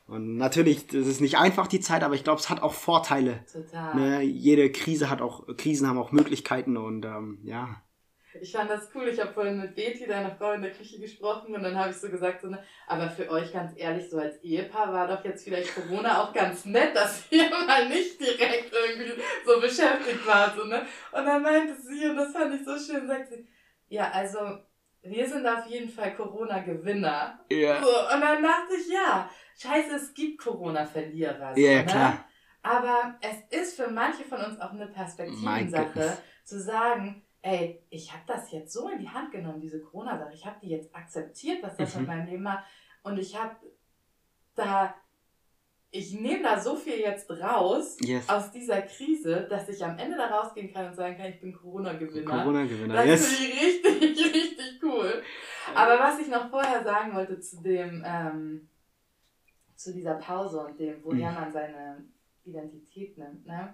Und 0.07 0.37
natürlich, 0.37 0.87
das 0.87 1.05
ist 1.05 1.21
nicht 1.21 1.37
einfach 1.37 1.67
die 1.67 1.79
Zeit, 1.79 2.03
aber 2.03 2.15
ich 2.15 2.23
glaube, 2.23 2.39
es 2.39 2.49
hat 2.49 2.63
auch 2.63 2.73
Vorteile. 2.73 3.45
Total. 3.51 3.95
Ne? 3.95 4.21
Jede 4.23 4.71
Krise 4.71 5.11
hat 5.11 5.21
auch, 5.21 5.45
Krisen 5.55 5.87
haben 5.87 5.99
auch 5.99 6.11
Möglichkeiten 6.11 6.77
und 6.77 7.05
ähm, 7.05 7.37
ja. 7.43 7.83
Ich 8.41 8.51
fand 8.51 8.69
das 8.69 8.89
cool. 8.93 9.07
Ich 9.07 9.19
habe 9.19 9.33
vorhin 9.33 9.59
mit 9.59 9.75
Betty, 9.75 10.05
deiner 10.05 10.35
Frau, 10.35 10.51
in 10.51 10.61
der 10.61 10.71
Küche 10.71 10.99
gesprochen 10.99 11.55
und 11.55 11.63
dann 11.63 11.77
habe 11.77 11.91
ich 11.91 11.97
so 11.97 12.09
gesagt, 12.09 12.41
so, 12.41 12.47
ne, 12.47 12.63
aber 12.87 13.09
für 13.09 13.29
euch 13.29 13.51
ganz 13.51 13.73
ehrlich, 13.75 14.09
so 14.09 14.19
als 14.19 14.37
Ehepaar 14.43 14.93
war 14.93 15.07
doch 15.07 15.23
jetzt 15.25 15.43
vielleicht 15.43 15.73
Corona 15.73 16.23
auch 16.23 16.33
ganz 16.33 16.65
nett, 16.65 16.95
dass 16.95 17.23
ihr 17.31 17.49
mal 17.49 17.89
nicht 17.89 18.19
direkt 18.19 18.71
irgendwie 18.71 19.21
so 19.45 19.59
beschäftigt 19.59 20.25
wart. 20.27 20.55
So, 20.55 20.65
ne? 20.65 20.85
Und 21.11 21.25
dann 21.25 21.41
meinte 21.41 21.75
sie, 21.75 22.07
und 22.07 22.17
das 22.17 22.31
fand 22.31 22.53
ich 22.53 22.65
so 22.65 22.77
schön, 22.77 23.07
sagt 23.07 23.29
sie, 23.29 23.47
ja, 23.87 24.11
also 24.11 24.39
wir 25.01 25.27
sind 25.27 25.47
auf 25.47 25.65
jeden 25.67 25.89
Fall 25.89 26.15
Corona-Gewinner. 26.15 27.39
Ja. 27.49 27.81
So, 27.81 28.15
und 28.15 28.21
dann 28.21 28.43
dachte 28.43 28.75
ich, 28.79 28.91
ja, 28.91 29.29
scheiße, 29.57 29.95
es 29.95 30.13
gibt 30.13 30.39
Corona-Verlierer. 30.41 31.55
So, 31.55 31.61
ja, 31.61 31.79
ne? 31.79 31.85
klar. 31.85 32.25
Aber 32.61 33.17
es 33.21 33.57
ist 33.57 33.75
für 33.77 33.89
manche 33.89 34.23
von 34.23 34.39
uns 34.39 34.59
auch 34.59 34.71
eine 34.71 34.87
Perspektivensache, 34.87 36.17
zu 36.43 36.59
sagen, 36.59 37.23
ey, 37.41 37.81
ich 37.89 38.11
habe 38.11 38.23
das 38.27 38.51
jetzt 38.51 38.73
so 38.73 38.89
in 38.89 38.99
die 38.99 39.09
Hand 39.09 39.31
genommen, 39.31 39.61
diese 39.61 39.81
Corona-Sache. 39.81 40.33
Ich 40.33 40.45
habe 40.45 40.57
die 40.61 40.69
jetzt 40.69 40.93
akzeptiert, 40.93 41.63
was 41.63 41.75
das 41.77 41.95
mhm. 41.95 42.01
mit 42.01 42.09
meinem 42.09 42.27
Leben 42.27 42.43
macht. 42.43 42.65
Und 43.03 43.17
ich 43.17 43.39
habe 43.39 43.55
da, 44.55 44.93
ich 45.91 46.19
nehme 46.19 46.43
da 46.43 46.59
so 46.59 46.75
viel 46.75 46.99
jetzt 46.99 47.29
raus 47.31 47.97
yes. 48.01 48.27
aus 48.27 48.51
dieser 48.51 48.81
Krise, 48.81 49.47
dass 49.49 49.69
ich 49.69 49.83
am 49.83 49.97
Ende 49.97 50.17
da 50.17 50.27
rausgehen 50.27 50.73
kann 50.73 50.87
und 50.87 50.95
sagen 50.95 51.17
kann, 51.17 51.27
ich 51.27 51.39
bin 51.39 51.53
Corona-Gewinner. 51.53 52.29
Corona-Gewinner, 52.29 52.93
Das 52.93 53.05
yes. 53.05 53.27
finde 53.27 53.53
ich 53.53 53.61
richtig, 53.61 54.25
richtig 54.33 54.83
cool. 54.83 55.23
Aber 55.73 55.99
was 55.99 56.19
ich 56.19 56.27
noch 56.27 56.49
vorher 56.49 56.83
sagen 56.83 57.15
wollte 57.15 57.39
zu 57.39 57.61
dem, 57.61 58.03
ähm, 58.05 58.69
zu 59.75 59.93
dieser 59.93 60.15
Pause 60.15 60.59
und 60.65 60.77
dem, 60.77 61.01
woher 61.03 61.29
mhm. 61.29 61.35
man 61.35 61.51
seine 61.53 62.03
Identität 62.43 63.17
nimmt, 63.17 63.45
ne? 63.45 63.73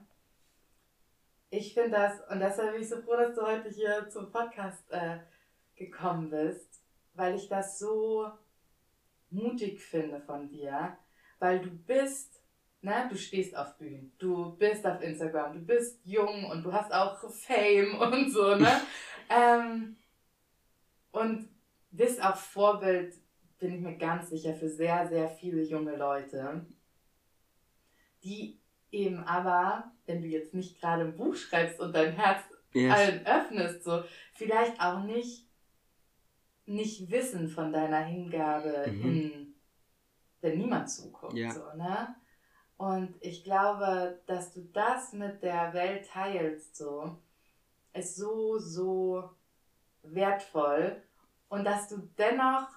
Ich 1.58 1.74
finde 1.74 1.92
das, 1.92 2.20
und 2.30 2.40
deshalb 2.40 2.74
bin 2.74 2.82
ich 2.82 2.90
so 2.90 3.02
froh, 3.02 3.16
dass 3.16 3.36
du 3.36 3.42
heute 3.42 3.70
hier 3.70 4.10
zum 4.10 4.32
Podcast 4.32 4.84
äh, 4.92 5.20
gekommen 5.76 6.30
bist, 6.30 6.82
weil 7.14 7.36
ich 7.36 7.48
das 7.48 7.80
so 7.80 8.30
mutig 9.30 9.82
finde 9.82 10.20
von 10.22 10.48
dir, 10.48 10.98
weil 11.40 11.60
du 11.62 11.70
bist, 11.70 12.42
ne, 12.82 13.08
du 13.10 13.18
stehst 13.18 13.56
auf 13.56 13.78
Bühnen, 13.78 14.14
du 14.18 14.56
bist 14.58 14.86
auf 14.86 15.02
Instagram, 15.02 15.54
du 15.54 15.60
bist 15.60 16.06
jung 16.06 16.46
und 16.46 16.64
du 16.64 16.74
hast 16.74 16.94
auch 16.94 17.18
Fame 17.30 18.00
und 18.00 18.32
so, 18.32 18.56
ne? 18.56 18.82
ähm, 19.30 19.96
und 21.12 21.50
bist 21.92 22.22
auch 22.22 22.36
Vorbild, 22.36 23.16
bin 23.60 23.76
ich 23.76 23.82
mir 23.82 23.98
ganz 23.98 24.30
sicher, 24.30 24.54
für 24.54 24.70
sehr, 24.70 25.08
sehr 25.08 25.30
viele 25.30 25.64
junge 25.64 25.96
Leute, 25.96 26.66
die 28.24 28.60
eben 28.96 29.24
aber, 29.24 29.92
wenn 30.06 30.22
du 30.22 30.28
jetzt 30.28 30.54
nicht 30.54 30.80
gerade 30.80 31.04
ein 31.04 31.16
Buch 31.16 31.36
schreibst 31.36 31.80
und 31.80 31.94
dein 31.94 32.14
Herz 32.14 32.44
yes. 32.74 32.94
allen 32.94 33.26
öffnest, 33.26 33.84
so 33.84 34.04
vielleicht 34.34 34.80
auch 34.82 35.04
nicht, 35.04 35.48
nicht 36.66 37.12
wissen 37.12 37.50
von 37.50 37.72
deiner 37.72 38.02
Hingabe 38.02 38.86
mhm. 38.88 39.02
hin, 39.02 39.56
wenn 40.42 40.58
niemand 40.58 40.90
zuguckt. 40.90 41.34
Ja. 41.34 41.52
So, 41.52 41.62
ne? 41.76 42.16
Und 42.78 43.16
ich 43.22 43.44
glaube, 43.44 44.22
dass 44.28 44.54
du 44.54 44.62
das 44.74 45.14
mit 45.14 45.42
der 45.44 45.74
Welt 45.74 46.08
teilst, 46.08 46.76
so, 46.76 47.18
ist 47.94 48.16
so, 48.16 48.58
so 48.60 49.30
wertvoll. 50.04 51.02
Und 51.48 51.64
dass 51.64 51.88
du 51.88 52.10
dennoch 52.18 52.68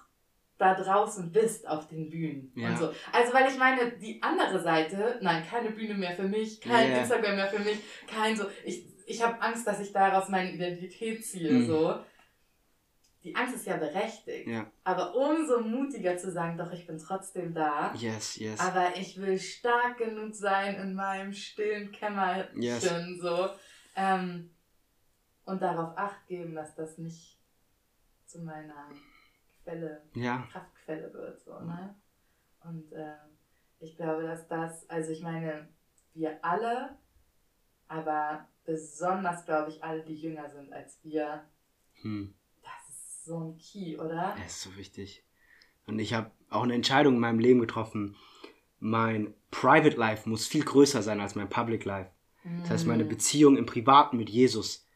da 0.59 0.75
draußen 0.75 1.31
bist 1.31 1.67
auf 1.67 1.87
den 1.87 2.09
Bühnen 2.09 2.51
ja. 2.53 2.67
und 2.67 2.77
so. 2.77 2.93
Also 3.13 3.33
weil 3.33 3.49
ich 3.49 3.57
meine, 3.57 3.93
die 3.93 4.21
andere 4.21 4.61
Seite, 4.61 5.17
nein, 5.21 5.43
keine 5.49 5.71
Bühne 5.71 5.95
mehr 5.95 6.11
für 6.11 6.27
mich, 6.27 6.59
kein 6.59 6.89
yeah. 6.89 6.99
Instagram 6.99 7.37
mehr 7.37 7.47
für 7.47 7.63
mich, 7.63 7.79
kein 8.05 8.35
so, 8.35 8.45
ich, 8.65 8.85
ich 9.07 9.23
habe 9.23 9.41
Angst, 9.41 9.65
dass 9.65 9.79
ich 9.79 9.93
daraus 9.93 10.27
meine 10.27 10.51
Identität 10.51 11.25
ziehe, 11.25 11.51
mhm. 11.51 11.65
so. 11.65 11.99
Die 13.23 13.35
Angst 13.35 13.55
ist 13.55 13.67
ja 13.67 13.77
berechtigt, 13.77 14.47
ja. 14.47 14.65
aber 14.83 15.15
umso 15.15 15.61
mutiger 15.61 16.17
zu 16.17 16.31
sagen, 16.31 16.57
doch, 16.57 16.71
ich 16.71 16.87
bin 16.87 16.97
trotzdem 16.97 17.53
da. 17.53 17.93
Yes, 17.95 18.37
yes. 18.37 18.59
Aber 18.59 18.95
ich 18.95 19.19
will 19.19 19.37
stark 19.39 19.97
genug 19.97 20.35
sein 20.35 20.75
in 20.75 20.93
meinem 20.93 21.33
stillen 21.33 21.91
Kämmerchen, 21.91 22.61
yes. 22.61 22.89
so. 23.21 23.49
Ähm, 23.95 24.49
und 25.45 25.61
darauf 25.61 25.97
acht 25.97 26.27
geben, 26.27 26.53
dass 26.53 26.75
das 26.75 26.97
nicht 26.97 27.37
zu 28.25 28.39
meiner 28.39 28.89
Quelle, 29.69 30.01
ja. 30.15 30.47
Kraftquelle 30.51 31.13
wird. 31.13 31.39
So, 31.41 31.59
ne? 31.59 31.95
Und 32.61 32.91
äh, 32.91 33.15
ich 33.79 33.95
glaube, 33.95 34.23
dass 34.23 34.47
das, 34.47 34.89
also 34.89 35.11
ich 35.11 35.21
meine, 35.21 35.69
wir 36.13 36.43
alle, 36.43 36.97
aber 37.87 38.47
besonders, 38.65 39.45
glaube 39.45 39.69
ich, 39.69 39.83
alle, 39.83 40.03
die 40.03 40.15
jünger 40.15 40.49
sind 40.49 40.73
als 40.73 40.99
wir, 41.03 41.45
hm. 42.01 42.33
das 42.61 42.95
ist 42.95 43.25
so 43.25 43.39
ein 43.39 43.57
Key, 43.57 43.97
oder? 43.97 44.35
Das 44.37 44.47
ist 44.47 44.61
so 44.61 44.75
wichtig. 44.75 45.23
Und 45.85 45.99
ich 45.99 46.13
habe 46.13 46.31
auch 46.49 46.63
eine 46.63 46.73
Entscheidung 46.73 47.15
in 47.15 47.19
meinem 47.19 47.39
Leben 47.39 47.59
getroffen. 47.59 48.15
Mein 48.79 49.33
Private 49.51 49.97
Life 49.97 50.29
muss 50.29 50.47
viel 50.47 50.63
größer 50.63 51.01
sein 51.01 51.19
als 51.19 51.35
mein 51.35 51.49
Public 51.49 51.85
Life. 51.85 52.11
Das 52.61 52.69
heißt, 52.69 52.87
meine 52.87 53.03
hm. 53.03 53.09
Beziehung 53.09 53.57
im 53.57 53.65
Privaten 53.65 54.17
mit 54.17 54.29
Jesus 54.29 54.87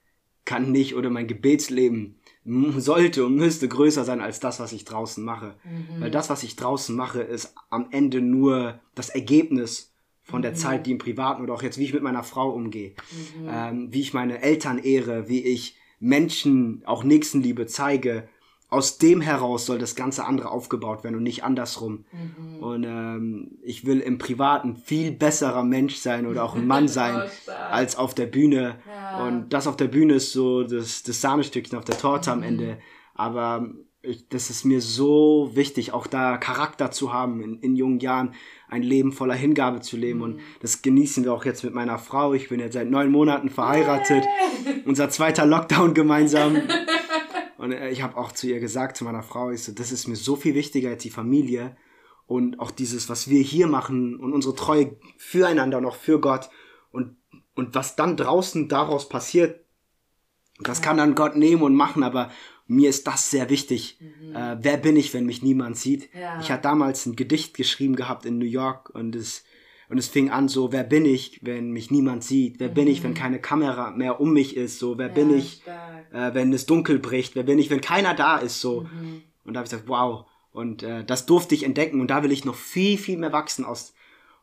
kann 0.45 0.71
nicht 0.71 0.95
oder 0.95 1.09
mein 1.09 1.27
Gebetsleben 1.27 2.19
sollte 2.45 3.25
und 3.25 3.35
müsste 3.35 3.67
größer 3.67 4.03
sein 4.03 4.19
als 4.19 4.39
das, 4.39 4.59
was 4.59 4.73
ich 4.73 4.83
draußen 4.83 5.23
mache. 5.23 5.55
Mhm. 5.63 6.01
Weil 6.01 6.11
das, 6.11 6.29
was 6.29 6.43
ich 6.43 6.55
draußen 6.55 6.95
mache, 6.95 7.21
ist 7.21 7.55
am 7.69 7.87
Ende 7.91 8.21
nur 8.21 8.81
das 8.95 9.09
Ergebnis 9.09 9.93
von 10.23 10.41
der 10.41 10.51
mhm. 10.51 10.55
Zeit, 10.55 10.85
die 10.85 10.91
im 10.91 10.97
Privaten 10.97 11.41
oder 11.41 11.53
auch 11.53 11.63
jetzt, 11.63 11.77
wie 11.77 11.85
ich 11.85 11.93
mit 11.93 12.03
meiner 12.03 12.23
Frau 12.23 12.49
umgehe, 12.51 12.95
mhm. 13.39 13.49
ähm, 13.49 13.93
wie 13.93 14.01
ich 14.01 14.13
meine 14.13 14.41
Eltern 14.41 14.79
ehre, 14.79 15.29
wie 15.29 15.41
ich 15.41 15.77
Menschen 15.99 16.81
auch 16.85 17.03
Nächstenliebe 17.03 17.65
zeige. 17.65 18.27
Aus 18.74 18.97
dem 18.97 19.21
heraus 19.21 19.67
soll 19.67 19.78
das 19.78 19.93
ganze 19.93 20.26
andere 20.26 20.49
aufgebaut 20.49 21.03
werden 21.03 21.15
und 21.15 21.21
nicht 21.21 21.43
andersrum. 21.43 22.05
Mhm. 22.11 22.63
Und 22.63 22.84
ähm, 22.86 23.51
ich 23.61 23.86
will 23.86 23.99
im 23.99 24.17
Privaten 24.17 24.78
viel 24.78 25.11
besserer 25.11 25.63
Mensch 25.63 25.97
sein 25.97 26.26
oder 26.26 26.43
auch 26.43 26.55
ein 26.55 26.65
Mann 26.65 26.88
sein 26.88 27.21
als 27.69 27.95
auf 27.95 28.15
der 28.15 28.26
Bühne. 28.26 28.80
Ja. 28.88 29.28
Und 29.28 29.53
das 29.53 29.67
auf 29.67 29.78
der 29.78 29.89
Bühne 29.89 30.15
ist 30.15 30.34
so 30.34 30.63
das, 30.63 31.03
das 31.03 31.21
Sahnestückchen 31.21 31.78
auf 31.78 31.86
der 31.86 31.99
Torte 31.99 32.32
am 32.32 32.39
mhm. 32.39 32.45
Ende. 32.45 32.78
Aber 33.13 33.69
ich, 34.01 34.28
das 34.28 34.49
ist 34.49 34.65
mir 34.65 34.82
so 34.82 35.51
wichtig, 35.53 35.93
auch 35.93 36.07
da 36.07 36.38
Charakter 36.38 36.89
zu 36.89 37.13
haben 37.13 37.41
in, 37.41 37.59
in 37.59 37.76
jungen 37.76 37.99
Jahren, 37.99 38.34
ein 38.69 38.82
Leben 38.82 39.11
voller 39.11 39.36
Hingabe 39.36 39.82
zu 39.82 39.97
leben. 39.97 40.17
Mhm. 40.17 40.24
Und 40.24 40.39
das 40.61 40.82
genießen 40.82 41.24
wir 41.24 41.34
auch 41.34 41.45
jetzt 41.45 41.63
mit 41.63 41.76
meiner 41.76 41.99
Frau. 41.99 42.34
Ich 42.34 42.49
bin 42.49 42.59
jetzt 42.59 42.74
seit 42.74 42.89
neun 42.89 43.11
Monaten 43.11 43.49
verheiratet. 43.49 44.24
Yeah. 44.24 44.76
Unser 44.86 45.09
zweiter 45.09 45.45
Lockdown 45.45 45.93
gemeinsam. 45.93 46.57
und 47.64 47.72
äh, 47.72 47.89
ich 47.91 48.01
habe 48.01 48.18
auch 48.18 48.34
zu 48.34 48.47
ihr 48.47 48.59
gesagt, 48.59 48.97
zu 48.97 49.05
meiner 49.05 49.24
Frau, 49.24 49.49
ich 49.49 49.64
so, 49.64 49.72
das 49.72 49.93
ist 49.93 50.07
mir 50.07 50.18
so 50.18 50.36
viel 50.36 50.53
wichtiger 50.53 50.89
als 50.89 51.01
die 51.01 51.09
Familie. 51.09 51.78
Und 52.26 52.59
auch 52.59 52.72
dieses, 52.72 53.07
was 53.07 53.30
wir 53.30 53.41
hier 53.41 53.68
machen 53.68 54.18
und 54.18 54.34
unsere 54.34 54.53
Treue 54.53 54.97
füreinander 55.18 55.78
und 55.78 55.86
auch 55.86 55.95
für 55.95 56.20
Gott. 56.20 56.49
Und, 56.91 57.16
und 57.55 57.74
was 57.74 57.95
dann 57.95 58.18
draußen 58.18 58.68
daraus 58.68 59.07
passiert, 59.07 59.61
das 60.59 60.80
ja. 60.80 60.86
kann 60.86 60.97
dann 60.97 61.16
Gott 61.16 61.38
nehmen 61.38 61.64
und 61.64 61.74
machen, 61.74 62.03
aber 62.03 62.32
mir 62.68 62.89
ist 62.89 63.07
das 63.07 63.32
sehr 63.32 63.49
wichtig. 63.49 63.97
Mhm. 64.01 64.36
Äh, 64.36 64.57
wer 64.61 64.78
bin 64.78 64.97
ich, 64.97 65.14
wenn 65.14 65.26
mich 65.26 65.41
niemand 65.41 65.78
sieht? 65.78 66.14
Ja. 66.14 66.41
Ich 66.41 66.51
hatte 66.51 66.64
damals 66.64 67.05
ein 67.05 67.16
Gedicht 67.16 67.55
geschrieben 67.55 67.95
gehabt 67.95 68.26
in 68.26 68.39
New 68.39 68.45
York 68.45 68.89
und 68.89 69.16
es, 69.16 69.45
und 69.93 69.99
es 69.99 70.07
fing 70.07 70.31
an 70.31 70.47
so, 70.47 70.71
wer 70.71 70.83
bin 70.83 71.05
ich, 71.05 71.39
wenn 71.43 71.69
mich 71.69 71.91
niemand 71.91 72.23
sieht? 72.23 72.59
Wer 72.59 72.69
mhm. 72.69 72.73
bin 72.73 72.87
ich, 72.87 73.03
wenn 73.03 73.11
mhm. 73.11 73.15
keine 73.15 73.39
Kamera 73.39 73.91
mehr 73.91 74.19
um 74.19 74.33
mich 74.33 74.57
ist? 74.57 74.79
So, 74.79 74.97
wer 74.97 75.09
ja, 75.09 75.13
bin 75.13 75.37
ich, 75.37 75.61
äh, 76.11 76.33
wenn 76.33 76.51
es 76.51 76.65
dunkel 76.65 76.97
bricht? 76.97 77.35
Wer 77.35 77.43
bin 77.43 77.59
ich, 77.59 77.69
wenn 77.69 77.79
keiner 77.79 78.15
da 78.15 78.37
ist? 78.37 78.59
So. 78.59 78.87
Mhm. 78.91 79.21
Und 79.45 79.53
da 79.53 79.59
habe 79.59 79.67
ich 79.67 79.69
gesagt, 79.69 79.87
wow. 79.87 80.25
Und 80.51 80.81
äh, 80.81 81.05
das 81.05 81.27
durfte 81.27 81.53
ich 81.53 81.61
entdecken 81.61 82.01
und 82.01 82.07
da 82.07 82.23
will 82.23 82.31
ich 82.31 82.43
noch 82.43 82.55
viel, 82.55 82.97
viel 82.97 83.19
mehr 83.19 83.33
wachsen 83.33 83.65
aus 83.65 83.93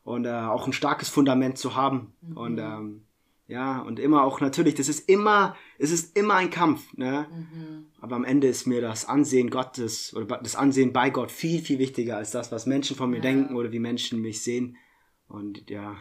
und 0.05 0.23
äh, 0.23 0.29
auch 0.29 0.67
ein 0.67 0.71
starkes 0.71 1.09
Fundament 1.09 1.57
zu 1.57 1.75
haben. 1.75 2.13
Mhm. 2.21 2.37
Und 2.37 2.57
ähm, 2.57 3.01
ja, 3.47 3.81
und 3.81 3.99
immer 3.99 4.23
auch 4.23 4.39
natürlich, 4.39 4.75
das 4.75 4.87
ist 4.87 5.09
immer, 5.09 5.57
es 5.77 5.91
ist 5.91 6.17
immer 6.17 6.35
ein 6.35 6.49
Kampf, 6.49 6.93
ne? 6.95 7.27
Mhm. 7.29 7.87
Aber 7.99 8.15
am 8.15 8.23
Ende 8.23 8.47
ist 8.47 8.67
mir 8.67 8.79
das 8.79 9.03
Ansehen 9.03 9.49
Gottes 9.49 10.15
oder 10.15 10.37
das 10.37 10.55
Ansehen 10.55 10.93
bei 10.93 11.09
Gott 11.09 11.29
viel, 11.29 11.59
viel 11.59 11.77
wichtiger 11.77 12.15
als 12.15 12.31
das, 12.31 12.53
was 12.53 12.67
Menschen 12.67 12.95
von 12.95 13.09
mir 13.09 13.17
ja. 13.17 13.23
denken 13.23 13.57
oder 13.57 13.73
wie 13.73 13.79
Menschen 13.79 14.21
mich 14.21 14.41
sehen. 14.41 14.77
Und 15.31 15.69
ja. 15.69 15.95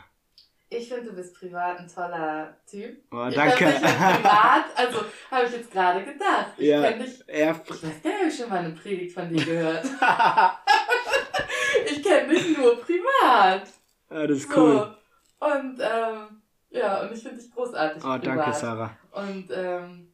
Ich 0.69 0.89
finde, 0.89 1.11
du 1.11 1.17
bist 1.17 1.35
privat 1.35 1.79
ein 1.79 1.89
toller 1.89 2.57
Typ. 2.65 3.03
Oh, 3.11 3.29
danke. 3.35 3.69
Ich 3.69 3.81
privat, 3.81 4.67
also 4.77 5.01
habe 5.31 5.47
ich 5.47 5.53
jetzt 5.53 5.73
gerade 5.73 6.05
gedacht. 6.05 6.53
Ich 6.57 6.69
ja, 6.69 6.93
dich, 6.93 7.21
ich 7.27 7.29
weiß 7.29 8.03
gar 8.03 8.25
nicht, 8.25 8.37
schon 8.37 8.49
mal 8.49 8.59
eine 8.59 8.75
Predigt 8.75 9.13
von 9.13 9.29
dir 9.29 9.45
gehört. 9.45 9.85
ich 11.87 12.03
kenne 12.03 12.35
dich 12.35 12.57
nur 12.57 12.81
privat. 12.81 13.69
Ja, 14.11 14.27
das 14.27 14.39
ist 14.39 14.53
so. 14.53 14.61
cool. 14.61 14.97
Und 15.41 15.81
ähm, 15.81 16.43
ja, 16.71 17.03
und 17.03 17.13
ich 17.13 17.23
finde 17.23 17.41
dich 17.41 17.51
großartig. 17.51 18.05
Oh, 18.05 18.19
danke, 18.19 18.53
Sarah. 18.53 18.97
Und 19.11 19.51
ähm, 19.53 20.13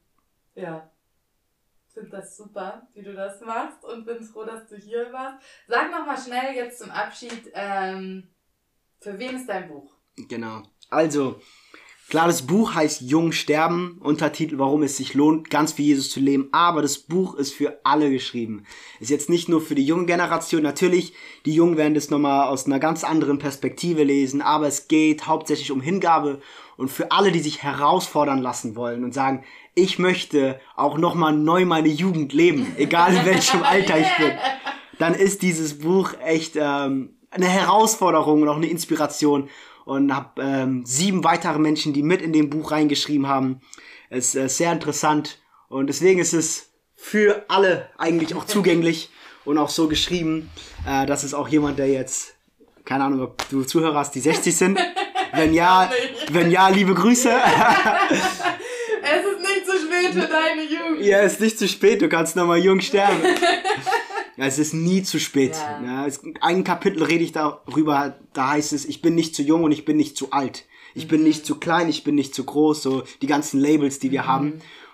ja, 0.55 0.91
finde 1.97 2.11
das 2.11 2.37
super, 2.37 2.87
wie 2.93 3.03
du 3.03 3.15
das 3.15 3.41
machst 3.41 3.83
und 3.83 4.05
bin 4.05 4.23
froh, 4.23 4.45
dass 4.45 4.69
du 4.69 4.77
hier 4.77 5.11
warst. 5.13 5.43
Sag 5.67 5.91
nochmal 5.91 6.19
schnell 6.19 6.55
jetzt 6.55 6.79
zum 6.79 6.91
Abschied, 6.91 7.51
ähm, 7.55 8.29
für 9.01 9.19
wen 9.19 9.37
ist 9.37 9.49
dein 9.49 9.69
Buch? 9.69 9.93
Genau. 10.17 10.63
Also, 10.91 11.41
Klar, 12.09 12.29
das 12.29 12.47
Buch 12.47 12.73
heißt 12.77 13.01
Jung 13.01 13.33
sterben, 13.33 13.99
Untertitel, 14.01 14.59
warum 14.59 14.85
es 14.85 14.97
sich 14.97 15.15
lohnt, 15.15 15.51
ganz 15.51 15.77
wie 15.77 15.87
Jesus 15.87 16.09
zu 16.09 16.21
leben, 16.21 16.49
aber 16.53 16.81
das 16.81 16.99
Buch 16.99 17.35
ist 17.35 17.53
für 17.53 17.81
alle 17.83 18.11
geschrieben. 18.11 18.65
Ist 19.01 19.11
jetzt 19.11 19.29
nicht 19.29 19.49
nur 19.49 19.61
für 19.61 19.75
die 19.75 19.85
junge 19.85 20.07
Generation, 20.07 20.63
natürlich, 20.63 21.15
die 21.47 21.55
Jungen 21.55 21.77
werden 21.77 21.95
das 21.95 22.09
nochmal 22.09 22.47
aus 22.47 22.67
einer 22.67 22.79
ganz 22.79 23.03
anderen 23.03 23.41
Perspektive 23.41 24.05
lesen, 24.05 24.41
aber 24.41 24.69
es 24.69 24.87
geht 24.87 25.27
hauptsächlich 25.27 25.73
um 25.73 25.81
Hingabe 25.81 26.41
und 26.77 26.93
für 26.93 27.11
alle, 27.11 27.33
die 27.33 27.41
sich 27.41 27.65
herausfordern 27.65 28.41
lassen 28.41 28.77
wollen 28.77 29.03
und 29.03 29.13
sagen, 29.13 29.43
ich 29.75 29.99
möchte 29.99 30.61
auch 30.77 30.99
nochmal 30.99 31.33
neu 31.33 31.65
meine 31.65 31.89
Jugend 31.89 32.33
leben, 32.33 32.73
egal 32.77 33.17
in 33.17 33.25
welchem 33.25 33.65
Alter 33.65 33.99
ich 33.99 34.17
bin, 34.17 34.31
dann 35.01 35.13
ist 35.13 35.43
dieses 35.43 35.81
Buch 35.81 36.13
echt 36.25 36.55
ähm, 36.55 37.16
eine 37.37 37.47
Herausforderung 37.47 38.43
und 38.43 38.49
auch 38.49 38.57
eine 38.57 38.69
Inspiration 38.69 39.49
und 39.85 40.15
habe 40.15 40.43
ähm, 40.43 40.85
sieben 40.85 41.23
weitere 41.25 41.59
Menschen, 41.59 41.93
die 41.93 42.03
mit 42.03 42.21
in 42.21 42.33
dem 42.33 42.51
Buch 42.51 42.73
reingeschrieben 42.73 43.29
haben. 43.29 43.61
Es 44.11 44.35
ist 44.35 44.37
äh, 44.37 44.49
sehr 44.49 44.73
interessant 44.73 45.41
und 45.69 45.87
deswegen 45.87 46.19
ist 46.19 46.33
es 46.33 46.71
für 46.95 47.45
alle 47.49 47.89
eigentlich 47.99 48.35
auch 48.35 48.45
zugänglich 48.45 49.11
und 49.45 49.59
auch 49.59 49.69
so 49.69 49.89
geschrieben, 49.89 50.51
äh, 50.87 51.07
dass 51.07 51.23
es 51.23 51.35
auch 51.35 51.49
jemand, 51.49 51.79
der 51.79 51.89
jetzt, 51.89 52.35
keine 52.85 53.05
Ahnung, 53.05 53.21
ob 53.21 53.49
du 53.49 53.63
Zuhörer 53.63 53.99
hast, 53.99 54.15
die 54.15 54.21
60 54.21 54.57
sind. 54.57 54.81
Wenn 55.33 55.55
ja, 55.55 55.91
wenn 56.31 56.51
ja, 56.51 56.69
liebe 56.69 56.95
Grüße. 56.95 57.31
es 59.03 59.25
ist 59.25 59.41
nicht 59.41 59.67
zu 59.67 59.73
spät 59.79 60.13
für 60.13 60.29
deine 60.29 60.63
Jugend. 60.63 61.05
Ja, 61.05 61.21
es 61.21 61.35
ist 61.35 61.41
nicht 61.41 61.59
zu 61.59 61.69
spät, 61.69 62.03
du 62.03 62.09
kannst 62.09 62.35
nochmal 62.35 62.59
jung 62.59 62.81
sterben. 62.81 63.21
Ja, 64.37 64.45
es 64.45 64.59
ist 64.59 64.75
nie 64.75 65.03
zu 65.03 65.19
spät. 65.19 65.57
Ja. 65.83 66.07
ja 66.07 66.13
ein 66.41 66.65
Kapitel 66.65 67.03
rede 67.03 67.25
ich 67.25 67.33
darüber, 67.33 68.19
da 68.33 68.51
heißt 68.51 68.73
es, 68.73 68.85
ich 68.85 69.03
bin 69.03 69.15
nicht 69.15 69.35
zu 69.35 69.43
jung 69.43 69.65
und 69.65 69.73
ich 69.73 69.85
bin 69.85 69.97
nicht 69.97 70.17
zu 70.17 70.33
alt. 70.33 70.65
Ich 70.95 71.05
mhm. 71.05 71.09
bin 71.09 71.23
nicht 71.23 71.47
zu 71.47 71.57
klein, 71.57 71.89
ich 71.89 72.05
bin 72.05 72.15
nicht 72.15 72.35
zu 72.35 72.45
groß, 72.45 72.83
so 72.83 73.03
die 73.23 73.27
ganzen 73.27 73.61
Labels, 73.61 73.99
die 73.99 74.11
wir 74.11 74.23
mhm. 74.23 74.27
haben. 74.27 74.53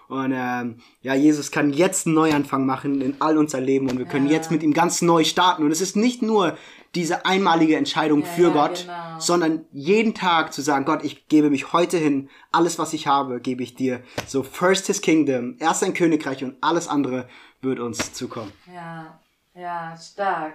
Und 0.09 0.33
ähm, 0.35 0.77
ja, 1.01 1.15
Jesus 1.15 1.51
kann 1.51 1.73
jetzt 1.73 2.07
einen 2.07 2.15
Neuanfang 2.15 2.67
machen 2.67 3.01
in 3.01 3.17
all 3.21 3.39
unser 3.39 3.61
Leben 3.61 3.89
und 3.89 3.99
wir 3.99 4.05
können 4.05 4.27
ja. 4.27 4.33
jetzt 4.33 4.51
mit 4.51 4.63
ihm 4.63 4.75
ganz 4.75 5.01
neu 5.01 5.25
starten. 5.25 5.65
Und 5.65 5.71
es 5.71 5.81
ist 5.81 5.97
nicht 5.97 6.21
nur 6.21 6.59
diese 6.95 7.25
einmalige 7.25 7.77
Entscheidung 7.77 8.21
ja, 8.21 8.27
für 8.27 8.51
Gott, 8.51 8.83
genau. 8.83 9.19
sondern 9.19 9.65
jeden 9.73 10.13
Tag 10.13 10.53
zu 10.53 10.61
sagen, 10.61 10.85
Gott, 10.85 11.03
ich 11.03 11.29
gebe 11.29 11.49
mich 11.49 11.73
heute 11.73 11.97
hin, 11.97 12.29
alles 12.51 12.79
was 12.79 12.93
ich 12.93 13.07
habe, 13.07 13.41
gebe 13.41 13.63
ich 13.63 13.75
dir. 13.75 14.03
So 14.27 14.43
first 14.43 14.87
his 14.87 15.01
kingdom, 15.01 15.57
erst 15.59 15.81
sein 15.81 15.95
Königreich 15.95 16.45
und 16.45 16.57
alles 16.61 16.89
andere 16.89 17.27
wird 17.63 17.81
uns 17.81 18.13
zukommen. 18.13 18.53
Ja. 18.75 19.19
Ja, 19.55 19.97
stark. 19.97 20.55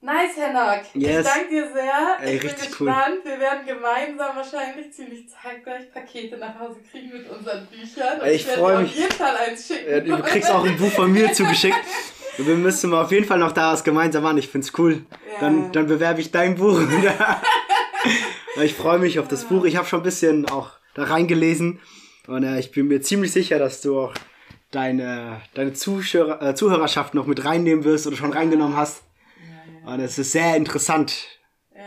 Nice, 0.00 0.36
Henok. 0.36 0.82
Yes. 0.94 1.24
Ich 1.24 1.32
danke 1.32 1.48
dir 1.48 1.72
sehr. 1.72 2.16
Ey, 2.20 2.34
ich 2.34 2.42
bin 2.42 2.50
gespannt. 2.50 3.18
Cool. 3.24 3.30
Wir 3.30 3.38
werden 3.38 3.66
gemeinsam 3.66 4.36
wahrscheinlich 4.36 4.92
ziemlich 4.92 5.28
zeitgleich 5.28 5.92
Pakete 5.92 6.38
nach 6.38 6.58
Hause 6.58 6.80
kriegen 6.90 7.12
mit 7.12 7.30
unseren 7.30 7.66
Büchern. 7.66 8.20
Ey, 8.20 8.34
ich, 8.34 8.46
ich 8.46 8.52
freue 8.52 8.82
mich. 8.82 8.90
auf 8.90 8.96
jeden 8.96 9.12
Fall 9.12 9.36
eins 9.36 9.68
schicken. 9.68 9.90
Ja, 9.90 10.00
du 10.00 10.22
kriegst 10.22 10.50
auch 10.50 10.64
ein 10.64 10.76
Buch 10.76 10.90
von 10.90 11.12
mir 11.12 11.32
zugeschickt. 11.32 11.78
Wir 12.36 12.56
müssen 12.56 12.90
mal 12.90 13.04
auf 13.04 13.12
jeden 13.12 13.26
Fall 13.26 13.38
noch 13.38 13.52
da 13.52 13.72
was 13.72 13.84
gemeinsam 13.84 14.24
machen. 14.24 14.38
Ich 14.38 14.48
find's 14.48 14.72
cool. 14.76 15.04
Ja. 15.34 15.40
Dann, 15.40 15.70
dann 15.70 15.86
bewerbe 15.86 16.20
ich 16.20 16.32
dein 16.32 16.56
Buch. 16.56 16.80
ich 18.60 18.74
freue 18.74 18.98
mich 18.98 19.20
auf 19.20 19.28
das 19.28 19.44
Buch. 19.44 19.64
Ich 19.64 19.76
habe 19.76 19.86
schon 19.86 20.00
ein 20.00 20.04
bisschen 20.04 20.48
auch 20.48 20.70
da 20.94 21.04
reingelesen. 21.04 21.80
Und 22.26 22.42
äh, 22.42 22.58
ich 22.58 22.72
bin 22.72 22.88
mir 22.88 23.02
ziemlich 23.02 23.30
sicher, 23.30 23.60
dass 23.60 23.82
du 23.82 24.00
auch 24.00 24.14
deine, 24.74 25.40
deine 25.54 25.72
Zuschauer, 25.72 26.42
äh, 26.42 26.54
Zuhörerschaft 26.54 27.14
noch 27.14 27.26
mit 27.26 27.44
reinnehmen 27.44 27.84
wirst 27.84 28.06
oder 28.06 28.16
schon 28.16 28.32
reingenommen 28.32 28.76
hast. 28.76 29.04
Ja, 29.38 29.86
ja. 29.86 29.94
Und 29.94 30.00
es 30.00 30.18
ist 30.18 30.32
sehr 30.32 30.56
interessant, 30.56 31.40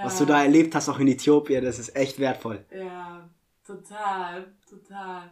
was 0.04 0.18
du 0.18 0.26
da 0.26 0.44
erlebt 0.44 0.76
hast, 0.76 0.90
auch 0.90 1.00
in 1.00 1.08
Äthiopien. 1.08 1.64
Das 1.64 1.80
ist 1.80 1.96
echt 1.96 2.20
wertvoll. 2.20 2.64
Ja, 2.72 3.30
total, 3.66 4.54
total. 4.70 5.32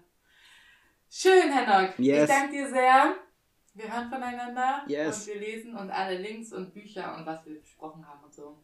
Schön, 1.10 1.51
Henok. 1.51 1.97
Yes. 1.99 2.30
Ich 2.30 2.36
danke 2.36 2.51
dir 2.51 2.70
sehr. 2.70 3.16
Wir 3.76 3.91
hören 3.91 4.10
voneinander 4.10 4.84
yes. 4.88 5.28
und 5.28 5.34
wir 5.34 5.41
lesen 5.41 5.76
und 5.76 5.89
alle 5.89 6.18
Links 6.18 6.54
und 6.54 6.74
Bücher 6.74 7.16
und 7.18 7.26
was 7.26 7.45
wir 7.45 7.60
besprochen 7.60 8.08
haben 8.08 8.24
und 8.24 8.34
so 8.34 8.64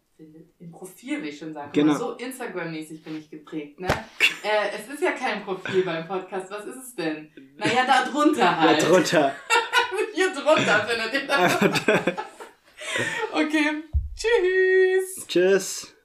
im 0.60 0.72
Profil, 0.72 1.24
wie 1.24 1.30
ich 1.30 1.38
schon 1.38 1.54
sagte. 1.54 1.80
Genau. 1.80 1.98
So 1.98 2.18
Instagram-mäßig 2.18 3.04
bin 3.04 3.18
ich 3.18 3.30
geprägt, 3.30 3.80
ne? 3.80 3.88
äh, 4.44 4.76
es 4.76 4.94
ist 4.94 5.02
ja 5.02 5.12
kein 5.12 5.44
Profil 5.44 5.84
beim 5.84 6.08
Podcast. 6.08 6.52
Was 6.52 6.66
ist 6.66 6.76
es 6.76 6.96
denn? 6.96 7.32
Naja, 7.58 7.86
da 7.86 8.10
drunter 8.10 8.60
halt. 8.60 8.82
Da 8.82 8.88
drunter. 8.88 9.36
Hier 10.14 10.34
drunter 10.34 10.88
findet 10.88 11.14
ihr 11.14 11.28
das. 11.28 11.56
okay. 13.34 13.84
Tschüss. 14.16 15.28
Tschüss. 15.28 15.96